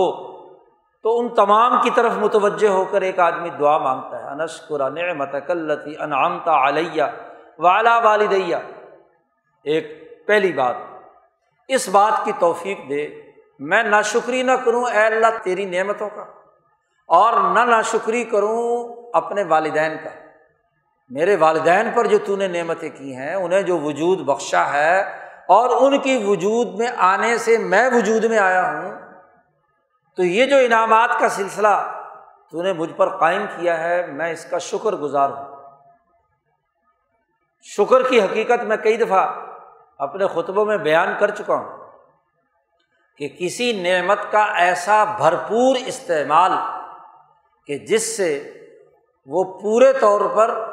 تو 1.04 1.18
ان 1.18 1.28
تمام 1.34 1.80
کی 1.82 1.90
طرف 1.94 2.12
متوجہ 2.18 2.68
ہو 2.68 2.84
کر 2.84 3.02
ایک 3.02 3.18
آدمی 3.20 3.50
دعا 3.50 3.76
مانگتا 3.78 4.18
ہے 4.18 4.30
انشکر 4.30 4.90
نعمت 4.90 5.34
کلتی 5.46 5.94
انعامتا 5.98 6.56
علیہ 6.68 7.02
والا 7.58 7.98
والدیہ۔ 7.98 8.56
ایک 9.66 9.86
پہلی 10.26 10.52
بات، 10.52 10.76
اس 11.68 11.88
بات 11.88 12.24
کی 12.24 12.32
توفیق 12.38 12.78
دے، 12.90 13.06
میں 13.60 13.82
نہ 13.82 14.00
شکری 14.04 14.42
نہ 14.42 14.52
کروں 14.64 14.84
اے 14.84 15.04
اللہ 15.06 15.38
تیری 15.42 15.64
نعمتوں 15.66 16.08
کا، 16.14 16.24
اور 17.08 17.40
نہ 17.54 17.64
نا 17.64 17.80
شکری 17.82 18.22
کروں 18.24 18.62
اپنے 19.14 19.42
والدین 19.48 19.96
کا۔ 20.04 20.10
میرے 21.10 21.36
والدین 21.36 21.90
پر 21.94 22.06
جو 22.06 22.18
تو 22.18 22.36
نے 22.36 22.46
نعمتیں 22.48 22.88
کی 22.90 23.16
ہیں، 23.16 23.34
انہیں 23.34 23.62
جو 23.62 23.78
وجود 23.78 24.18
بخشا 24.26 24.72
ہے، 24.72 25.00
اور 25.48 25.70
ان 25.80 25.98
کی 25.98 26.16
وجود 26.26 26.74
میں 26.78 26.88
آنے 27.04 27.36
سے 27.38 27.58
میں 27.58 27.88
وجود 27.92 28.24
میں 28.24 28.38
آیا 28.38 28.70
ہوں 28.70 28.90
تو 30.16 30.24
یہ 30.24 30.46
جو 30.46 30.56
انعامات 30.56 31.10
کا 31.20 31.28
سلسلہ 31.28 32.02
تو 32.50 32.62
نے 32.62 32.72
مجھ 32.72 32.92
پر 32.92 33.18
قائم 33.18 33.46
کیا 33.56 33.78
ہے، 33.78 34.06
میں 34.06 34.32
اس 34.32 34.44
کا 34.44 34.58
شکر 34.58 34.92
گزار 34.92 35.30
ہوں۔ 35.30 35.56
شکر 37.62 38.08
کی 38.08 38.20
حقیقت 38.20 38.64
میں 38.64 38.76
کئی 38.76 38.96
دفعہ 38.96 39.46
اپنے 39.98 40.26
خطبوں 40.26 40.64
میں 40.64 40.76
بیان 40.76 41.08
کر 41.18 41.30
چکا 41.30 41.54
ہوں 41.54 41.76
کہ 43.16 43.28
کسی 43.28 43.82
نعمت 43.82 44.18
کا 44.30 44.44
ایسا 44.44 45.04
بھرپور 45.04 45.76
استعمال 45.86 46.52
کہ 47.66 47.78
جس 47.78 48.16
سے 48.16 48.52
وہ 49.26 49.58
پورے 49.60 49.92
طور 49.92 50.20
پر 50.36 50.64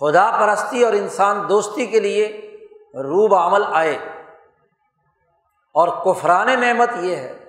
خدا 0.00 0.36
پرستی 0.40 0.84
اور 0.84 0.92
انسان 0.92 1.48
دوستی 1.48 1.86
کے 1.86 2.00
لیے 2.00 2.56
روب 2.94 3.34
عمل 3.34 3.62
آئے۔ 3.72 3.98
اور 5.74 5.88
کفران 6.04 6.60
نعمت 6.60 6.90
یہ 7.00 7.16
ہے 7.16 7.45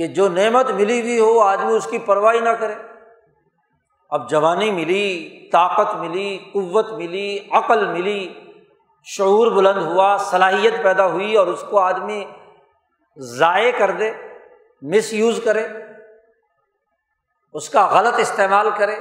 کہ 0.00 0.06
جو 0.06 0.28
نعمت 0.28 0.70
ملی 0.70 1.00
ہوئی 1.00 1.18
ہو، 1.18 1.40
آدمی 1.40 1.72
اس 1.72 1.86
کی 1.86 1.98
پرواہی 1.98 2.40
نہ 2.40 2.48
کرے۔ 2.48 2.74
اب 4.10 4.30
جوانی 4.30 4.70
ملی، 4.70 5.48
طاقت 5.52 5.94
ملی، 5.94 6.38
قوت 6.52 6.92
ملی، 6.92 7.38
عقل 7.50 7.86
ملی، 7.86 8.34
شعور 9.04 9.52
بلند 9.52 9.82
ہوا، 9.82 10.16
صلاحیت 10.16 10.82
پیدا 10.82 11.06
ہوئی 11.06 11.36
اور 11.36 11.46
اس 11.46 11.64
کو 11.70 11.78
آدمی 11.78 12.24
ضائع 13.16 13.70
کر 13.78 13.90
دے، 13.90 14.12
مس 14.82 15.12
یوز 15.12 15.40
کرے، 15.44 15.66
اس 17.54 17.68
کا 17.68 17.86
غلط 17.86 18.14
استعمال 18.18 18.70
کرے۔ 18.78 18.96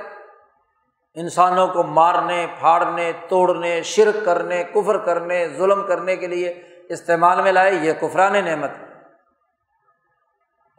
انسانوں 1.16 1.68
کو 1.68 1.84
مارنے، 1.84 2.48
پھاڑنے، 2.60 3.12
توڑنے، 3.30 3.84
شرک 3.84 4.26
کرنے، 4.26 4.64
کفر 4.64 4.98
کرنے، 4.98 5.48
ظلم 5.58 5.88
کرنے 5.88 6.16
کے 6.16 6.28
لیے 6.28 6.64
استعمال 6.90 7.42
میں 7.42 7.52
لائے، 7.52 7.74
یہ 7.74 7.94
کفران 7.94 8.46
نعمت 8.46 8.89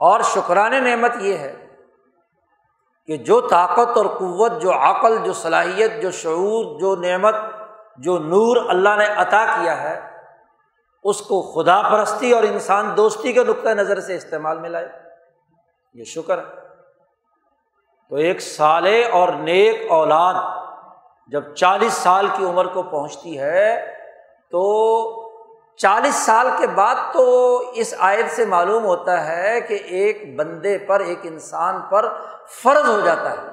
اور 0.00 0.20
شکران 0.20 0.84
نعمت 0.84 1.12
یہ 1.20 1.36
ہے 1.36 1.66
کہ 3.06 3.16
جو 3.16 3.40
طاقت 3.40 3.96
اور 3.96 4.06
قوت، 4.06 4.52
جو 4.62 4.72
عقل، 4.72 5.24
جو 5.24 5.32
صلاحیت، 5.32 6.02
جو 6.02 6.10
شعور، 6.10 6.80
جو 6.80 6.96
نعمت، 6.96 7.34
جو 7.96 8.18
نور 8.18 8.56
اللہ 8.68 8.88
نے 8.88 9.06
عطا 9.06 9.46
کیا 9.46 9.82
ہے، 9.82 10.00
اس 11.04 11.20
کو 11.20 11.42
خدا 11.42 11.82
پرستی 11.82 12.32
اور 12.32 12.42
انسان 12.42 12.96
دوستی 12.96 13.32
کے 13.32 13.44
نقطۂ 13.44 13.68
نظر 13.68 14.00
سے 14.00 14.16
استعمال 14.16 14.58
میں 14.58 14.68
لائے۔ 14.68 14.88
یہ 15.94 16.04
شکر 16.04 16.38
ہے۔ 16.38 16.42
تو 18.08 18.16
ایک 18.16 18.40
سال 18.40 18.86
اور 19.12 19.28
نیک 19.28 19.90
اولاد 19.90 20.34
جب 21.26 21.54
چالیس 21.54 21.92
سال 21.92 22.26
کی 22.36 22.44
عمر 22.44 22.66
کو 22.66 22.82
پہنچتی 22.82 23.40
ہے 23.40 23.94
تو 24.50 25.29
چالیس 25.76 26.14
سال 26.14 26.46
کے 26.58 26.66
بعد 26.66 26.94
تو 27.12 27.58
اس 27.74 27.94
آیت 27.98 28.30
سے 28.30 28.44
معلوم 28.46 28.84
ہوتا 28.84 29.26
ہے 29.26 29.60
کہ 29.60 29.74
ایک 29.74 30.36
بندے 30.36 30.78
پر، 30.78 31.00
ایک 31.00 31.18
انسان 31.22 31.80
پر 31.90 32.12
فرض 32.62 32.88
ہو 32.88 33.00
جاتا 33.00 33.30
ہے۔ 33.30 33.50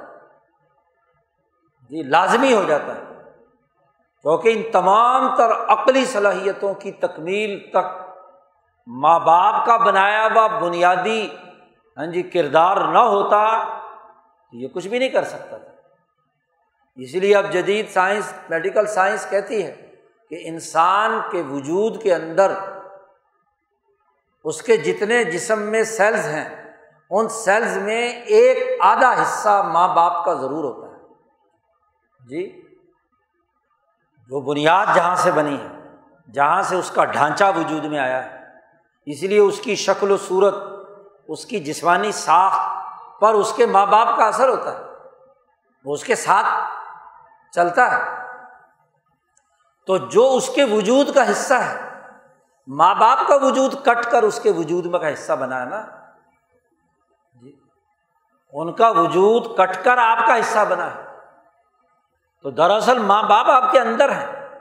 جی 1.89 2.03
لازمی 2.03 2.53
ہو 2.53 2.63
جاتا 2.63 2.95
ہے۔ 2.95 3.01
کیونکہ 4.21 4.49
ان 4.49 4.71
تمام 4.71 5.35
تر 5.35 5.51
عقلی 5.51 6.05
صلاحیتوں 6.05 6.73
کی 6.73 6.91
تکمیل 6.91 7.69
تک 7.69 8.07
ماں 8.87 9.19
باپ 9.19 9.65
کا 9.65 9.77
بنایا 9.77 10.27
ہوا 10.35 10.47
بنیادی 10.47 11.29
ہاں 11.97 12.05
جی 12.05 12.21
کردار 12.21 12.77
نہ 12.77 12.97
ہوتا 12.97 13.63
یہ 14.51 14.67
کچھ 14.67 14.87
بھی 14.87 14.99
نہیں 14.99 15.09
کر 15.09 15.23
سکتا 15.23 15.57
تھا۔ 15.57 15.71
اس 16.95 17.15
لیے 17.15 17.35
اب 17.35 17.45
جدید 17.51 17.89
سائنس، 17.89 18.33
میڈیکل 18.49 18.85
سائنس 18.85 19.29
کہتی 19.29 19.65
ہے 19.65 19.86
کہ 20.29 20.41
انسان 20.43 21.19
کے 21.31 21.41
وجود 21.41 22.01
کے 22.01 22.15
اندر 22.15 22.51
اس 24.43 24.61
کے 24.61 24.77
جتنے 24.77 25.23
جسم 25.23 25.61
میں 25.61 25.83
سیلز 25.83 26.25
ہیں، 26.25 26.73
ان 27.09 27.29
سیلز 27.29 27.77
میں 27.77 28.09
ایک 28.09 28.81
آدھا 28.81 29.13
حصہ 29.21 29.69
ماں 29.73 29.95
باپ 29.95 30.25
کا 30.25 30.33
ضرور 30.33 30.63
ہوتا 30.63 30.87
ہے۔ 30.87 31.07
جی 32.27 32.61
جو 34.29 34.41
بنیاد 34.41 34.85
جہاں 34.95 35.15
سے 35.15 35.31
بنی 35.31 35.61
ہے، 35.61 35.67
جہاں 36.33 36.61
سے 36.61 36.75
اس 36.75 36.91
کا 36.91 37.05
ڈھانچہ 37.05 37.43
وجود 37.55 37.85
میں 37.85 37.99
آیا 37.99 38.25
ہے۔ 38.25 38.37
اس 39.05 39.23
لیے 39.23 39.39
اس 39.39 39.59
کی 39.59 39.75
شکل 39.75 40.11
و 40.11 40.17
صورت، 40.17 40.55
اس 41.27 41.45
کی 41.45 41.59
جسمانی 41.59 42.11
ساخت 42.11 42.61
پر 43.19 43.33
اس 43.33 43.53
کے 43.55 43.65
ماں 43.65 43.85
باپ 43.85 44.17
کا 44.17 44.25
اثر 44.25 44.49
ہوتا 44.49 44.77
ہے، 44.77 44.83
وہ 45.85 45.93
اس 45.93 46.03
کے 46.03 46.15
ساتھ 46.15 46.47
چلتا 47.53 47.91
ہے۔ 47.91 48.26
تو 49.87 49.97
جو 49.97 50.33
اس 50.33 50.49
کے 50.55 50.63
وجود 50.63 51.15
کا 51.15 51.31
حصہ 51.31 51.53
ہے، 51.53 51.89
ماں 52.67 52.95
باپ 52.95 53.27
کا 53.27 53.35
وجود 53.35 53.73
کٹ 53.85 54.11
کر 54.11 54.23
اس 54.23 54.39
کے 54.39 54.51
وجود 54.51 54.85
میں 54.85 54.99
کا 54.99 55.13
حصہ 55.13 55.33
بنا 55.33 55.59
ہے 55.59 55.65
نا۔ 55.65 55.85
جی۔ 57.41 57.59
ان 58.53 58.73
کا 58.73 58.89
وجود 58.89 59.57
کٹ 59.57 59.83
کر 59.83 59.97
آپ 59.97 60.27
کا 60.27 60.39
حصہ 60.39 60.59
بنا 60.69 60.95
ہے۔ 60.95 61.03
تو 62.43 62.49
دراصل 62.49 62.99
ماں 62.99 63.23
باپ 63.23 63.49
آپ 63.49 63.71
کے 63.71 63.79
اندر 63.79 64.09
ہیں۔ 64.09 64.59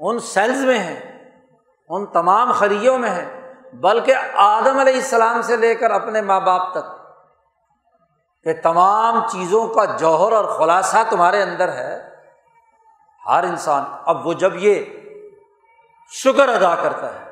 ان 0.00 0.18
سیلز 0.18 0.64
میں 0.64 0.78
ہیں۔ 0.78 1.30
ان 1.88 2.06
تمام 2.06 2.52
خریوں 2.52 2.98
میں 2.98 3.10
ہیں۔ 3.10 3.54
بلکہ 3.72 4.14
آدم 4.34 4.78
علیہ 4.78 4.94
السلام 4.94 5.42
سے 5.42 5.56
لے 5.56 5.74
کر 5.74 5.90
اپنے 5.90 6.20
ماں 6.20 6.40
باپ 6.40 6.72
تک۔ 6.72 7.14
کہ 8.44 8.52
تمام 8.62 9.28
چیزوں 9.28 9.68
کا 9.68 9.84
جوہر 9.84 10.32
اور 10.32 10.44
خلاصہ 10.44 10.96
تمہارے 11.10 11.42
اندر 11.42 11.68
ہے۔ 11.68 12.07
ہر 13.28 13.44
انسان، 13.44 13.84
اب 14.06 14.26
وہ 14.26 14.32
جب 14.32 14.52
یہ 14.56 14.84
شکر 16.12 16.48
ادا 16.48 16.74
کرتا 16.82 17.14
ہے، 17.14 17.24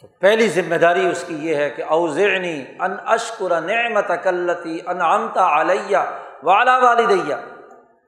تو 0.00 0.06
پہلی 0.18 0.48
ذمہ 0.48 0.74
داری 0.74 1.10
اس 1.10 1.24
کی 1.26 1.34
یہ 1.34 1.56
ہے 1.56 1.70
کہ 1.70 1.82
اوزعنی 1.82 2.64
ان 2.80 2.96
اشکر 3.06 3.60
نعمت 3.60 4.10
کلتی 4.22 4.78
ان 4.86 5.00
امتا 5.00 5.60
علیہ 5.60 5.98
والا 6.42 6.78
والدیا 6.78 7.36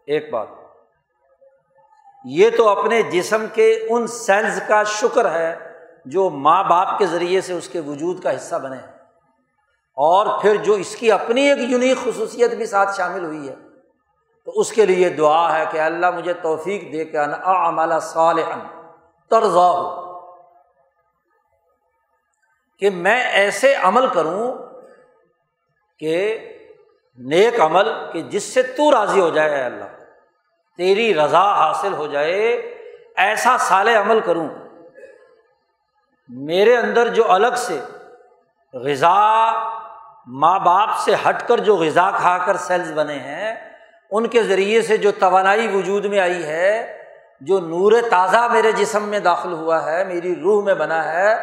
ایک 0.07 0.31
بات، 0.33 0.47
یہ 2.25 2.51
تو 2.57 2.69
اپنے 2.69 3.03
جسم 3.03 3.47
کے 3.55 3.87
ان 3.91 4.07
سیلز 4.07 4.61
کا 4.69 4.83
شکر 4.83 5.31
ہے 5.31 5.73
جو 6.07 6.31
ماں 6.31 6.65
باپ 6.65 6.99
کے 6.99 7.07
ذریعے 7.07 7.41
سے 7.41 7.53
اس 7.53 7.69
کے 7.69 7.81
وجود 7.81 8.23
کا 8.23 8.37
حصہ 8.37 8.57
بنے۔ 8.57 8.77
اور 9.97 10.43
پھر 10.43 10.57
جو 10.57 10.73
اس 10.73 10.97
کی 10.97 11.13
اپنی 11.13 11.51
ایک 11.51 11.71
یونیک 11.71 11.97
خصوصیت 12.05 12.55
بھی 12.55 12.67
ساتھ 12.67 12.97
شامل 12.97 13.25
ہوئی 13.25 13.49
ہے۔ 13.49 13.55
تو 14.45 14.53
اس 14.55 14.73
کے 14.73 14.87
لیے 14.87 15.09
دعا 15.09 15.59
ہے 15.59 15.65
کہ 15.71 15.79
اللہ 15.79 16.11
مجھے 16.11 16.33
توفیق 16.33 16.93
دے 16.93 17.05
کے 17.05 17.19
ان 17.19 17.99
صالح 18.01 18.55
طرزہ 19.31 19.59
ہو 19.59 20.03
کہ 22.79 22.91
میں 22.91 23.25
ایسے 23.25 23.75
عمل 23.75 24.07
کروں 24.07 24.53
کہ 25.99 26.39
نیک 27.19 27.61
عمل 27.61 28.13
کہ 28.13 28.23
جس 28.23 28.43
سے 28.43 28.63
تو 28.63 28.91
راضی 28.91 29.21
ہو 29.21 29.29
جائے 29.29 29.51
اے 29.51 29.63
اللہ، 29.63 29.85
تیری 30.77 31.15
رضا 31.15 31.55
حاصل 31.55 31.93
ہو 31.93 32.07
جائے، 32.07 32.53
ایسا 33.17 33.59
سال 33.59 33.89
عمل 33.89 34.21
کروں۔ 34.21 34.49
میرے 36.29 36.77
اندر 36.77 37.09
جو 37.09 37.33
الگ 37.33 37.55
سے 37.57 37.81
غذا 38.75 39.53
ماں 40.27 40.59
باپ 40.59 40.91
سے 40.99 41.15
ہٹ 41.29 41.49
کر 41.49 41.59
جو 41.59 41.77
غذا 41.77 42.11
کھا 42.11 42.39
کر 42.39 42.57
سیلز 42.57 42.93
بنے 42.93 43.19
ہیں 43.19 43.72
ان 44.13 44.27
کے 44.27 44.43
ذریعے 44.43 44.83
سے 44.83 44.97
جو 44.97 45.11
توانائی 45.19 45.77
وجود 45.77 46.05
میں 46.05 46.21
آئی 46.21 46.45
ہے، 46.45 47.03
جو 47.41 47.61
نور 47.61 47.93
تازہ 48.11 48.49
میرے 48.53 48.73
جسم 48.73 49.03
میں 49.03 49.21
داخل 49.21 49.53
ہوا 49.53 49.85
ہے، 49.85 50.05
میری 50.05 50.37
روح 50.37 50.65
میں 50.65 50.75
بنا 50.75 51.13
ہے، 51.13 51.35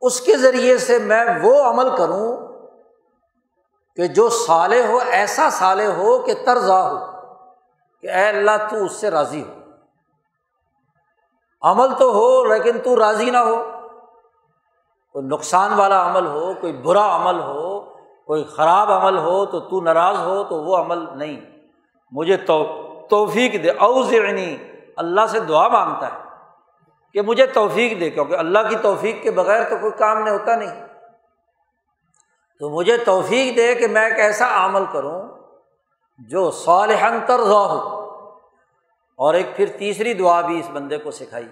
اس 0.00 0.20
کے 0.20 0.36
ذریعے 0.36 0.78
سے 0.78 0.98
میں 0.98 1.24
وہ 1.42 1.62
عمل 1.62 1.96
کروں 1.96 2.36
کہ 3.96 4.06
جو 4.06 4.28
سالے 4.28 4.86
ہو، 4.86 4.98
ایسا 5.10 5.50
سالے 5.50 5.86
ہو 5.86 6.18
کہ 6.18 6.34
ترزا 6.46 6.90
ہو 6.90 6.98
کہ 8.00 8.06
اے 8.06 8.28
اللہ 8.28 8.50
تو 8.70 8.84
اس 8.84 8.92
سے 8.92 9.10
راضی 9.10 9.42
ہو۔ 9.42 9.54
عمل 11.62 11.88
تو 11.98 12.12
ہو 12.12 12.44
لیکن 12.44 12.78
تو 12.78 12.98
راضی 12.98 13.30
نہ 13.30 13.38
ہو۔ 13.38 13.62
کوئی 15.12 15.26
نقصان 15.26 15.72
والا 15.72 16.10
عمل 16.10 16.26
ہو، 16.26 16.52
کوئی 16.60 16.72
برا 16.72 17.16
عمل 17.16 17.40
ہو 17.40 17.67
کوئی 18.28 18.44
خراب 18.44 18.92
عمل 18.92 19.18
ہو 19.18 19.46
تو 19.46 19.60
تو 19.60 19.80
ناراض 19.80 20.18
ہو 20.18 20.44
تو 20.44 20.54
وہ 20.54 20.76
عمل 20.76 21.18
نہیں۔ 21.18 21.40
مجھے 22.10 22.36
تو 22.36 22.84
توفیق 23.10 23.52
دے، 23.52 23.70
اوزعنی، 23.70 24.56
اللہ 24.96 25.20
سے 25.28 25.40
دعا 25.40 25.68
مانگتا 25.68 26.06
ہے 26.06 26.18
کہ 27.12 27.22
مجھے 27.22 27.46
توفیق 27.46 28.00
دے، 28.00 28.10
کیونکہ 28.10 28.34
اللہ 28.34 28.58
کی 28.70 28.76
توفیق 28.76 29.22
کے 29.22 29.30
بغیر 29.30 29.68
تو 29.68 29.76
کوئی 29.76 29.92
کام 29.98 30.18
نہیں، 30.18 30.34
ہوتا 30.34 30.56
نہیں۔ 30.56 30.86
تو 32.58 32.70
مجھے 32.70 32.96
توفیق 32.96 33.56
دے 33.56 33.74
کہ 33.74 33.86
میں 33.86 34.04
ایک 34.04 34.18
ایسا 34.18 34.64
عمل 34.64 34.82
کروں 34.92 35.28
جو 36.18 36.50
صالحن 36.50 37.18
ترضا 37.26 37.66
ہو۔ 37.66 38.08
اور 39.16 39.34
ایک 39.34 39.56
پھر 39.56 39.66
تیسری 39.78 40.14
دعا 40.14 40.40
بھی 40.40 40.60
اس 40.60 40.70
بندے 40.72 40.98
کو 40.98 41.10
سکھائی۔ 41.10 41.48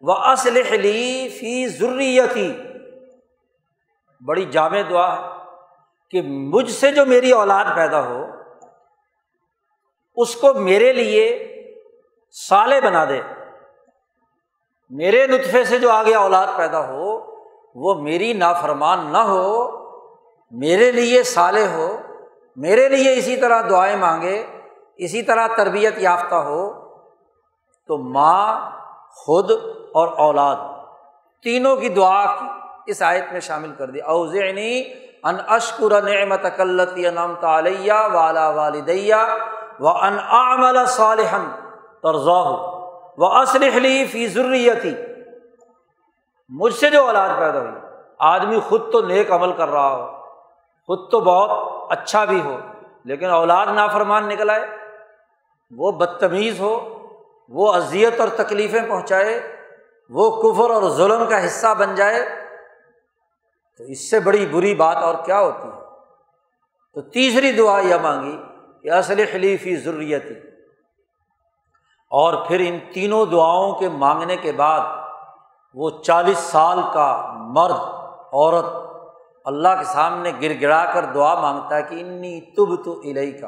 وہ 0.00 0.12
اسلحلی 0.12 1.28
فی 1.28 1.68
ضروریتی 1.68 2.56
بڑی 4.24 4.44
جامع 4.44 4.78
دعا۔ 4.90 5.14
ہے 5.14 5.43
کہ 6.14 6.22
مجھ 6.22 6.70
سے 6.70 6.92
جو 6.92 7.06
میری 7.06 7.30
اولاد 7.30 7.64
پیدا 7.76 8.04
ہو، 8.04 8.26
اس 10.16 10.36
کو 10.36 10.54
میرے 10.54 10.92
لیے 10.92 11.24
سالے 12.30 12.80
بنا 12.80 13.04
دے۔ 13.04 13.20
میرے 14.90 15.26
نطفے 15.26 15.64
سے 15.64 15.78
جو 15.78 15.90
آگے 15.90 16.14
اولاد 16.14 16.46
پیدا 16.56 16.88
ہو، 16.88 17.34
وہ 17.74 17.94
میری 17.94 18.32
نافرمان 18.32 19.12
نہ 19.12 19.18
ہو، 19.18 19.70
میرے 20.50 20.92
لیے 20.92 21.22
سالے 21.22 21.66
ہو، 21.66 21.96
میرے 22.56 22.88
لیے 22.88 23.14
اسی 23.14 23.36
طرح 23.36 23.62
دعائیں 23.70 23.96
مانگے، 23.96 24.46
اسی 24.96 25.22
طرح 25.22 25.46
تربیت 25.46 25.94
یافتہ 25.98 26.34
ہو، 26.34 26.72
تو 27.86 27.98
ماں، 27.98 28.70
خود 29.10 29.50
اور 29.94 30.08
اولاد 30.08 30.56
تینوں 31.42 31.76
کی 31.76 31.88
دعا 31.88 32.34
اس 32.86 33.02
آیت 33.02 33.32
میں 33.32 33.40
شامل 33.40 33.72
کر 33.78 33.90
دی۔ 33.90 34.00
اوزعنی 34.00 35.03
ان 35.24 35.36
اشکر 35.48 36.02
نعمت 36.02 36.46
کلتی 36.56 37.06
انعمت 37.06 37.44
علیہ 37.44 37.92
والا 38.12 38.48
والدیہ 38.50 39.22
و 39.80 39.88
ان 39.88 40.18
عمل 40.30 40.84
صالحن 40.86 41.48
طرزہ 42.02 42.46
و 43.18 43.26
اسلحلی 43.26 44.04
فی 44.06 44.26
ضروریتی 44.26 44.94
مجھ 46.50 46.74
سے 46.74 46.90
جو 46.90 47.04
اولاد 47.06 47.28
پیدا 47.38 47.60
ہوئی، 47.60 47.72
آدمی 48.18 48.60
خود 48.68 48.92
تو 48.92 49.00
نیک 49.00 49.32
عمل 49.32 49.52
کر 49.52 49.68
رہا 49.68 49.94
ہو، 49.96 50.06
خود 50.88 51.10
تو 51.10 51.20
بہت 51.20 51.92
اچھا 51.92 52.24
بھی 52.24 52.40
ہو، 52.40 52.56
لیکن 53.04 53.30
اولاد 53.30 53.66
نافرمان 53.66 54.28
نکل 54.28 54.50
آئے، 54.50 54.66
وہ 55.72 55.92
بدتمیز 55.92 56.60
ہو، 56.60 56.74
وہ 57.48 57.72
اذیت 57.72 58.20
اور 58.20 58.28
تکلیفیں 58.36 58.80
پہنچائے، 58.88 59.40
وہ 60.10 60.30
کفر 60.42 60.70
اور 60.70 60.88
ظلم 60.90 61.26
کا 61.26 61.44
حصہ 61.46 61.74
بن 61.78 61.94
جائے 61.94 62.24
تو 63.78 63.84
اس 63.84 64.10
سے 64.10 64.20
بڑی 64.20 64.46
بری 64.46 64.74
بات 64.74 64.96
اور 64.96 65.14
کیا 65.24 65.40
ہوتی 65.40 65.68
ہے؟ 65.68 65.82
تو 66.94 67.00
تیسری 67.00 67.52
دعا 67.52 67.80
یہ 67.80 67.94
مانگی 67.94 68.36
کہ 68.82 68.90
اصل 68.90 69.24
خلیفی 69.32 69.76
ضروریت 69.76 70.24
اور 72.10 72.46
پھر 72.46 72.60
ان 72.60 72.78
تینوں 72.92 73.26
دعاؤں 73.26 73.74
کے 73.74 73.88
مانگنے 73.88 74.36
کے 74.36 74.52
بعد 74.52 74.80
وہ 75.74 75.90
چالیس 76.02 76.38
سال 76.38 76.80
کا 76.94 77.32
مرد، 77.36 77.80
عورت 78.32 78.64
اللہ 79.44 79.68
کے 79.78 79.84
سامنے 79.84 80.32
گر 80.42 80.52
گڑا 80.60 80.84
کر 80.84 81.04
دعا 81.04 81.34
مانگتا 81.40 81.76
ہے 81.76 81.82
کہ 81.82 81.94
انی 81.94 82.40
تب 82.40 82.84
تو 82.84 83.00
الہی 83.00 83.32
کا 83.32 83.46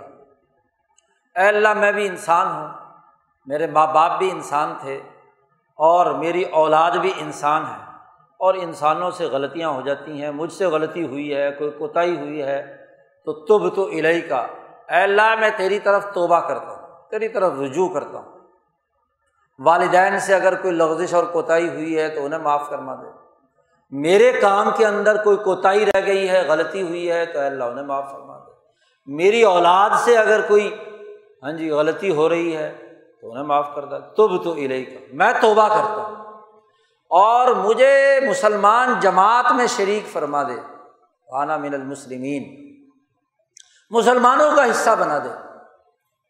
اے 1.36 1.48
اللہ 1.48 1.74
میں 1.74 1.92
بھی 1.92 2.06
انسان 2.06 2.46
ہوں، 2.46 2.68
میرے 3.46 3.66
ماں 3.66 3.86
باپ 3.86 4.18
بھی 4.18 4.30
انسان 4.30 4.74
تھے 4.80 5.02
اور 5.78 6.06
میری 6.06 6.42
اولاد 6.42 6.90
بھی 6.90 7.12
انسان 7.16 7.62
ہے۔ 7.62 7.85
اور 8.38 8.54
انسانوں 8.54 9.10
سے 9.10 9.24
غلطیاں 9.24 9.68
ہو 9.68 9.80
جاتی 9.80 10.22
ہیں، 10.22 10.30
مجھ 10.30 10.52
سے 10.52 10.66
غلطی 10.66 11.06
ہوئی 11.06 11.34
ہے، 11.34 11.50
کوئی 11.50 11.70
کوتاہی 11.70 12.16
ہوئی 12.16 12.42
ہے، 12.42 12.76
تو 13.24 13.32
تب 13.32 13.76
تو 13.76 13.86
الہی 13.86 14.20
کا 14.20 14.46
اے 14.88 15.02
اللہ، 15.02 15.34
میں 15.40 15.50
تیری 15.56 15.78
طرف 15.78 16.06
توبہ 16.14 16.40
کرتا 16.40 16.72
ہوں، 16.72 17.10
تیری 17.10 17.28
طرف 17.28 17.52
رجوع 17.60 17.88
کرتا 17.88 18.18
ہوں۔ 18.18 18.32
والدین 19.58 20.18
سے 20.18 20.34
اگر 20.34 20.54
کوئی 20.62 20.74
لغزش 20.74 21.14
اور 21.14 21.24
کوتاہی 21.24 21.68
ہوئی 21.68 21.98
ہے، 21.98 22.08
تو 22.08 22.24
انہیں 22.24 22.40
معاف 22.40 22.70
کروا 22.70 22.94
دے۔ 22.94 23.06
میرے 23.90 24.32
کام 24.32 24.70
کے 24.76 24.86
اندر 24.86 25.22
کوئی 25.24 25.36
کوتاہی 25.36 25.86
رہ 25.86 26.06
گئی 26.06 26.28
ہے، 26.28 26.42
غلطی 26.48 26.82
ہوئی 26.82 27.10
ہے، 27.10 27.26
تو 27.26 27.40
اللہ، 27.40 27.64
انہیں 27.64 27.86
معاف 27.86 28.10
فرما 28.12 28.38
دے۔ 28.38 28.50
میری 29.06 29.42
اولاد 29.42 29.90
سے 29.96 30.16
اگر 30.16 30.40
کوئی 30.48 30.74
ہاں 31.42 31.52
جی 31.52 31.70
غلطی 31.70 32.14
ہو 32.14 32.28
رہی 32.28 32.56
ہے، 32.56 32.72
تو 33.20 33.30
انہیں 33.30 33.44
معاف 33.44 33.74
کر 33.74 33.84
دیا 33.84 33.98
تب 33.98 34.44
تو 34.44 34.52
الہی 34.52 34.84
کا 34.84 35.04
میں 35.12 35.32
توبہ 35.40 35.68
کرتا 35.68 36.02
ہوں۔ 36.02 36.15
اور 37.10 37.54
مجھے 37.54 38.20
مسلمان 38.28 39.00
جماعت 39.00 39.52
میں 39.52 39.66
شریک 39.66 40.12
فرما 40.12 40.42
دے۔ 40.42 40.60
وانا 41.28 41.56
من 41.56 41.74
المسلمین۔ 41.74 42.66
مسلمانوں 43.90 44.50
کا 44.56 44.70
حصہ 44.70 44.90
بنا 44.98 45.18
دے۔ 45.18 45.28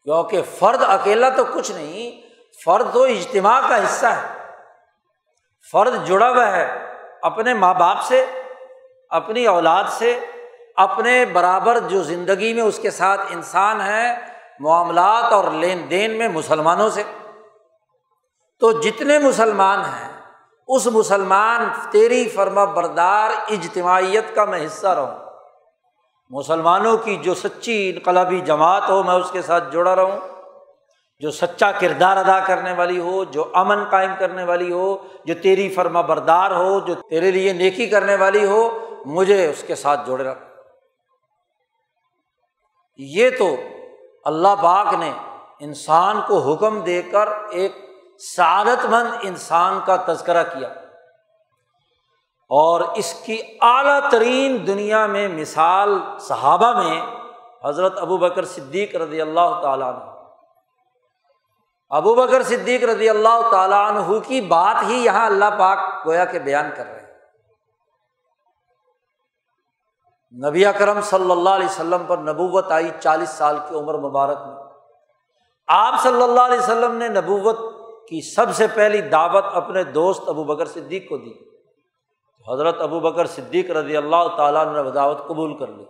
کیونکہ 0.03 0.41
فرد 0.59 0.83
اکیلا 0.87 1.29
تو 1.29 1.43
کچھ 1.45 1.71
نہیں، 1.71 2.21
فرد 2.65 2.93
تو 2.93 3.03
اجتماع 3.03 3.61
کا 3.69 3.83
حصہ 3.83 4.05
ہے۔ 4.05 4.27
فرد 5.71 6.07
جڑا 6.07 6.29
ہوا 6.29 6.51
ہے 6.51 6.95
اپنے 7.21 7.53
ماں 7.53 7.73
باپ 7.73 7.97
سے، 8.03 8.25
اپنی 9.09 9.45
اولاد 9.45 9.83
سے، 9.89 10.19
اپنے 10.75 11.25
برابر 11.25 11.79
جو 11.79 12.03
زندگی 12.03 12.53
میں 12.53 12.63
اس 12.63 12.79
کے 12.79 12.91
ساتھ 12.91 13.21
انسان 13.29 13.81
ہے، 13.81 14.17
معاملات 14.59 15.33
اور 15.33 15.51
لین 15.51 15.87
دین 15.89 16.17
میں 16.17 16.27
مسلمانوں 16.27 16.89
سے۔ 16.89 17.03
تو 18.59 18.81
جتنے 18.81 19.19
مسلمان 19.19 19.79
ہیں 19.79 20.16
اس 20.67 20.87
مسلمان 20.87 21.69
تیری 21.91 22.29
فرما 22.29 22.63
بردار 22.63 23.29
اجتماعیت 23.49 24.35
کا 24.35 24.45
میں 24.45 24.65
حصہ 24.65 24.87
رہوں۔ 24.87 25.29
مسلمانوں 26.29 26.97
کی 26.97 27.15
جو 27.15 27.33
سچی 27.33 27.91
انقلابی 27.95 28.39
جماعت 28.39 28.89
ہو، 28.89 29.03
میں 29.03 29.15
اس 29.15 29.31
کے 29.31 29.41
ساتھ 29.41 29.71
جڑا 29.71 29.95
رہوں۔ 29.95 30.19
جو 31.19 31.31
سچا 31.31 31.71
کردار 31.71 32.17
ادا 32.17 32.39
کرنے 32.39 32.73
والی 32.73 32.99
ہو، 32.99 33.23
جو 33.23 33.51
امن 33.53 33.83
قائم 33.89 34.11
کرنے 34.19 34.43
والی 34.43 34.71
ہو، 34.71 34.97
جو 35.25 35.33
تیری 35.43 35.69
فرما 35.69 36.01
بردار 36.01 36.51
ہو، 36.51 36.79
جو 36.79 36.93
تیرے 36.95 37.31
لیے 37.31 37.53
نیکی 37.53 37.87
کرنے 37.87 38.15
والی 38.15 38.45
ہو، 38.45 38.77
مجھے 39.05 39.49
اس 39.49 39.63
کے 39.67 39.75
ساتھ 39.75 40.07
جوڑے 40.07 40.23
رکھ۔ 40.23 40.39
یہ 42.97 43.29
تو 43.29 43.55
اللہ 44.23 44.55
باغ 44.61 44.95
نے 44.95 45.11
انسان 45.59 46.21
کو 46.27 46.53
حکم 46.53 46.79
دے 46.79 47.01
کر 47.01 47.29
ایک 47.49 47.86
سعادت 48.19 48.85
مند 48.85 49.07
انسان 49.21 49.79
کا 49.85 49.95
تذکرہ 50.07 50.43
کیا 50.43 50.67
اور 52.49 52.81
اس 52.81 53.13
کی 53.13 53.41
اعلیٰ 53.61 54.11
ترین 54.11 54.67
دنیا 54.67 55.05
میں 55.05 55.27
مثال 55.27 55.89
صحابہ 56.19 56.83
میں 56.83 57.01
حضرت 57.65 57.99
ابو 57.99 58.17
بکر 58.17 58.45
صدیق 58.45 58.95
رضی 58.95 59.21
اللہ 59.21 59.59
تعالیٰ 59.61 59.93
عنہ۔ 59.93 60.11
ابو 61.89 62.15
بکر 62.15 62.43
صدیق 62.43 62.83
رضی 62.83 63.09
اللہ 63.09 63.49
تعالیٰ 63.51 63.87
عنہ 63.87 64.19
کی 64.19 64.41
بات 64.41 64.75
ہی 64.83 65.05
یہاں 65.05 65.25
اللہ 65.25 65.45
پاک 65.59 66.07
گویا 66.07 66.25
کے 66.25 66.39
بیان 66.39 66.69
کر 66.77 66.85
رہے 66.85 66.99
ہیں۔ 66.99 67.07
نبی 70.49 70.65
اکرم 70.65 71.01
صلی 71.01 71.31
اللہ 71.31 71.49
علیہ 71.49 71.65
وسلم 71.65 72.05
پر 72.07 72.17
نبوت 72.17 72.71
آئی 72.71 72.91
چالیس 72.99 73.29
سال 73.29 73.57
کی 73.69 73.75
عمر 73.75 73.93
مبارک 73.93 74.37
میں۔ 74.37 74.55
آپ 75.67 75.93
صلی 76.03 76.23
اللہ 76.23 76.41
علیہ 76.41 76.59
وسلم 76.59 76.95
نے 76.95 77.07
نبوت 77.07 77.76
کی 78.07 78.21
سب 78.21 78.45
سے 78.53 78.67
پہلی 78.75 79.01
دعوت 79.01 79.45
اپنے 79.53 79.83
دوست 79.83 80.23
ابو 80.27 80.43
بکر 80.43 80.65
صدیق 80.65 81.09
کو 81.09 81.17
دی۔ 81.17 81.33
حضرت 82.53 82.81
ابو 82.81 82.99
بکر 82.99 83.25
صدیق 83.25 83.71
رضی 83.71 83.97
اللہ 83.97 84.27
تعالیٰ 84.37 84.65
نے 84.65 84.91
دعوت 84.91 85.27
قبول 85.27 85.57
کر 85.57 85.67
لی۔ 85.67 85.85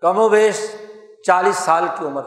کم 0.00 0.18
و 0.18 0.28
بیش 0.28 0.76
چالیس 1.26 1.56
سال 1.56 1.86
کی 1.98 2.06
عمر 2.06 2.22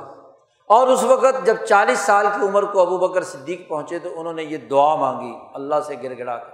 اور 0.70 0.88
اس 0.88 1.04
وقت 1.04 1.45
جب 1.45 1.56
چالیس 1.66 1.99
سال 1.99 2.28
کی 2.36 2.47
عمر 2.47 2.64
کو 2.64 2.82
ابو 2.82 2.97
بکر 2.97 3.24
صدیق 3.24 3.68
پہنچے 3.70 3.99
تو 3.99 4.20
انہوں 4.20 4.34
نے 4.34 4.43
یہ 4.43 4.58
دعا 4.58 4.95
مانگی 4.95 5.34
اللہ 5.54 5.76
سے 5.88 5.95
گر 6.04 6.18
گڑا 6.18 6.38
کر 6.38 6.49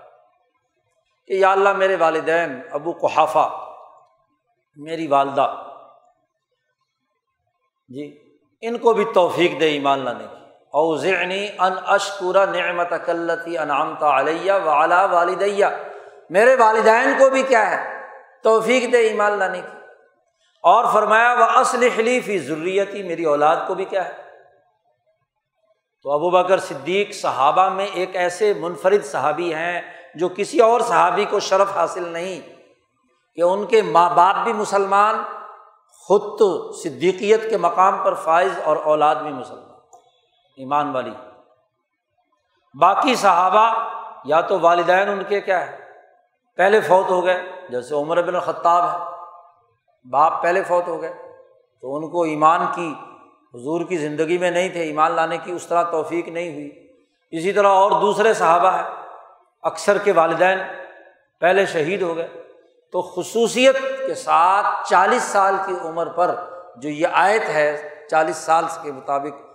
کہ 1.28 1.34
یا 1.34 1.52
اللہ 1.52 1.74
میرے 1.74 1.96
والدین 1.96 2.62
ابو 2.72 2.92
قحافہ، 2.92 3.48
میری 4.76 5.08
والدہ 5.08 5.64
جی 7.90 8.34
ان 8.62 8.78
کو 8.78 8.94
بھی 8.94 9.06
توفیق 9.14 9.60
دے 9.60 9.66
ایمان 9.66 10.00
لانے 10.00 10.28
کی۔ 10.32 10.39
اوزعنی 10.74 11.48
ان 11.60 11.74
اشکورا 11.88 12.46
نعمت 12.46 12.94
کلتی 13.06 13.58
انعامتا 13.58 14.20
علیہ 14.20 14.54
ولا 14.66 15.06
والدیہ۔ 15.06 15.66
میرے 16.30 16.56
والدین 16.56 17.14
کو 17.20 17.30
بھی 17.30 17.44
کیا 17.44 17.72
ہے؟ 17.72 18.06
توفیق 18.44 18.92
دے، 18.92 18.98
ایمان 18.98 19.32
لانے 19.32 19.62
کی۔ 19.62 19.78
اور 20.64 20.86
فرمایا 20.94 21.36
وہ 21.40 21.44
اصل 21.44 21.88
خلیفی 21.96 22.38
ضروریتی 22.38 23.04
میری 23.04 23.26
اولاد 23.26 23.56
کو 23.68 23.74
بھی 23.74 23.86
کیا 23.86 24.06
ہے؟ 24.06 24.14
تو 26.04 26.12
ابو 26.12 26.30
بکر 26.30 26.58
صدیق 26.58 27.14
صحابہ 27.14 27.70
میں 27.70 27.86
ایک 27.86 28.16
ایسے 28.16 28.54
منفرد 28.54 29.06
صحابی 29.06 29.54
ہیں 29.54 29.82
جو 30.16 30.30
کسی 30.36 30.60
اور 30.60 30.82
صحابی 30.82 31.26
کو 31.26 31.40
شرف 31.40 31.78
حاصل 31.78 32.08
نہیں، 32.08 32.42
کہ 33.36 33.42
ان 33.42 33.66
کے 33.66 33.82
ماں 33.82 34.10
باپ 34.10 34.36
بھی 34.44 34.54
مسلمان، 34.54 35.16
خود 35.94 36.40
تو 36.40 36.72
صدیقیت 36.72 37.50
کے 37.50 37.58
مقام 37.58 37.98
پر 38.04 38.14
فائز 38.14 38.52
اور 38.64 38.78
اولاد 38.78 39.16
بھی 39.16 39.32
مسلمان۔ 39.32 39.69
ایمان 40.60 40.92
والی۔ 40.92 41.12
باقی 42.80 43.16
صحابہ 43.16 43.90
یا 44.26 44.42
تو 44.42 44.60
والدین 44.60 45.10
ان 45.10 45.24
کے 45.24 45.42
کیا 45.42 45.68
ہے؟ 45.68 45.78
پہلے 46.58 46.82
فوت 46.82 47.10
ہو 47.10 47.26
گئے، 47.26 47.42
جیسے 47.70 47.96
عمر 47.96 48.22
بن 48.22 48.36
الخطاب 48.36 48.84
ہے، 48.84 49.06
باپ 50.10 50.42
پہلے 50.42 50.64
فوت 50.64 50.88
ہو 50.88 51.02
گئے۔ 51.02 51.14
تو 51.82 51.96
ان 51.96 52.10
کو 52.10 52.24
ایمان 52.24 52.66
کی، 52.76 52.94
حضور 53.54 53.86
کی 53.86 53.98
زندگی 53.98 54.38
میں 54.38 54.52
نہیں 54.52 54.70
تھے، 54.70 54.82
ایمان 54.82 55.12
لانے 55.12 55.38
کی 55.38 55.52
اس 55.52 55.68
طرح 55.68 55.84
توفیق 55.84 56.28
نہیں 56.28 56.54
ہوئی۔ 56.54 56.88
اسی 57.32 57.54
طرح 57.54 57.68
اور 57.68 57.92
دوسرے 57.92 58.34
صحابہ 58.34 58.74
ہیں، 58.74 58.84
اکثر 59.62 59.98
کے 59.98 60.12
والدین 60.12 60.60
پہلے 61.40 61.66
شہید 61.66 62.02
ہو 62.02 62.16
گئے۔ 62.16 62.28
تو 62.92 63.02
خصوصیت 63.02 63.76
کے 64.08 64.14
ساتھ 64.14 64.90
چالیس 64.90 65.24
سال 65.24 65.56
کی 65.66 65.74
عمر 65.84 66.08
پر 66.08 66.36
جو 66.76 66.90
یہ 66.90 67.08
آیت 67.12 67.50
ہے، 67.50 67.96
چالیس 68.10 68.38
سال 68.38 68.66
کے 68.82 68.92
مطابق 68.92 69.49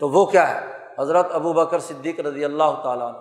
تو 0.00 0.08
وہ 0.08 0.26
کیا 0.26 0.48
ہے؟ 0.48 0.86
حضرت 0.98 1.26
ابو 1.32 1.52
بکر 1.52 1.78
صدیق 1.78 2.20
رضی 2.20 2.44
اللہ 2.44 2.80
تعالیٰ 2.82 3.12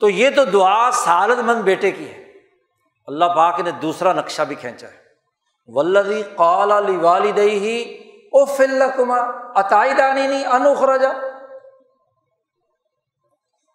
تو 0.00 0.08
یہ 0.08 0.30
تو 0.36 0.44
دعا 0.44 0.90
سالت 0.90 1.38
مند 1.38 1.62
بیٹے 1.62 1.90
کی 1.90 2.10
ہے۔ 2.10 2.32
اللہ 3.06 3.24
پاک 3.24 3.60
نے 3.60 3.70
دوسرا 3.70 4.12
نقشہ 4.12 4.42
بھی 4.42 4.56
کھینچا 4.56 4.88
ہے۔ 4.88 5.04
ولدی 5.66 6.22
قال 6.36 6.70
علی 6.70 6.96
والدئی 6.96 7.58
ہی 7.58 7.98
او 8.26 8.44
فل 8.44 8.82
کما 8.96 9.16
عطائی 9.60 9.92
دانی 9.92 10.26
نہیں 10.26 10.44
انوخرجا 10.44 11.12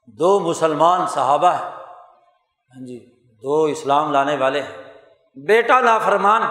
دو 0.06 0.39
مسلمان 0.39 1.08
صحابہ 1.08 1.47
ہیں۔ 1.47 1.72
ہاں 1.72 2.86
جی 2.88 3.16
دو 3.41 3.64
اسلام 3.64 4.12
لانے 4.12 4.38
والے 4.38 4.62
ہیں۔ 4.62 4.93
بیٹا 5.36 5.80
نافرمان 5.80 6.43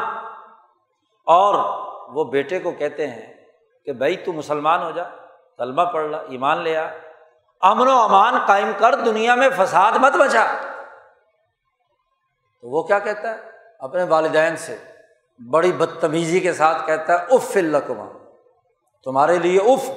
اور 1.26 1.54
وہ 2.08 2.24
بیٹے 2.24 2.58
کو 2.58 2.72
کہتے 2.72 3.06
ہیں 3.06 3.37
کہ 3.88 3.94
بھائی 3.94 4.16
تو 4.16 4.32
مسلمان 4.32 4.82
ہو 4.82 4.90
جا 4.90 5.02
طلبہ 5.58 5.84
پڑھ 5.84 6.06
لا، 6.06 6.18
ایمان 6.18 6.58
لے 6.58 6.76
آ۔ 6.76 6.88
امن 7.60 7.88
و 7.88 7.98
امان 7.98 8.34
قائم 8.46 8.72
کر، 8.78 8.94
دنیا 8.94 9.34
میں 9.34 9.48
فساد 9.56 9.92
مت 9.92 10.12
بچا 10.12 10.46
تو 12.60 12.68
وہ 12.70 12.82
کیا 12.82 12.98
کہتا 12.98 13.30
ہے؟ 13.30 13.50
اپنے 13.78 14.02
والدین 14.02 14.56
سے، 14.56 14.78
بڑی 15.50 15.72
بدتمیزی 15.72 16.40
کے 16.40 16.52
ساتھ 16.52 16.86
کہتا 16.86 17.12
ہے، 17.12 17.26
اف 17.30 17.56
القما 17.56 18.04
تمہارے 19.04 19.38
لیے 19.38 19.60
اف۔ 19.60 19.90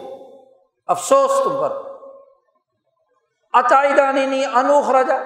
افسوس 0.88 1.32
تم 1.44 1.62
پر۔ 1.62 1.72
اچائی 3.54 3.94
دانی 3.94 4.26
نہیں 4.26 4.46
انوخراجا 4.46 5.18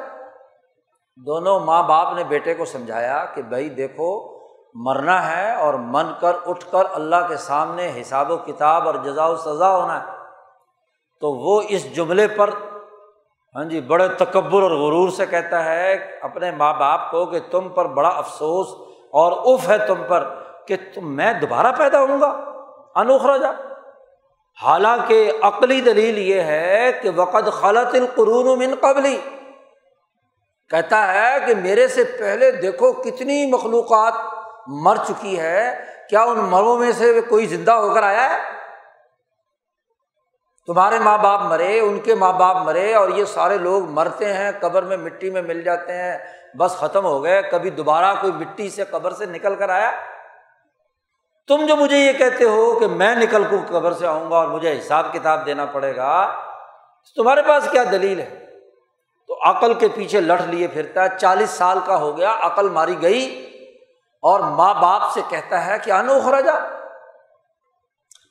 دونوں 1.16 1.60
ماں 1.60 1.84
باپ 1.84 2.14
نے 2.14 2.24
بیٹے 2.24 2.54
کو 2.54 2.66
سمجھایا 2.66 3.26
کہ 3.26 3.42
بھائی 3.42 3.70
دیکھو 3.70 4.35
مرنا 4.76 5.18
ہے 5.28 5.54
اور 5.56 5.74
من 5.74 6.12
کر، 6.22 6.36
اٹھ 6.46 6.66
کر 6.72 6.86
اللہ 6.94 7.28
کے 7.28 7.38
سامنے 7.38 7.92
حساب 8.02 8.32
و 8.32 8.38
کتاب 8.38 8.88
اور 8.88 8.96
جزا 9.04 9.26
و 9.26 9.36
سزا 9.36 9.76
ہونا 9.78 10.00
ہے، 10.00 10.14
تو 11.22 11.32
وہ 11.34 11.62
اس 11.70 11.86
جملے 11.96 12.28
پر 12.28 12.50
ہاں 13.56 13.64
جی 13.64 13.80
بڑے 13.82 14.08
تکبر 14.18 14.62
اور 14.62 14.72
غرور 14.72 15.10
سے 15.10 15.26
کہتا 15.26 15.64
ہے، 15.66 15.94
اپنے 16.22 16.52
ماں 16.52 16.74
باپ 16.74 17.12
کو 17.12 17.26
کہ 17.26 17.40
تم 17.52 17.70
پر 17.70 17.88
بڑا 17.94 18.10
افسوس 18.10 18.74
اور 19.14 19.32
اف 19.46 19.70
ہے 19.70 19.78
تم 19.78 20.02
پر 20.08 20.24
کہ 20.68 20.76
تم، 20.94 21.16
میں 21.16 21.32
دوبارہ 21.34 21.72
پیدا 21.78 22.02
ہوں 22.02 22.20
گا 22.22 22.30
انوخرا 22.96 23.38
جا 23.38 23.52
حالانکہ 24.58 25.32
عقلی 25.42 25.80
دلیل 25.82 26.18
یہ 26.18 26.42
ہے 26.42 26.92
کہ 27.02 27.10
وقت 27.16 27.52
خلط 27.60 27.96
القرون 27.96 28.58
من 28.60 28.76
قبلی۔ 28.82 29.18
کہتا 30.72 31.02
ہے 31.14 31.38
کہ 31.46 31.56
میرے 31.56 31.88
سے 31.88 32.04
پہلے 32.20 32.52
دیکھو 32.52 32.92
کتنی 32.94 33.46
مخلوقات 33.52 34.14
مر 34.68 34.96
چکی 35.08 35.40
ہے، 35.40 35.86
کیا 36.10 36.24
ان 36.24 36.38
مروں 36.38 36.78
میں 36.78 36.92
سے 36.92 37.22
کوئی 37.22 37.46
زندہ 37.46 37.72
ہو 37.72 37.94
کر 37.94 38.04
آیا 38.04 38.30
ہے؟ 38.30 38.38
تمہارے 40.68 41.00
ماں 41.00 41.18
باپ 41.18 41.42
مرے، 41.42 41.80
ان 41.80 42.00
کے 42.00 42.16
ماں 42.16 42.34
باپ 42.34 42.56
مرے 42.56 42.94
اور 42.94 43.10
یہ 43.10 43.26
سارے 43.26 43.58
لوگ 43.58 43.90
مرتے 43.90 44.34
ہیں، 44.34 44.52
قبر 44.60 44.84
میں 44.84 44.98
مٹی 44.98 45.30
میں 45.30 45.42
مل 45.42 45.62
جاتے 45.62 45.94
ہیں، 45.94 46.18
بس 46.58 46.72
ختم 46.72 47.06
ہو 47.06 47.24
گئے، 47.24 47.42
کبھی 47.42 47.70
دوبارہ 47.70 48.22
کوئی 48.22 48.34
مٹی 48.34 48.70
سے 48.70 48.84
قبر 48.84 49.12
سے 49.12 49.26
نکل 49.26 49.56
کر 49.56 49.70
آیا؟ 49.70 49.92
تم 51.48 51.66
جو 51.66 51.76
مجھے 51.76 51.98
یہ 51.98 52.14
کہتے 52.14 52.44
ہو 52.44 52.80
کہ 52.80 52.88
میں 52.88 53.16
نکل 53.16 53.44
کو 53.44 53.56
قبر 53.68 53.94
سے 53.94 54.08
آؤں 54.08 54.32
گا 54.32 54.36
اور 54.36 54.48
مجھے 54.48 54.80
حساب 54.80 55.14
کتاب 55.14 55.46
دینا 55.46 55.66
پڑے 55.66 55.96
گا 55.96 56.42
تمہارے 57.16 57.42
پاس 57.42 57.68
کیا 57.72 57.84
دلیل 57.92 58.20
ہے؟ 58.20 58.46
تو 59.28 59.38
عقل 59.50 59.74
کے 59.74 59.88
پیچھے 59.96 60.22
لٹ 60.22 60.42
لیے 60.42 60.68
پھرتا 60.68 61.04
ہے، 61.04 61.10
چالیس 61.18 61.50
سال 61.50 61.80
کا 61.86 61.96
ہو 61.96 62.18
گیا، 62.18 62.36
عقل 62.40 62.70
ماری 62.70 63.02
گئی 63.02 63.45
اور 64.26 64.40
ماں 64.40 64.74
باپ 64.74 65.02
سے 65.12 65.22
کہتا 65.30 65.66
ہے 65.66 65.80
کہ 65.80 65.92
انوخرا 65.92 66.40
جا 66.40 66.54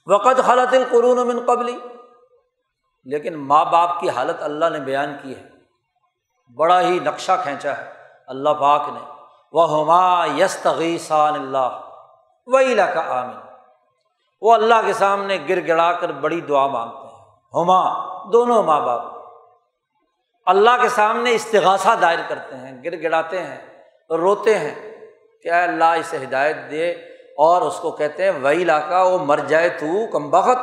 وقت 0.06 0.40
حالت 0.40 0.74
القرون 0.74 1.28
من 1.28 1.46
قبلی۔ 1.46 1.78
لیکن 3.04 3.36
ماں 3.36 3.64
باپ 3.64 4.00
کی 4.00 4.10
حالت 4.10 4.42
اللہ 4.42 4.64
نے 4.64 4.80
بیان 4.80 5.16
کی 5.22 5.36
ہے۔ 5.36 5.48
بڑا 6.56 6.80
ہی 6.80 6.98
نقشہ 6.98 7.32
کھینچا 7.42 7.76
ہے۔ 7.76 7.92
اللہ 8.26 8.50
پاک 8.50 8.82
نے۔ 8.88 9.00
وہ 9.52 9.80
ہما 9.80 10.26
یس 10.26 10.56
تغیسان 10.62 11.34
اللہ 11.34 11.80
وہی 12.46 12.72
علاقہ 12.72 12.98
عامن 12.98 13.36
وہ 14.42 14.54
اللہ 14.54 14.74
کے 14.86 14.92
سامنے 14.92 15.38
گر 15.48 15.66
گڑا 15.66 15.92
کر 15.92 16.12
بڑی 16.12 16.40
دعا 16.40 16.66
مانگتے 16.66 17.06
ہیں۔ 17.06 17.24
ہما، 17.54 17.82
دونوں 18.32 18.62
ماں 18.62 18.80
باپ۔ 18.80 19.02
اللہ 20.46 20.70
کے 20.82 20.88
سامنے 20.88 21.34
استغاثہ 21.34 21.96
دائر 22.00 22.18
کرتے 22.28 22.56
ہیں، 22.56 22.84
گر 22.84 23.02
گڑاتے 23.02 23.42
ہیں، 23.42 23.84
روتے 24.10 24.58
ہیں۔ 24.58 24.93
کیا 25.44 25.62
اللہ 25.62 25.84
اسے 25.84 26.16
ہدایت 26.16 26.56
دے 26.70 26.90
اور 27.36 27.62
اس 27.62 27.78
کو 27.80 27.90
کہتے 27.90 28.30
ہیں 28.30 28.40
وہی 28.40 28.62
علاقہ 28.62 29.04
وہ 29.04 29.18
مر 29.18 29.36
جائے 29.36 29.68
تو 29.68 30.10
کم 30.10 30.30
بخت۔ 30.30 30.58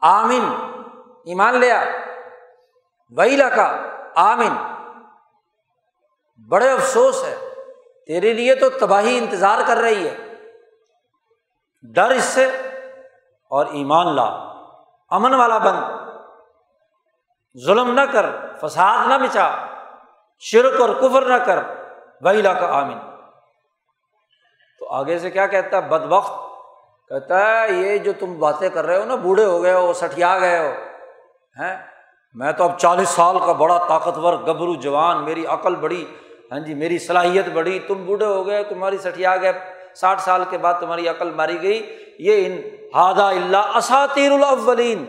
آمن 0.00 0.54
ایمان 1.24 1.54
لیا 1.54 1.84
وہی 3.10 3.34
علاقہ 3.34 3.76
آمن 4.16 4.56
بڑے 6.48 6.72
افسوس 6.72 7.24
ہے۔ 7.24 7.36
تیرے 8.06 8.32
لیے 8.32 8.54
تو 8.54 8.70
تباہی 8.70 9.18
انتظار 9.18 9.58
کر 9.66 9.76
رہی 9.76 10.08
ہے۔ 10.08 10.16
ڈر 11.94 12.10
اس 12.10 12.24
سے۔ 12.24 12.46
اور 13.50 13.66
ایمان 13.66 14.16
لا۔ 14.16 14.24
امن 15.10 15.34
والا 15.34 15.58
بن۔ 15.58 15.74
ظلم 17.66 17.94
نہ 17.94 18.12
کر۔ 18.12 18.26
فساد 18.60 19.06
نہ 19.06 19.26
بچا 19.26 19.50
شرک 20.38 20.80
اور 20.80 20.88
کفر 20.88 21.22
نہ 21.22 21.44
کر۔ 21.44 21.58
وہی 22.20 22.42
لا 22.42 22.52
کا 22.52 22.66
آمن 22.66 23.11
آگے 24.98 25.18
سے 25.18 25.30
کیا 25.30 25.46
کہتا 25.46 25.76
ہے؟ 25.76 25.88
بد 25.88 26.04
وقت 26.08 26.40
کہتا 27.10 27.38
ہے، 27.40 27.72
یہ 27.72 27.98
جو 27.98 28.12
تم 28.20 28.34
باتیں 28.38 28.68
کر 28.68 28.86
رہے 28.86 28.96
ہو 28.96 29.04
نا، 29.04 29.14
بوڑھے 29.14 29.44
ہو 29.44 29.62
گئے 29.62 29.72
ہو 29.72 29.92
سٹیا 29.92 30.38
گئے 30.38 30.58
ہو، 30.58 30.72
ہیں؟ 31.56 31.76
میں 32.34 32.52
تو 32.52 32.64
اب 32.64 32.78
چالیس 32.78 33.08
سال 33.08 33.38
کا 33.46 33.52
بڑا 33.52 33.78
طاقتور 33.88 34.34
گبرو 34.46 34.74
جوان، 34.74 35.24
میری 35.24 35.46
عقل 35.46 35.74
بڑی 35.76 36.04
ہاں 36.52 36.58
جی 36.60 36.74
میری 36.74 36.98
صلاحیت 36.98 37.48
بڑی، 37.52 37.78
تم 37.78 38.04
بوڑھے 38.06 38.26
ہو 38.26 38.46
گئے، 38.46 38.62
تمہاری 38.64 38.98
سٹیا 38.98 39.36
گئے، 39.36 39.52
ساٹھ 39.94 40.20
سال 40.22 40.42
کے 40.50 40.58
بعد 40.58 40.74
تمہاری 40.80 41.08
عقل 41.08 41.30
ماری 41.30 41.62
گئی، 41.62 41.80
یہ 42.18 42.46
ان 42.46 42.58
ہادہ 42.94 43.22
اللہ 43.22 43.76
اساتیر 43.76 44.32
الاولین. 44.32 45.04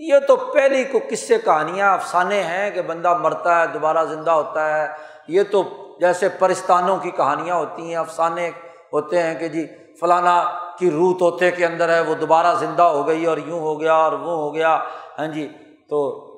یہ 0.00 0.18
تو 0.28 0.36
پہلی 0.36 0.82
کو 0.84 0.98
کس 1.10 1.26
سے 1.28 1.38
کہانیاں 1.44 1.92
افسانے 1.92 2.42
ہیں 2.42 2.70
کہ 2.70 2.82
بندہ 2.82 3.14
مرتا 3.18 3.60
ہے، 3.60 3.66
دوبارہ 3.66 4.04
زندہ 4.04 4.30
ہوتا 4.30 4.68
ہے، 4.76 4.86
یہ 5.28 5.42
تو 5.50 5.62
جیسے 6.00 6.28
پرستانوں 6.38 6.96
کی 6.96 7.10
کہانیاں 7.10 7.56
ہوتی 7.56 7.82
ہیں 7.82 7.96
افسانے 7.96 8.50
ہوتے 8.94 9.22
ہیں 9.22 9.34
کہ 9.34 9.48
جی 9.48 9.66
فلانا 10.00 10.44
کی 10.78 10.90
روح 10.90 11.18
طوطے 11.18 11.50
کے 11.50 11.66
اندر 11.66 11.88
ہے، 11.88 12.00
وہ 12.00 12.14
دوبارہ 12.14 12.54
زندہ 12.54 12.82
ہو 12.82 13.06
گئی 13.06 13.26
اور 13.26 13.38
یوں 13.38 13.60
ہو 13.60 13.80
گیا 13.80 13.94
اور 13.94 14.12
وہ 14.12 14.30
ہو 14.30 14.54
گیا۔ 14.54 14.84
ہاں 15.18 15.26
جی 15.26 15.48
تو 15.88 16.30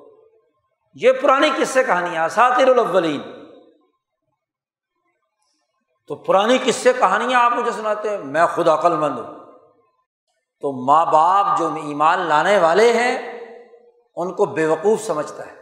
یہ 0.93 1.11
پرانی 1.21 1.49
کس 1.57 1.67
سے 1.67 1.83
کہانیاں 1.83 2.25
اساتیر 2.25 2.67
الاولین۔ 2.67 3.21
تو 6.07 6.15
پرانی 6.15 6.57
قصے 6.57 6.71
سے 6.71 6.93
کہانیاں 6.93 7.43
آپ 7.43 7.51
مجھے 7.51 7.71
سناتے 7.71 8.09
ہیں، 8.09 8.17
میں 8.17 8.45
خود 8.45 8.67
عقل 8.67 8.97
مند 8.97 9.19
ہوں۔ 9.19 9.35
تو 10.61 10.85
ماں 10.85 11.05
باپ 11.05 11.59
جو 11.59 11.69
ایمان 11.83 12.19
لانے 12.19 12.57
والے 12.57 12.93
ہیں، 12.93 13.39
ان 14.15 14.33
کو 14.33 14.45
بے 14.45 14.65
وقوف 14.65 15.01
سمجھتا 15.01 15.45
ہے۔ 15.45 15.55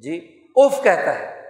جی 0.00 0.44
اف 0.56 0.82
کہتا 0.82 1.18
ہے۔ 1.18 1.40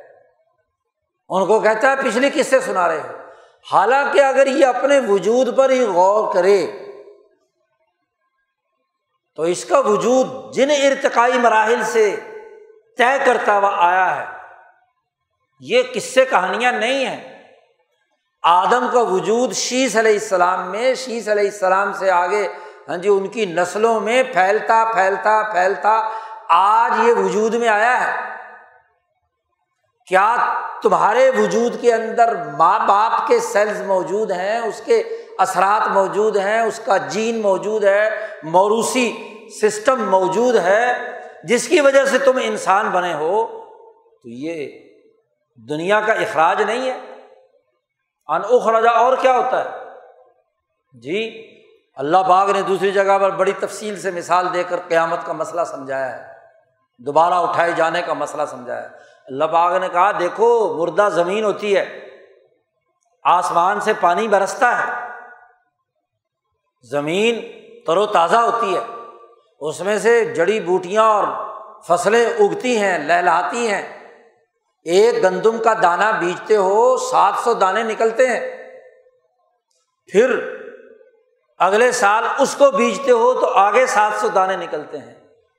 ان 1.29 1.47
کو 1.47 1.61
کہتا 1.61 1.91
ہے 1.91 1.97
پچھلی 1.97 2.31
قصے 2.35 2.61
سنا 2.61 2.89
رہے 2.89 3.01
ہو 3.01 3.20
حالانکہ 3.67 4.21
اگر 4.21 4.47
یہ 4.47 4.67
اپنے 4.67 4.99
وجود 4.99 5.57
پر 5.57 5.71
ہی 5.71 5.85
غور 5.85 6.33
کرے، 6.35 6.61
تو 9.39 9.43
اس 9.43 9.65
کا 9.65 9.79
وجود 9.79 10.55
جن 10.55 10.71
ارتقائی 10.71 11.39
مراحل 11.39 11.83
سے 11.83 12.05
طے 12.99 13.17
کرتا 13.25 13.57
ہوا 13.59 13.71
آیا 13.79 14.09
ہے، 14.17 14.25
یہ 15.63 15.83
قصے 15.95 16.25
کہانیاں 16.25 16.73
نہیں 16.73 17.05
ہیں۔ 17.07 17.21
آدم 18.45 18.87
کا 18.93 19.01
وجود 19.01 19.53
شیش 19.53 19.97
علیہ 19.97 20.13
السلام 20.13 20.71
میں 20.71 20.95
شیش 20.95 21.29
علیہ 21.29 21.45
السلام 21.45 21.93
سے 21.93 22.11
آگے 22.11 22.47
ہاں 22.89 22.97
جی 22.97 23.09
ان 23.09 23.27
کی 23.29 23.47
نسلوں 23.47 24.01
میں 24.01 24.23
پھیلتا 24.33 24.85
پھیلتا 24.93 25.43
پھیلتا، 25.53 26.01
آج 26.51 26.93
یہ 27.05 27.13
وجود 27.15 27.55
میں 27.55 27.69
آیا 27.69 27.95
ہے۔ 28.01 28.30
کیا 30.11 30.37
تمہارے 30.83 31.31
وجود 31.31 31.81
کے 31.81 31.95
اندر 31.95 32.35
ماں 32.45 32.87
باپ 32.87 33.29
کے 33.29 33.39
سیلز 33.39 33.83
موجود 33.83 34.31
ہیں؟ 34.31 34.59
اس 34.59 34.83
کے 34.85 35.03
اثرات 35.39 35.89
موجود 35.89 36.37
ہیں؟ 36.37 36.61
اس 36.61 36.81
کا 36.85 36.97
جین 36.97 37.43
موجود 37.43 37.85
ہے؟ 37.85 38.27
موروثی 38.43 39.13
سسٹم 39.63 40.11
موجود 40.11 40.57
ہے؟ 40.57 40.93
جس 41.45 41.69
کی 41.69 41.81
وجہ 41.81 42.05
سے 42.05 42.19
تم 42.19 42.39
انسان 42.43 42.91
بنے 42.91 43.15
ہو؟ 43.15 43.47
تو 44.23 44.29
یہ 44.29 44.79
دنیا 45.69 46.01
کا 46.01 46.13
اخراج 46.13 46.63
نہیں 46.63 46.91
ہے۔ 46.91 46.99
ان 48.29 48.41
اخراجا 48.51 48.91
اور 48.91 49.17
کیا 49.21 49.33
ہوتا 49.33 49.65
ہے؟ 49.65 49.71
جی 51.01 51.51
اللہ 51.95 52.19
باغ 52.19 52.51
نے 52.51 52.63
دوسری 52.63 52.93
جگہ 52.93 53.19
پر 53.19 53.31
بڑی 53.31 53.53
تفصیل 53.53 54.01
سے 54.01 54.11
مثال 54.11 54.55
دے 54.55 54.63
کر 54.63 54.77
قیامت 54.89 55.27
کا 55.27 55.33
مسئلہ 55.33 55.61
سمجھایا 55.65 56.19
ہے۔ 56.19 56.33
دوبارہ 56.99 57.35
اٹھائے 57.35 57.73
جانے 57.73 58.03
کا 58.03 58.13
مسئلہ 58.13 58.43
سمجھایا 58.51 58.83
ہے۔ 58.83 59.10
اللہ 59.31 59.45
باغ 59.45 59.77
نے 59.79 59.89
کہا، 59.89 60.11
دیکھو، 60.13 60.49
مردہ 60.79 61.09
زمین 61.13 61.45
ہوتی 61.45 61.77
ہے، 61.77 62.09
آسمان 63.25 63.81
سے 63.81 63.93
پانی 64.01 64.29
برستا 64.29 64.71
ہے، 64.79 64.93
زمین 66.91 67.41
تر 67.87 67.97
و 67.97 68.07
تازہ 68.07 68.37
ہوتی 68.37 68.77
ہے، 68.77 68.81
اس 69.61 69.81
میں 69.81 69.99
سے 69.99 70.25
جڑی 70.35 70.61
بوٹیاں 70.61 71.05
اور 71.05 71.25
فصلیں 71.89 72.27
اگتی 72.27 72.79
ہیں، 72.79 72.99
لہلاتی 72.99 73.69
ہیں۔ 73.69 73.83
ایک 74.87 75.23
گندم 75.25 75.59
کا 75.59 75.75
دانا 75.83 76.11
بیجتے 76.11 76.57
ہو، 76.57 76.97
سات 76.97 77.35
سو 77.45 77.55
دانے 77.55 77.83
نکلتے 77.83 78.27
ہیں۔ 78.27 78.41
پھر 80.09 80.39
اگلے 81.59 81.93
سال 81.93 82.25
اس 82.39 82.55
کو 82.59 82.71
بیجتے 82.71 83.11
ہو 83.11 83.33
تو 83.41 83.47
آگے 83.47 83.87
سات 83.87 84.21
سو 84.21 84.29
دانے 84.29 84.57
نکلتے 84.57 84.99
ہیں۔ 84.99 85.15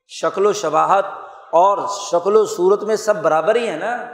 شکل 0.08 0.46
و 0.46 0.54
شباہت 0.54 1.06
اور 1.52 1.88
شکل 2.12 2.36
و 2.36 2.46
صورت 2.46 2.84
میں 2.84 2.96
سب 2.96 3.22
برابر 3.22 3.56
ہی 3.56 3.70
ہے 3.70 3.76
نا۔ 3.76 4.06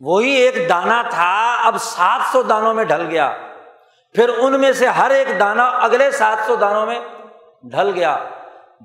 وہی 0.00 0.30
ایک 0.30 0.68
دانا 0.68 1.02
تھا، 1.02 1.60
اب 1.64 1.76
سات 1.80 2.20
سو 2.32 2.42
دانوں 2.42 2.74
میں 2.74 2.84
ڈھل 2.84 3.06
گیا۔ 3.10 3.36
پھر 4.14 4.28
ان 4.28 4.60
میں 4.60 4.72
سے 4.72 4.86
ہر 4.86 5.10
ایک 5.10 5.28
دانا 5.40 5.64
اگلے 5.66 6.10
سات 6.10 6.46
سو 6.46 6.56
دانوں 6.56 6.86
میں 6.86 7.00
ڈھل 7.62 7.90
گیا۔ 7.94 8.16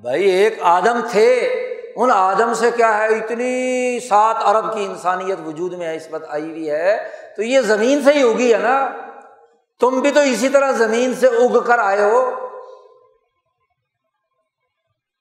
بھائی، 0.01 0.24
ایک 0.24 0.59
آدم 0.61 0.99
تھے۔ 1.11 1.59
ان 1.95 2.11
آدم 2.14 2.53
سے 2.53 2.72
کیا 2.72 2.97
ہے؟ 2.97 3.07
اتنی 3.07 3.99
سات 3.99 4.36
ارب 4.45 4.74
کی 4.74 4.86
انسانیت 4.86 5.38
وجود 5.45 5.74
میں 5.74 5.95
اس 5.95 6.07
وقت 6.11 6.24
آئی 6.30 6.49
ہوئی 6.49 6.72
ہے۔ 6.72 7.09
تو 7.36 7.43
یہ 7.43 7.61
زمین 7.61 8.03
سے 8.03 8.14
ہی 8.14 8.30
اگی 8.30 8.53
ہے 8.53 8.57
نا۔ 8.57 8.89
تم 9.80 9.99
بھی 9.99 10.11
تو 10.11 10.20
اسی 10.20 10.49
طرح 10.49 10.72
زمین 10.72 11.14
سے 11.14 11.28
اگ 11.28 11.59
کر 11.59 11.80
آئے 11.80 12.01
ہو۔ 12.01 12.32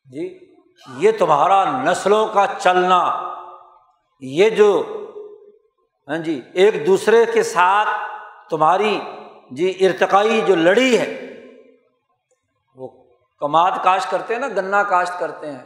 جی۔ 0.05 0.52
یہ 0.87 1.13
تمہارا 1.19 1.65
نسلوں 1.83 2.27
کا 2.29 2.47
چلنا، 2.59 3.01
یہ 4.23 4.51
جو 4.51 4.71
ہاں 6.09 6.19
جی 6.19 6.41
ایک 6.55 6.87
دوسرے 6.87 7.25
کے 7.33 7.43
ساتھ 7.43 7.89
تمہاری 8.51 8.99
جی 9.51 9.73
ارتقائی 9.81 10.41
جو 10.47 10.55
لڑی 10.57 10.97
ہے، 10.99 11.07
وہ 12.79 12.89
کماد 13.41 13.73
کاشت 13.83 14.11
کرتے 14.11 14.35
ہیں 14.35 14.41
نا، 14.41 14.49
گنا 14.57 14.83
کاشت 14.85 15.19
کرتے 15.19 15.51
ہیں، 15.53 15.63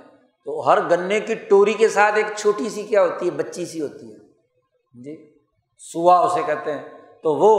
تو 0.47 0.61
ہر 0.67 0.81
گنے 0.91 1.21
کی 1.21 1.35
ٹوری 1.49 1.73
کے 1.75 1.89
ساتھ 1.89 2.15
ایک 2.17 2.27
چھوٹی 2.37 2.69
سی 2.71 2.83
کیا 2.85 3.03
ہوتی 3.03 3.27
ہے، 3.27 3.31
بچی 3.33 3.67
سی 3.67 3.81
ہوتی 3.81 4.13
ہے 4.13 5.03
جی 5.05 5.17
سوا 5.83 6.19
اسے 6.19 6.43
کہتے 6.47 6.73
ہیں، 6.73 6.85
تو 7.25 7.35
وہ 7.35 7.53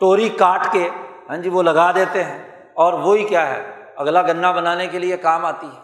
ٹوری 0.00 0.28
کاٹ 0.38 0.72
کے 0.72 0.88
ہاں 1.28 1.36
جی 1.36 1.48
وہ 1.50 1.62
لگا 1.62 1.90
دیتے 1.92 2.24
ہیں، 2.24 2.38
اور 2.74 2.92
وہی 3.00 3.24
کیا 3.24 3.48
ہے، 3.48 3.62
اگلا 3.96 4.22
گنا 4.22 4.50
بنانے 4.52 4.86
کے 4.86 4.98
لیے 4.98 5.16
کام 5.16 5.44
آتی 5.44 5.66
ہے۔ 5.66 5.82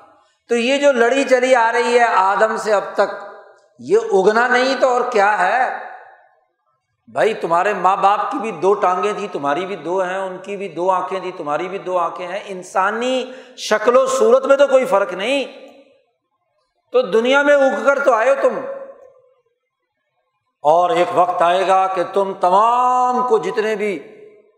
تو 0.51 0.57
یہ 0.57 0.79
جو 0.79 0.93
لڑی 0.93 1.25
چلی 1.25 1.55
آ 1.55 1.73
رہی 1.73 1.99
ہے 1.99 2.05
آدم 2.05 2.57
سے 2.57 2.73
اب 2.73 2.83
تک، 2.95 3.25
یہ 3.79 3.99
اگنا 4.13 4.49
نہیں 4.49 4.81
تو 4.81 4.89
اور 4.89 5.01
کیا 5.11 5.39
ہے؟ 5.39 5.79
بھائی، 7.09 7.35
تمہارے 7.35 7.75
ماں 7.75 7.97
باپ 7.97 8.31
کی 8.31 8.39
بھی 8.39 8.51
دو 8.51 8.75
ٹانگیں 8.75 9.13
تھیں، 9.13 9.29
تمہاری 9.33 9.67
بھی 9.67 9.77
دو 9.77 10.03
ہیں، 10.03 10.19
ان 10.19 10.39
کی 10.39 10.57
بھی 10.57 10.69
دو 10.69 10.91
آنکھیں 10.91 11.21
تھیں، 11.21 11.33
تمہاری 11.37 11.69
بھی 11.69 11.79
دو 11.79 11.99
آنکھیں 11.99 12.27
ہیں۔ 12.27 12.39
انسانی 12.45 13.33
شکل 13.57 13.97
و 13.97 14.07
صورت 14.07 14.47
میں 14.47 14.57
تو 14.57 14.67
کوئی 14.67 14.85
فرق 14.85 15.13
نہیں۔ 15.13 15.45
تو 16.93 17.03
دنیا 17.03 17.43
میں 17.43 17.55
اگ 17.55 17.85
کر 17.85 17.99
تو 17.99 18.13
آئے 18.13 18.35
تم۔ 18.35 18.61
اور 20.63 20.91
ایک 20.91 21.09
وقت 21.15 21.43
آئے 21.43 21.67
گا 21.67 21.87
کہ 21.87 22.03
تم 22.13 22.33
تمام 22.41 23.29
کو 23.29 23.39
جتنے 23.39 23.77
بھی 23.77 24.15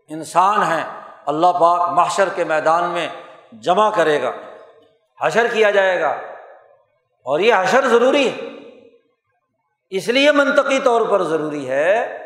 انسان 0.07 0.63
ہیں، 0.63 0.83
اللہ 1.25 1.47
پاک 1.47 1.89
محشر 1.89 2.29
کے 2.29 2.43
میدان 2.43 2.83
میں 2.83 3.09
جمع 3.51 3.89
کرے 3.89 4.21
گا۔ 4.21 4.31
حشر 5.23 5.47
کیا 5.47 5.69
جائے 5.69 6.01
گا۔ 6.01 6.09
اور 7.25 7.39
یہ 7.39 7.53
حشر 7.57 7.87
ضروری 7.87 8.29
ہے۔ 8.29 8.47
اس 9.89 10.07
لیے 10.07 10.31
منطقی 10.31 10.79
طور 10.79 11.01
پر 11.01 11.23
ضروری 11.23 11.69
ہے 11.69 12.19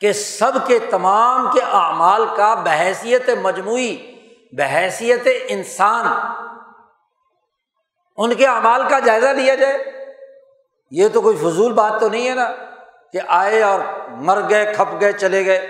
کہ 0.00 0.12
سب 0.12 0.52
کے 0.66 0.78
تمام 0.78 1.50
کے 1.52 1.60
اعمال 1.72 2.26
کا 2.36 2.54
بحیثیت 2.54 3.30
مجموعی، 3.42 3.96
بحیثیت 4.52 5.28
انسان، 5.48 6.06
ان 8.16 8.34
کے 8.34 8.46
اعمال 8.46 8.82
کا 8.88 8.98
جائزہ 8.98 9.28
لیا 9.28 9.54
جائے۔ 9.54 10.06
یہ 10.90 11.08
تو 11.08 11.20
کوئی 11.20 11.36
فضول 11.36 11.72
بات 11.72 12.00
تو 12.00 12.08
نہیں 12.08 12.28
ہے 12.28 12.34
نا 12.34 12.52
کہ 13.12 13.20
آئے 13.26 13.62
اور 13.62 13.80
مر 14.08 14.38
گئے، 14.50 14.74
کھپ 14.74 15.00
گئے، 15.00 15.12
چلے 15.12 15.46
گئے۔ 15.46 15.60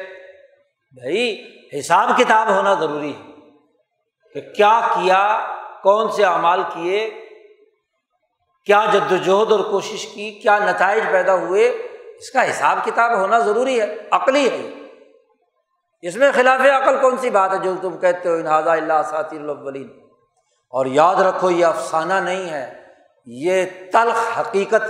بھائی، 0.93 1.57
حساب 1.79 2.09
کتاب 2.19 2.49
ہونا 2.49 2.75
ضروری 2.75 3.17
ہے 3.17 3.23
کہ 4.35 4.41
کیا 4.55 4.81
کیا 4.95 5.53
کون 5.87 6.11
سے 6.11 6.25
اعمال 6.25 6.63
کیے، 6.63 7.11
کیا 8.65 8.85
جد 8.93 9.13
وجہد 9.13 9.53
اور 9.53 9.61
کوشش 9.61 10.07
کی، 10.07 10.31
کیا 10.31 10.59
نتائج 10.59 11.05
پیدا 11.11 11.35
ہوئے، 11.35 11.69
اس 12.19 12.31
کا 12.31 12.51
حساب 12.51 12.79
کتاب 12.85 13.19
ہونا 13.19 13.39
ضروری 13.39 13.81
ہے، 13.81 13.97
عقلی 14.11 14.51
ہے۔ 14.51 14.71
اس 16.03 16.17
میں 16.17 16.33
خلاف 16.35 16.61
عقل 16.61 16.99
کون 17.01 17.17
سی 17.17 17.31
بات 17.31 17.53
ہے 17.53 17.59
جو 17.59 17.75
تم 17.83 17.99
کہتے 17.99 18.29
ہو 18.29 18.35
انہذا 18.35 18.73
اللہ 18.73 19.03
ساطر 19.05 19.37
الاولین۔ 19.37 19.89
اور 20.71 20.87
یاد 20.87 21.15
رکھو، 21.15 21.51
یہ 21.51 21.67
افسانہ 21.67 22.15
نہیں 22.15 22.51
ہے، 22.51 22.83
یہ 23.27 23.65
تلخ 23.93 24.39
حقیقت 24.39 24.83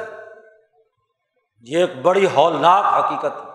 یہ 1.63 1.79
ایک 1.79 2.03
بڑی 2.03 2.27
ہولناک 2.27 2.85
حقیقت 2.85 3.51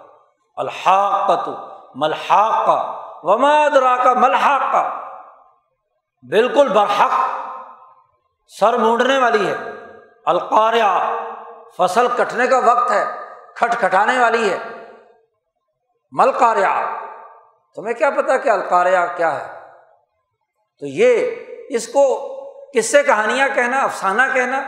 الحاق 0.56 1.28
کا 1.28 1.36
تو 1.36 1.52
ملحاق 1.96 2.66
کا 2.66 3.02
وماد 3.24 4.04
کا 4.04 4.14
ملحاق 4.14 4.62
کا 4.72 5.01
بالکل 6.30 6.68
برحق، 6.68 7.12
سر 8.60 8.78
مونڈنے 8.78 9.18
والی 9.18 9.48
ہے۔ 9.48 9.56
القاریہ 10.26 11.18
فصل 11.78 12.08
کٹنے 12.18 12.48
کا 12.48 12.58
وقت 12.58 12.92
ہے، 12.92 13.06
کھٹ 13.56 13.76
کھٹانے 13.80 14.20
والی 14.20 14.54
ہے۔ 14.54 14.58
ملکاریا 16.12 16.98
تمہیں 17.76 17.94
کیا 17.94 18.10
پتا 18.10 18.38
کہ 18.38 18.50
القاریہ 18.50 18.98
کیا 19.18 19.36
ہے؟ 19.36 19.60
تو 20.80 20.86
یہ، 20.86 21.36
اس 21.70 21.88
کو 21.88 22.28
کس 22.72 22.92
سے 22.92 23.04
کہانیاں 23.04 23.48
کہنا، 23.56 23.80
افسانہ 23.80 24.22
کہنا، 24.34 24.62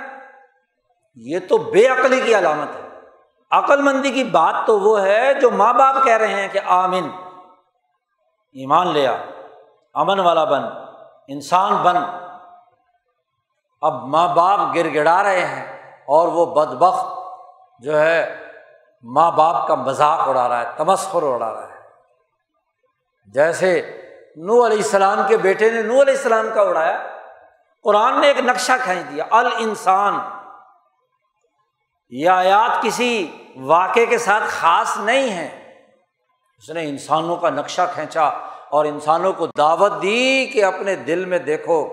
یہ 1.16 1.39
تو 1.49 1.58
بے 1.58 1.88
عقلی 1.88 2.22
کی 2.22 2.36
علامت 2.36 2.76
ہے۔ 2.76 2.89
عقل 3.51 3.82
مندی 3.82 4.12
کی 4.12 4.24
بات 4.24 4.68
تو 4.68 4.80
وہ 4.80 5.01
ہے 5.01 5.34
جو 5.34 5.51
ماں 5.51 5.74
باپ 5.74 6.04
کہہ 6.04 6.18
رہے 6.18 6.28
ہیں 6.28 6.47
کہ 6.47 6.60
آمن، 6.66 7.10
ایمان 8.54 8.88
لیا 8.88 9.18
امن 9.93 10.20
والا 10.20 10.43
بن۔ 10.43 10.83
انسان 11.28 11.74
بن۔ 11.84 11.98
اب 13.82 13.94
ماں 14.08 14.28
باپ 14.28 14.76
گر 14.76 14.94
گڑا 14.94 15.24
رہے 15.24 15.46
ہیں 15.46 15.66
اور 16.08 16.28
وہ 16.28 16.46
بد 16.46 16.74
بخت 16.74 17.06
جو 17.80 18.00
ہے 18.00 18.40
ماں 19.04 19.32
باپ 19.32 19.68
کا 19.68 19.76
مذاق 19.76 20.20
اڑا 20.20 20.48
رہا 20.50 20.60
ہے، 20.60 20.72
تمسخر 20.78 21.24
اڑا 21.24 21.54
رہا 21.54 21.68
ہے۔ 21.68 21.82
جیسے 23.34 24.00
نو 24.36 24.66
علیہ 24.66 24.78
السلام 24.78 25.22
کے 25.28 25.38
بیٹے 25.38 25.70
نے 25.70 25.82
نو 25.82 26.02
علیہ 26.02 26.14
السلام 26.14 26.48
کا 26.54 26.62
اڑایا، 26.62 27.02
قرآن 27.84 28.22
نے 28.22 28.28
ایک 28.28 28.40
نقشہ 28.40 28.72
کھینچ 28.84 29.12
دیا 29.12 29.26
ال 29.32 29.48
انسان 29.58 30.20
یہ 32.10 32.30
آیات 32.30 32.82
کسی 32.82 33.12
واقعے 33.56 34.06
کے 34.06 34.18
ساتھ 34.18 34.44
خاص 34.48 34.98
نہیں 34.98 35.30
ہے 35.30 35.48
اس 36.58 36.70
نے 36.70 36.84
انسانوں 36.90 37.36
کا 37.36 37.50
نقشہ 37.50 37.82
کھینچا۔ 37.94 38.30
اور 38.74 38.86
انسانوں 38.86 39.34
کو 39.34 39.48
دعوت 39.58 39.92
دی 40.02 40.46
کہ 40.46 40.64
اپنے 40.64 40.96
دل 40.96 41.26
میں 41.26 41.40
دیکھو 41.40 41.86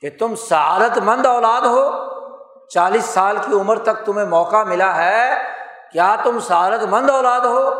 کہ 0.00 0.10
تم 0.18 0.34
سعادت 0.34 0.98
مند 0.98 1.26
اولاد 1.26 1.60
ہو۔ 1.60 1.90
چالیس 2.68 3.04
سال 3.04 3.36
کی 3.36 3.52
عمر 3.52 3.78
تک 3.78 4.06
تمہیں 4.06 4.26
موقع 4.26 4.64
ملا 4.64 4.96
ہے۔ 4.96 5.34
کیا 5.92 6.16
تم 6.24 6.40
سعادت 6.40 6.82
مند 6.82 7.10
اولاد 7.10 7.40
ہو 7.40 7.70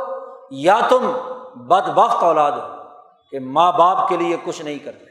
یا 0.51 0.81
تم 0.89 1.13
بد 1.55 1.89
بخت 1.89 2.23
اولاد 2.23 2.53
ہو؟ 2.53 2.83
کہ 3.31 3.41
ماں 3.41 3.73
باپ 3.73 4.09
کے 4.09 4.17
لیے 4.17 4.37
کچھ 4.45 4.63
نہیں 4.63 4.79
کرتے، 4.79 5.05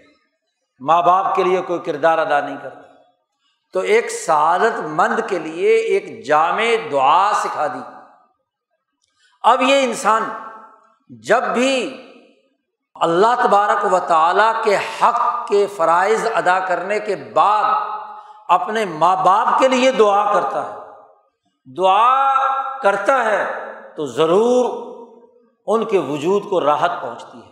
ماں 0.80 1.02
باپ 1.02 1.36
کے 1.36 1.44
لیے 1.44 1.62
کوئی 1.62 1.80
کردار 1.80 2.18
ادا 2.18 2.40
نہیں 2.40 2.58
کرتے۔ 2.64 2.88
تو 3.74 3.80
ایک 3.80 4.10
سعادت 4.10 4.80
مند 4.80 5.20
کے 5.30 5.40
لیے 5.40 5.70
ایک 5.70 6.26
جامع 6.26 6.64
دعا 6.92 7.32
سکھا 7.36 7.68
دی۔ 7.68 7.82
اب 9.44 9.62
یہ 9.62 9.84
انسان 9.84 10.24
جب 11.10 11.44
بھی 11.44 12.04
اللہ 13.02 13.44
تبارک 13.44 13.94
و 13.94 14.00
تعالیٰ 14.08 14.64
کے 14.64 14.78
حق 14.78 15.48
کے 15.48 15.68
فرائض 15.68 16.28
ادا 16.36 16.60
کرنے 16.60 17.00
کے 17.00 17.16
بعد 17.16 17.64
اپنے 18.48 18.86
ماں 18.86 19.16
باپ 19.26 19.60
کے 19.60 19.68
لیے 19.68 19.92
دعا 19.92 20.34
کرتا 20.34 20.70
ہے۔ 20.70 20.78
دعا 21.78 22.34
کرتا 22.80 23.26
ہے 23.26 23.74
تو 23.96 24.06
ضرور 24.06 24.88
ان 25.68 25.86
کے 25.86 25.98
وجود 25.98 26.50
کو 26.50 26.62
راحت 26.62 26.92
پہنچتی 27.02 27.38
ہے۔ 27.38 27.52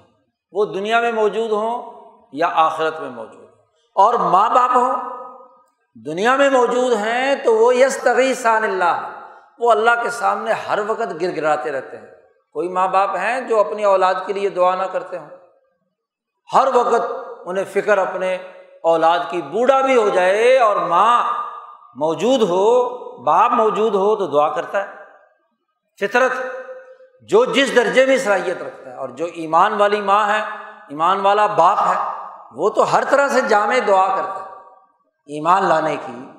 وہ 0.52 0.66
دنیا 0.66 1.00
میں 1.00 1.12
موجود 1.12 1.52
ہوں 1.52 1.94
یا 2.32 2.50
آخرت 2.54 3.00
میں 3.00 3.10
موجود 3.10 3.42
ہوں؟ 3.42 3.48
اور 3.96 4.14
ماں 4.14 4.50
باپ 4.50 4.76
ہوں، 4.76 4.94
دنیا 6.06 6.36
میں 6.36 6.50
موجود 6.50 6.94
ہیں 6.94 7.36
تو 7.36 7.56
وہ 7.56 7.76
یس 7.76 7.98
تغیثان 7.98 8.64
اللہ، 8.64 9.10
وہ 9.60 9.72
اللہ 9.72 9.92
کے 10.04 10.10
سامنے 10.10 10.52
ہر 10.52 10.80
وقت 10.88 11.22
گر 11.22 11.36
گراتے 11.36 11.72
رہتے 11.72 11.98
ہیں۔ 11.98 12.08
کوئی 12.54 12.70
ماں 12.70 12.88
باپ 12.88 13.16
ہیں 13.16 13.42
جو 13.42 13.60
اپنی 13.60 13.84
اولاد 13.84 14.14
کے 14.26 14.34
لیے 14.34 14.50
دعا 14.50 14.76
نہ 14.76 14.84
کرتے 14.84 15.18
ہوں۔ 15.18 15.30
ہر 16.56 16.68
وقت 16.74 17.12
انہیں 17.46 17.66
فکر 17.74 17.98
اپنے 17.98 18.38
اولاد 18.84 19.20
کی 19.30 19.42
بوڑھا 19.42 19.82
بھی 19.82 19.96
ہو 19.96 20.10
جائے 20.10 20.60
اور 20.60 20.76
ماں 20.76 21.24
موجود 21.96 22.42
ہو، 22.42 22.90
باپ 23.24 23.52
موجود 23.52 23.96
ہو 23.96 24.16
تو 24.16 24.28
دعا 24.28 24.50
کرتا 24.50 24.82
ہے۔ 24.82 24.88
فطرت 26.00 26.32
جو 27.22 27.46
جس 27.46 27.76
درجے 27.76 28.06
میں 28.06 28.18
صلاحیت 28.18 28.62
رکھتا 28.62 28.92
ہے 28.92 28.96
اور 28.96 29.10
جو 29.10 29.26
ایمان 29.26 29.74
والی 29.74 30.02
ماں 30.02 30.28
ہے، 30.28 30.42
ایمان 30.90 31.22
والا 31.22 31.46
باپ 31.46 31.78
ہے، 31.80 32.12
وہ 32.52 32.70
تو 32.70 32.94
ہر 32.94 33.04
طرح 33.10 33.28
سے 33.28 33.42
جامع 33.42 33.76
دعا 33.88 34.16
کرتا 34.16 34.40
ہے۔ 34.40 34.50
ایمان 35.26 35.66
لانے 35.66 35.96
کی 35.96 36.30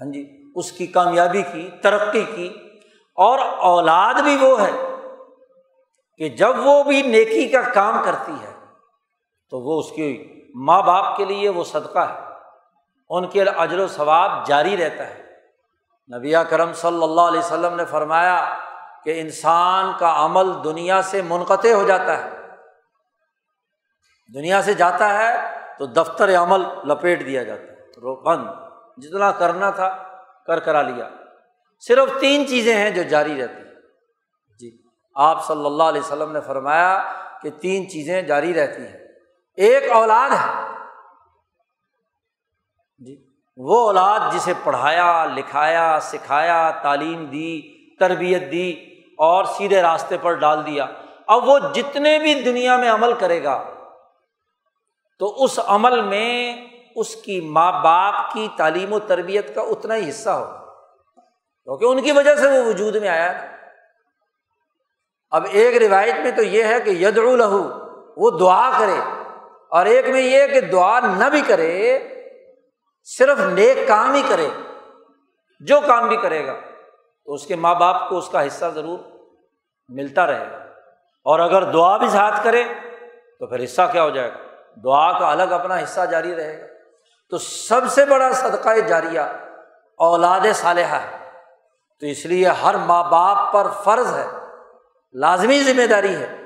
ہاں 0.00 0.12
جی 0.12 0.42
اس 0.54 0.72
کی 0.72 0.86
کامیابی 0.86 1.42
کی، 1.42 1.70
ترقی 1.82 2.24
کی۔ 2.24 2.52
اور 3.16 3.38
اولاد 3.58 4.14
بھی 4.14 4.36
وہ 4.40 4.62
ہے 4.62 4.70
کہ 6.16 6.28
جب 6.28 6.52
وہ 6.58 6.82
بھی 6.82 7.02
نیکی 7.02 7.48
کا 7.48 7.60
کام 7.60 8.02
کرتی 8.04 8.32
ہے 8.42 8.51
تو 9.52 9.60
وہ 9.60 9.78
اس 9.78 9.90
کی 9.90 10.40
ماں 10.54 10.82
باپ 10.82 11.16
کے 11.16 11.24
لیے 11.24 11.48
وہ 11.48 11.64
صدقہ 11.64 11.98
ہے۔ 11.98 12.18
ان 13.08 13.28
کے 13.28 13.42
اجر 13.42 13.78
و 13.78 13.86
ثواب 13.86 14.46
جاری 14.46 14.76
رہتا 14.76 15.06
ہے۔ 15.06 15.22
نبی 16.16 16.34
کرم 16.50 16.72
صلی 16.72 17.02
اللہ 17.02 17.20
علیہ 17.20 17.38
وسلم 17.38 17.74
نے 17.74 17.84
فرمایا 17.84 18.58
کہ 19.04 19.20
انسان 19.20 19.92
کا 19.98 20.24
عمل 20.24 20.64
دنیا 20.64 21.02
سے 21.02 21.22
منقطع 21.22 21.68
ہو 21.68 21.86
جاتا 21.86 22.24
ہے۔ 22.24 22.30
دنیا 24.34 24.62
سے 24.62 24.74
جاتا 24.74 25.18
ہے 25.18 25.36
تو 25.78 25.86
دفتر 25.86 26.36
عمل 26.36 26.60
لپیٹ 26.84 27.26
دیا 27.26 27.42
جاتا 27.42 27.62
ہے۔ 27.62 27.72
بند۔ 28.22 28.46
جتنا 28.96 29.30
کرنا 29.30 29.70
تھا 29.70 29.98
کر 30.46 30.58
کرا 30.58 30.82
لیا۔ 30.82 31.08
صرف 31.80 32.20
تین 32.20 32.46
چیزیں 32.46 32.76
ہیں 32.76 32.90
جو 32.90 33.02
جاری 33.02 33.42
رہتی 33.42 33.56
ہیں۔ 33.56 33.74
جی۔ 34.60 34.82
آپ 35.14 35.46
صلی 35.46 35.66
اللہ 35.66 35.82
علیہ 35.82 36.00
وسلم 36.00 36.32
نے 36.32 36.40
فرمایا 36.40 37.12
کہ 37.42 37.50
تین 37.50 37.90
چیزیں 37.90 38.22
جاری 38.22 38.54
رہتی 38.54 38.82
ہیں۔ 38.82 39.01
ایک 39.58 39.90
اولاد 39.90 40.30
ہے۔ 40.30 40.50
جی 42.98 43.16
وہ 43.56 43.86
اولاد 43.86 44.20
جسے 44.32 44.52
پڑھایا، 44.64 45.24
لکھایا، 45.24 45.98
سکھایا، 46.02 46.70
تعلیم 46.82 47.24
دی، 47.24 47.60
تربیت 47.96 48.50
دی 48.52 48.72
اور 49.18 49.44
سیدھے 49.44 49.82
راستے 49.82 50.16
پر 50.22 50.34
ڈال 50.34 50.66
دیا۔ 50.66 50.86
اب 51.26 51.48
وہ 51.48 51.58
جتنے 51.74 52.18
بھی 52.18 52.34
دنیا 52.42 52.76
میں 52.76 52.90
عمل 52.90 53.12
کرے 53.12 53.42
گا، 53.44 53.62
تو 55.18 55.44
اس 55.44 55.58
عمل 55.66 56.00
میں 56.00 56.56
اس 56.96 57.14
کی 57.16 57.40
ماں 57.40 57.72
باپ 57.72 58.32
کی 58.32 58.48
تعلیم 58.56 58.92
و 58.92 58.98
تربیت 58.98 59.54
کا 59.54 59.60
اتنا 59.60 59.96
ہی 59.96 60.08
حصہ 60.08 60.30
ہو 60.30 60.44
کیونکہ 61.66 61.84
ان 61.84 62.02
کی 62.02 62.12
وجہ 62.12 62.34
سے 62.36 62.48
وہ 62.48 62.64
وجود 62.66 62.96
میں 62.96 63.08
آیا 63.08 63.32
اب 65.30 65.46
ایک 65.50 65.82
روایت 65.82 66.14
میں 66.22 66.30
تو 66.30 66.42
یہ 66.42 66.64
ہے 66.64 66.80
کہ 66.80 66.90
ید 66.90 67.18
الہو 67.18 67.62
وہ 68.16 68.38
دعا 68.38 68.70
کرے۔ 68.78 68.98
اور 69.72 69.86
ایک 69.86 70.08
میں 70.08 70.20
یہ 70.20 70.46
کہ 70.46 70.60
دعا 70.60 71.00
نہ 71.00 71.28
بھی 71.28 71.40
کرے، 71.40 71.98
صرف 73.04 73.38
نیک 73.38 73.88
کام 73.88 74.14
ہی 74.14 74.22
کرے، 74.28 74.48
جو 75.60 75.80
کام 75.86 76.08
بھی 76.08 76.16
کرے 76.16 76.46
گا، 76.46 76.52
تو 77.24 77.32
اس 77.32 77.46
کے 77.46 77.56
ماں 77.56 77.74
باپ 77.74 78.08
کو 78.08 78.18
اس 78.18 78.28
کا 78.28 78.46
حصہ 78.46 78.64
ضرور 78.74 78.98
ملتا 79.88 80.26
رہے 80.26 80.50
گا۔ 80.50 80.56
اور 81.24 81.40
اگر 81.40 81.72
دعا 81.72 81.96
بھی 81.96 82.08
ساتھ 82.08 82.44
کرے، 82.44 82.64
تو 83.38 83.46
پھر 83.46 83.64
حصہ 83.64 83.82
کیا 83.92 84.02
ہو 84.02 84.10
جائے 84.10 84.30
گا؟ 84.30 84.38
دعا 84.84 85.18
کا 85.18 85.30
الگ 85.30 85.52
اپنا 85.52 85.78
حصہ 85.78 86.00
جاری 86.10 86.34
رہے 86.34 86.60
گا۔ 86.60 86.66
تو 87.30 87.38
سب 87.38 87.80
سے 87.90 88.04
بڑا 88.04 88.32
صدقہ 88.32 88.78
جاریہ 88.88 89.20
اولاد 89.96 90.40
صالحہ 90.54 90.98
ہے۔ 91.02 91.30
تو 92.00 92.06
اس 92.06 92.26
لیے 92.26 92.48
ہر 92.48 92.74
ماں 92.74 93.04
باپ 93.04 93.52
پر 93.52 93.66
فرض 93.84 94.14
ہے، 94.14 94.26
لازمی 95.12 95.62
ذمہ 95.62 95.86
داری 95.86 96.16
ہے 96.16 96.36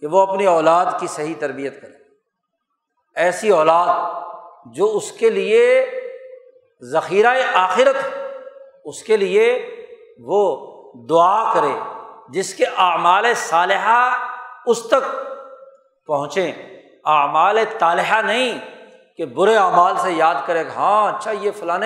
کہ 0.00 0.06
وہ 0.06 0.20
اپنی 0.20 0.46
اولاد 0.46 0.86
کی 1.00 1.06
صحیح 1.06 1.34
تربیت 1.40 1.82
کرے۔ 1.82 2.03
ایسی 3.16 3.50
اولاد 3.50 3.88
جو 4.74 4.90
اس 4.96 5.10
کے 5.12 5.30
لیے 5.30 5.64
ذخیرہ 6.82 7.34
آخرت 7.54 7.96
اس 8.84 9.02
کے 9.02 9.16
لیے 9.16 9.46
وہ 10.18 10.40
دعا 11.08 11.52
کرے، 11.54 11.72
جس 12.28 12.54
کے 12.54 12.64
اعمال 12.64 13.32
صالحہ 13.36 14.16
اس 14.66 14.82
تک 14.88 15.04
پہنچیں۔ 16.08 16.52
اعمال 17.04 17.58
طالحہ 17.78 18.20
نہیں 18.22 18.58
کہ 19.16 19.24
برے 19.26 19.56
اعمال 19.56 19.96
سے 19.96 20.12
یاد 20.12 20.34
کرے 20.46 20.66
گا 20.66 20.72
ہاں 20.76 21.12
اچھا 21.12 21.30
یہ 21.30 21.50
فلاں 21.50 21.78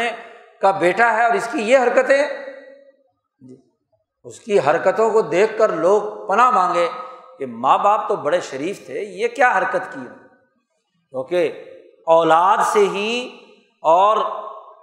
کا 0.61 0.71
بیٹا 0.71 1.13
ہے 1.17 1.25
اور 1.25 1.35
اس 1.35 1.49
کی 1.53 1.59
یہ 1.63 1.79
حرکتیں۔ 1.79 2.23
جی 3.41 3.57
اس 4.27 4.41
کی 4.41 4.59
حرکتوں 4.59 5.11
کو 5.11 5.21
دیکھ 5.21 5.59
کر 5.59 5.73
لوگ 5.77 6.03
پناہ 6.29 6.51
مانگے 6.51 6.89
کہ 7.39 7.47
ماں 7.47 7.79
باپ 7.79 8.09
تو 8.09 8.17
بڑے 8.17 8.41
شریف 8.41 8.87
تھے، 8.87 9.01
یہ 9.01 9.29
کیا 9.29 9.57
حرکت 9.59 9.93
کی؟ 9.93 10.07
کیونکہ 11.11 11.65
اولاد 12.07 12.59
سے 12.73 12.79
ہی 12.79 13.39
اور 13.83 14.17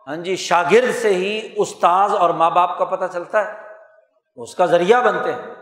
ہاں 0.08 0.16
جی 0.16 0.36
شاگرد 0.36 1.02
سے 1.02 1.14
ہی 1.14 1.50
استاذ 1.56 2.16
اور 2.16 2.30
ماں 2.30 2.50
باپ 2.50 2.78
کا 2.78 2.86
پتہ 2.86 3.06
چلتا 3.14 3.46
ہے۔ 3.46 3.60
اس 4.36 4.56
کا 4.56 4.66
ذریعہ 4.66 5.02
بنتے 5.02 5.32
ہیں۔ 5.32 5.56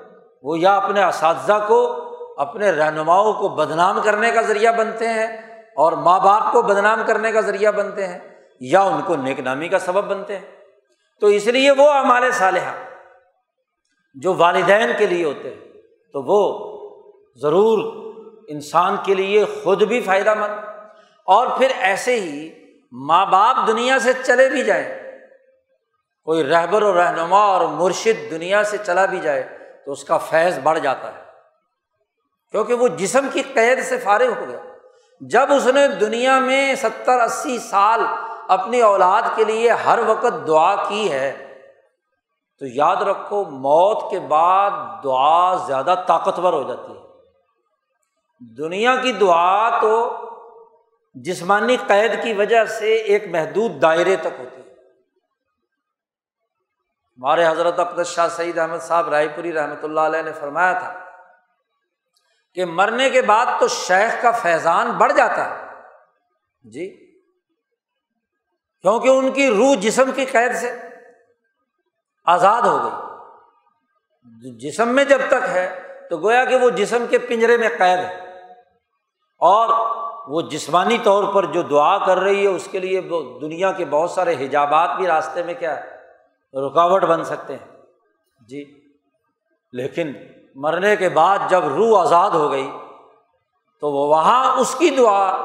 وہ 0.43 0.59
یا 0.59 0.76
اپنے 0.76 1.03
اساتذہ 1.03 1.66
کو، 1.68 2.09
اپنے 2.38 2.72
رہنماؤں 2.72 3.34
کو 3.34 3.47
بدنام 3.47 3.99
کرنے 4.03 4.32
کا 4.32 4.41
ذریعہ 4.41 4.74
بنتے 4.78 5.07
ہیں 5.07 5.28
اور 5.76 5.93
ماں 5.93 6.20
باپ 6.20 6.51
کو 6.51 6.61
بدنام 6.61 7.01
کرنے 7.07 7.32
کا 7.32 7.41
ذریعہ 7.41 7.72
بنتے 7.72 8.07
ہیں، 8.07 8.20
یا 8.59 8.82
ان 8.82 9.01
کو 9.05 9.16
نیک 9.16 9.39
نامی 9.39 9.68
کا 9.68 9.80
سبب 9.80 10.03
بنتے 10.03 10.38
ہیں۔ 10.38 10.45
تو 11.22 11.28
اس 11.28 11.47
لیے 11.47 11.72
وہ 11.72 11.95
ہمارے 11.95 12.32
صالحہ 12.32 12.74
جو 14.16 14.34
والدین 14.34 14.91
کے 14.97 15.05
لیے 15.05 15.26
ہوتے 15.26 15.49
ہیں، 15.49 15.59
تو 16.14 16.24
وہ 16.24 16.74
ضرور 17.36 18.03
انسان 18.54 18.97
کے 19.06 19.14
لیے 19.14 19.45
خود 19.45 19.84
بھی 19.84 20.01
فائدہ 20.01 20.34
مند۔ 20.34 20.54
اور 21.26 21.47
پھر 21.58 21.72
ایسے 21.80 22.20
ہی 22.20 22.49
ماں 22.91 23.26
باپ 23.26 23.68
دنیا 23.68 23.99
سے 23.99 24.14
چلے 24.26 24.49
بھی 24.49 24.64
جائیں۔ 24.64 25.04
کوئی 26.24 26.43
رہبر 26.43 26.84
و 26.84 27.04
رہنما 27.04 27.39
اور 27.39 27.66
مرشد 27.66 28.32
دنیا 28.32 28.64
سے 28.64 28.78
چلا 28.86 29.06
بھی 29.06 29.20
جائے 29.20 29.58
تو 29.86 29.91
اس 29.91 30.04
کا 30.04 30.18
فیض 30.18 30.60
بڑھ 30.60 30.80
جاتا 30.80 31.14
ہے۔ 31.14 31.24
کیونکہ 32.51 32.74
وہ 32.74 32.88
جسم 32.88 33.28
کی 33.34 33.41
قید 33.41 33.84
سے 33.84 33.97
فارغ 33.97 34.30
ہو 34.39 34.45
گیا۔ 34.47 34.60
جب 35.22 35.54
اس 35.54 35.68
نے 35.68 35.88
دنیا 35.88 36.39
میں 36.39 36.76
ستر 36.76 37.22
اسی 37.22 37.60
سال 37.60 38.06
اپنی 38.47 38.82
اولاد 38.82 39.22
کے 39.36 39.43
لیے 39.43 39.72
ہر 39.72 39.99
وقت 40.08 40.47
دعا 40.47 40.76
کی 40.76 41.12
ہے، 41.12 41.62
تو 42.60 42.66
یاد 42.68 42.95
رکھو 42.95 43.45
موت 43.45 44.12
کے 44.12 44.20
بعد 44.20 44.72
دعا 45.04 45.56
زیادہ 45.56 45.95
طاقتور 46.08 46.54
ہو 46.54 46.64
جاتی 46.64 46.93
ہے۔ 46.93 47.12
دنیا 48.39 48.95
کی 48.95 49.11
دعا 49.11 49.79
تو 49.81 50.19
جسمانی 51.13 51.77
قید 51.88 52.23
کی 52.23 52.34
وجہ 52.34 52.65
سے 52.65 52.93
ایک 52.93 53.27
محدود 53.27 53.81
دائرے 53.81 54.15
تک 54.15 54.39
ہوتی 54.39 54.55
ہے۔ 54.55 54.73
ہمارے 57.17 57.47
حضرت 57.47 57.79
اقدس 57.79 58.07
شاہ 58.07 58.27
سعید 58.27 58.57
احمد 58.57 58.77
صاحب 58.77 59.09
رائے 59.09 59.27
پوری 59.27 59.53
رحمۃ 59.53 59.84
اللہ 59.84 59.99
علیہ 59.99 60.21
نے 60.21 60.31
فرمایا 60.31 60.73
تھا 60.73 61.05
کہ 62.53 62.65
مرنے 62.65 63.09
کے 63.09 63.21
بعد 63.21 63.45
تو 63.59 63.67
شیخ 63.67 64.21
کا 64.21 64.31
فیضان 64.31 64.91
بڑھ 64.91 65.13
جاتا 65.13 65.49
ہے۔ 65.49 65.65
جی۔ 66.61 67.15
کیونکہ 68.81 69.07
ان 69.07 69.31
کی 69.31 69.49
روح 69.49 69.75
جسم 69.79 70.11
کی 70.11 70.25
قید 70.25 70.55
سے 70.55 70.79
آزاد 72.25 72.61
ہو 72.61 72.84
گئی۔ 72.84 73.13
جسم 74.57 74.89
میں 74.89 75.03
جب 75.03 75.21
تک 75.27 75.49
ہے 75.49 75.92
تو 76.14 76.20
گویا 76.20 76.45
کہ 76.45 76.55
وہ 76.55 76.70
جسم 76.70 77.05
کے 77.09 77.18
پنجرے 77.18 77.57
میں 77.57 77.70
قید 77.70 77.99
ہے۔ 77.99 78.18
اور 79.39 79.70
وہ 80.28 80.41
جسمانی 80.41 80.97
طور 81.03 81.34
پر 81.34 81.45
جو 81.45 81.61
دعا 81.61 82.05
کر 82.05 82.18
رہی 82.18 82.43
ہے، 82.43 82.47
اس 82.47 82.68
کے 82.72 82.80
لیے 82.80 83.01
دنیا 83.41 83.72
کے 83.72 83.86
بہت 83.86 84.09
سارے 84.09 84.45
حجابات 84.45 84.89
بھی 84.97 85.07
راستے 85.07 85.43
میں 85.43 85.53
کیا 85.53 85.80
رکاوٹ 86.53 87.03
بن 87.03 87.24
سکتے 87.24 87.53
ہیں۔ 87.53 87.78
جی۔ 88.47 88.64
لیکن 89.72 90.14
مرنے 90.55 90.95
کے 90.95 91.09
بعد 91.09 91.38
جب 91.49 91.64
روح 91.66 92.01
آزاد 92.01 92.32
ہو 92.32 92.51
گئی، 92.51 92.72
تو 93.82 93.91
وہ 93.91 94.07
وہاں 94.07 94.57
اس 94.57 94.76
کی 94.76 94.89
دعا، 94.89 95.38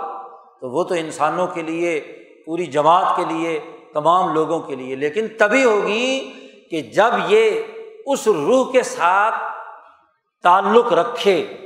تو 0.61 0.71
وہ 0.71 0.85
تو 0.85 0.95
انسانوں 0.95 1.47
کے 1.47 1.63
لیے، 1.63 2.01
پوری 2.47 2.67
جماعت 2.67 3.17
کے 3.17 3.25
لیے، 3.25 3.77
تمام 3.95 4.35
لوگوں 4.35 4.61
کے 4.61 4.77
لیے۔ 4.77 4.95
لیکن 4.95 5.27
تبھی 5.39 5.65
ہوگی 5.65 6.33
کہ 6.71 6.81
جب 6.81 7.11
یہ 7.29 7.63
اس 8.07 8.29
روح 8.29 8.73
کے 8.73 8.83
ساتھ 8.83 9.35
تعلق 10.49 10.93
رکھے۔ 10.93 11.57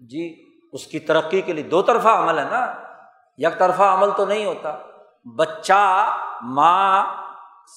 جی 0.00 0.44
اس 0.72 0.86
کی 0.86 0.98
ترقی 0.98 1.40
کے 1.40 1.52
لیے 1.52 1.64
دو 1.64 1.82
طرفہ 1.82 2.08
عمل 2.08 2.38
ہے 2.38 2.44
نا۔ 2.44 2.74
یک 3.38 3.58
طرفہ 3.58 3.82
عمل 3.82 4.10
تو 4.16 4.24
نہیں 4.24 4.44
ہوتا۔ 4.44 4.76
بچہ 5.36 6.16
ماں 6.42 7.04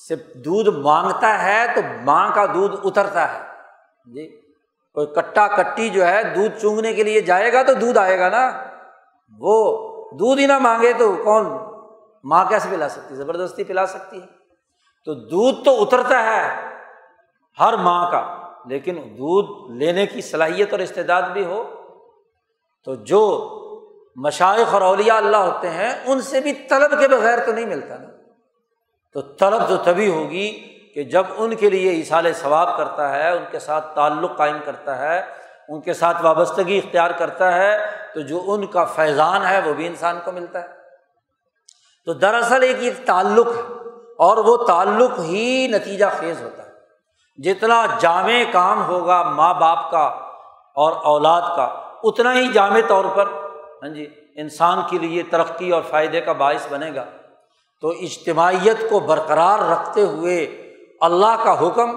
سے 0.08 0.16
دودھ 0.16 0.70
مانگتا 0.70 1.44
ہے 1.44 1.66
تو 1.76 1.82
ماں 2.04 2.30
کا 2.34 2.46
دودھ 2.46 2.76
اترتا 2.84 3.34
ہے۔ 3.34 3.40
جی 4.06 4.42
کوئی 4.94 5.08
کٹا 5.08 5.48
کٹی 5.48 5.90
جو 5.90 6.08
ہے 6.08 6.24
دودھ 6.24 6.60
چونگنے 6.62 6.94
کے 6.94 7.04
لیے 7.04 7.22
جائے 7.22 7.54
گا 7.54 7.64
تو 7.64 7.74
دودھ 7.74 7.98
آئے 7.98 8.20
گا 8.20 8.30
نا۔ 8.30 8.52
وہ 9.38 9.88
دودھ 10.12 10.42
ہی 10.42 10.46
نہ 10.46 10.60
مانگے 10.60 10.94
تو 10.94 11.16
کون 11.24 11.46
ماں 12.24 12.46
کیسے 12.46 12.68
پلا 12.72 12.90
سکتی؟ 12.90 13.16
زبردستی 13.16 13.64
پلا 13.64 13.86
سکتی 13.86 14.22
ہے۔ 14.22 14.28
تو 15.06 15.14
دودھ 15.14 15.66
تو 15.66 15.84
اترتا 15.84 16.24
ہے 16.24 16.68
ہر 17.60 17.74
ماں 17.74 18.12
کا۔ 18.12 18.41
لیکن 18.66 18.96
دودھ 18.96 19.72
لینے 19.78 20.06
کی 20.06 20.22
صلاحیت 20.22 20.72
اور 20.72 20.80
استعداد 20.80 21.22
بھی 21.22 21.46
ہو، 21.46 21.64
تو 22.84 22.96
جو 22.96 23.22
مشائق 24.16 24.74
اور 24.74 24.82
اولیاء 24.82 25.16
اللہ 25.16 25.38
ہوتے 25.38 25.70
ہیں، 25.70 25.94
ان 26.06 26.22
سے 26.22 26.42
بھی 26.42 26.54
طلب 26.54 27.00
کے 27.00 27.08
بغیر 27.08 27.40
تو 27.46 27.52
نہیں 27.52 27.66
ملتا 27.66 27.98
نا۔ 27.98 28.08
تو 29.14 29.22
طلب 29.22 29.70
تو 29.70 29.78
تبھی 29.78 30.10
ہوگی 30.10 30.52
کہ 30.96 31.04
جب 31.04 31.24
ان 31.38 31.56
کے 31.56 31.70
لیے 31.70 32.02
اصال 32.02 32.34
ثواب 32.34 32.78
کرتا 32.78 33.10
ہے، 33.12 33.32
ان 33.32 33.44
کے 33.52 33.60
ساتھ 33.60 33.96
تعلق 33.96 34.38
قائم 34.38 34.58
کرتا 34.66 34.98
ہے، 34.98 35.22
ان 35.68 35.82
کے 35.82 35.94
ساتھ 35.94 36.18
وابستگی 36.22 36.78
اختیار 36.78 37.12
کرتا 37.12 37.54
ہے، 37.56 37.78
تو 38.14 38.22
جو 38.22 38.44
ان 38.48 38.66
کا 38.66 38.86
فیضان 38.86 39.46
ہے، 39.46 39.62
وہ 39.66 39.74
بھی 39.74 39.88
انسان 39.88 40.20
کو 40.26 40.32
ملتا 40.32 40.62
ہے۔ 40.62 40.68
تو 42.06 42.14
دراصل 42.14 42.64
ایک 42.64 42.78
ایک 42.80 43.06
تعلق 43.06 43.48
ہے، 43.48 43.62
اور 44.18 44.38
وہ 44.38 44.58
تعلق 44.58 45.20
ہی 45.20 45.68
نتیجہ 45.68 46.06
خیز 46.18 46.42
ہوتا 46.42 46.64
ہے۔ 46.64 46.71
جتنا 47.38 47.86
جامع 48.00 48.44
کام 48.52 48.86
ہوگا 48.86 49.24
ماں 49.24 49.54
باپ 49.54 49.92
کا 49.92 50.08
اور 50.76 50.94
اولاد 51.04 51.42
کا، 51.56 51.64
اتنا 52.04 52.34
ہی 52.34 52.48
جامع 52.48 52.80
طور 52.88 53.06
پر 53.06 53.28
ہاں 53.84 53.90
جی 53.90 54.08
انسان 54.36 54.82
کے 54.90 54.98
لیے 54.98 55.24
ترقی 55.24 55.72
اور 55.72 55.82
فائدے 55.90 56.22
کا 56.22 56.32
باعث 56.32 56.68
بنے 56.70 56.96
گا۔ 56.96 57.06
تو 57.82 57.90
اجتماعیت 57.90 58.90
کو 58.90 59.00
برقرار 59.00 59.60
رکھتے 59.60 60.02
ہوئے 60.02 60.38
اللہ 61.02 61.44
کا 61.44 61.68
حکم 61.68 61.90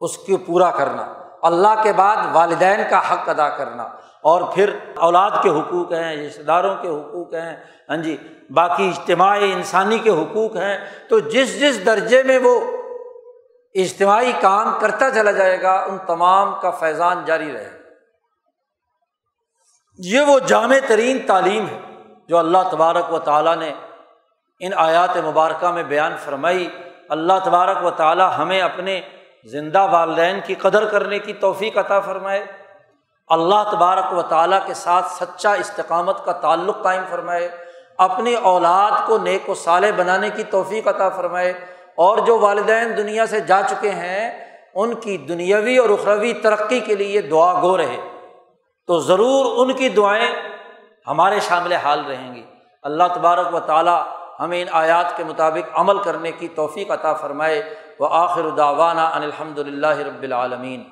اس 0.00 0.16
کو 0.16 0.36
پورا 0.46 0.70
کرنا، 0.70 1.12
اللہ 1.42 1.82
کے 1.82 1.92
بعد 1.92 2.16
والدین 2.32 2.80
کا 2.90 3.12
حق 3.12 3.28
ادا 3.28 3.48
کرنا۔ 3.48 3.88
اور 4.22 4.42
پھر 4.54 4.76
اولاد 4.96 5.30
کے 5.42 5.48
حقوق 5.48 5.92
ہیں 5.92 6.16
رشتے 6.16 6.42
داروں 6.42 6.74
کے 6.82 6.88
حقوق 6.88 7.34
ہیں 7.34 7.56
ہاں 7.88 7.96
جی 7.96 8.16
باقی 8.50 8.88
اجتماعی 8.88 9.52
انسانی 9.52 9.98
کے 9.98 10.10
حقوق 10.10 10.56
ہیں۔ 10.56 10.78
تو 11.08 11.18
جس 11.18 11.60
جس 11.60 11.86
درجے 11.86 12.22
میں 12.22 12.38
وہ 12.38 12.60
اجتماعی 13.74 14.32
کام 14.40 14.78
کرتا 14.80 15.10
چلا 15.10 15.30
جائے 15.30 15.62
گا، 15.62 15.84
ان 15.88 15.98
تمام 16.06 16.54
کا 16.62 16.70
فیضان 16.70 17.24
جاری 17.24 17.52
رہے 17.52 17.72
گا۔ 17.72 17.88
یہ 19.98 20.20
وہ 20.20 20.38
جامع 20.38 20.76
ترین 20.88 21.26
تعلیم 21.26 21.66
ہے 21.68 21.80
جو 22.28 22.38
اللہ 22.38 22.58
تبارک 22.70 23.12
و 23.12 23.18
تعالیٰ 23.18 23.56
نے 23.56 23.72
ان 24.60 24.72
آیات 24.76 25.16
مبارکہ 25.16 25.70
میں 25.70 25.82
بیان 25.82 26.16
فرمائی۔ 26.24 26.68
اللہ 27.08 27.32
تبارک 27.44 27.84
و 27.84 27.90
تعالیٰ 27.90 28.30
ہمیں 28.38 28.60
اپنے 28.60 29.00
زندہ 29.44 29.88
والدین 29.90 30.40
کی 30.46 30.54
قدر 30.54 30.88
کرنے 30.88 31.18
کی 31.18 31.32
توفیق 31.32 31.78
عطا 31.78 32.00
فرمائے۔ 32.00 32.46
اللہ 33.28 33.70
تبارک 33.72 34.12
و 34.12 34.22
تعالیٰ 34.22 34.66
کے 34.66 34.74
ساتھ 34.74 35.12
سچا 35.12 35.52
استقامت 35.52 36.24
کا 36.24 36.32
تعلق 36.32 36.82
قائم 36.82 37.02
فرمائے۔ 37.10 37.48
اپنی 37.98 38.34
اولاد 38.34 39.06
کو 39.06 39.18
نیک 39.18 39.50
و 39.50 39.54
صالح 39.54 39.90
بنانے 39.96 40.30
کی 40.30 40.44
توفیق 40.44 40.88
عطا 40.88 41.08
فرمائے۔ 41.08 41.79
اور 42.00 42.18
جو 42.18 42.38
والدین 42.38 42.96
دنیا 42.96 43.26
سے 43.26 43.40
جا 43.40 43.62
چکے 43.62 43.90
ہیں، 43.90 44.44
ان 44.74 44.94
کی 44.94 45.16
دنیاوی 45.16 45.76
اور 45.76 45.90
اخروی 45.90 46.32
ترقی 46.32 46.80
کے 46.80 46.94
لیے 46.94 47.20
دعا 47.20 47.62
گو 47.62 47.76
رہے۔ 47.76 47.96
تو 48.86 48.98
ضرور 48.98 49.66
ان 49.66 49.72
کی 49.72 49.88
دعائیں 49.88 50.28
ہمارے 51.06 51.40
شامل 51.40 51.72
حال 51.72 52.04
رہیں 52.04 52.34
گی۔ 52.34 52.42
اللہ 52.82 53.02
تبارک 53.14 53.54
و 53.54 53.60
تعالیٰ 53.60 54.02
ہمیں 54.40 54.62
ان 54.62 54.68
آیات 54.72 55.16
کے 55.16 55.24
مطابق 55.24 55.78
عمل 55.78 55.98
کرنے 55.98 56.32
کی 56.32 56.48
توفیق 56.48 56.90
عطا 56.90 57.12
فرمائے۔ 57.12 57.74
و 57.98 58.06
آخر 58.06 58.48
داوانہ 58.48 59.00
ان 59.00 59.22
الحمد 59.22 59.58
للہ 59.58 59.98
رب 59.98 60.22
العالمین۔ 60.22 60.84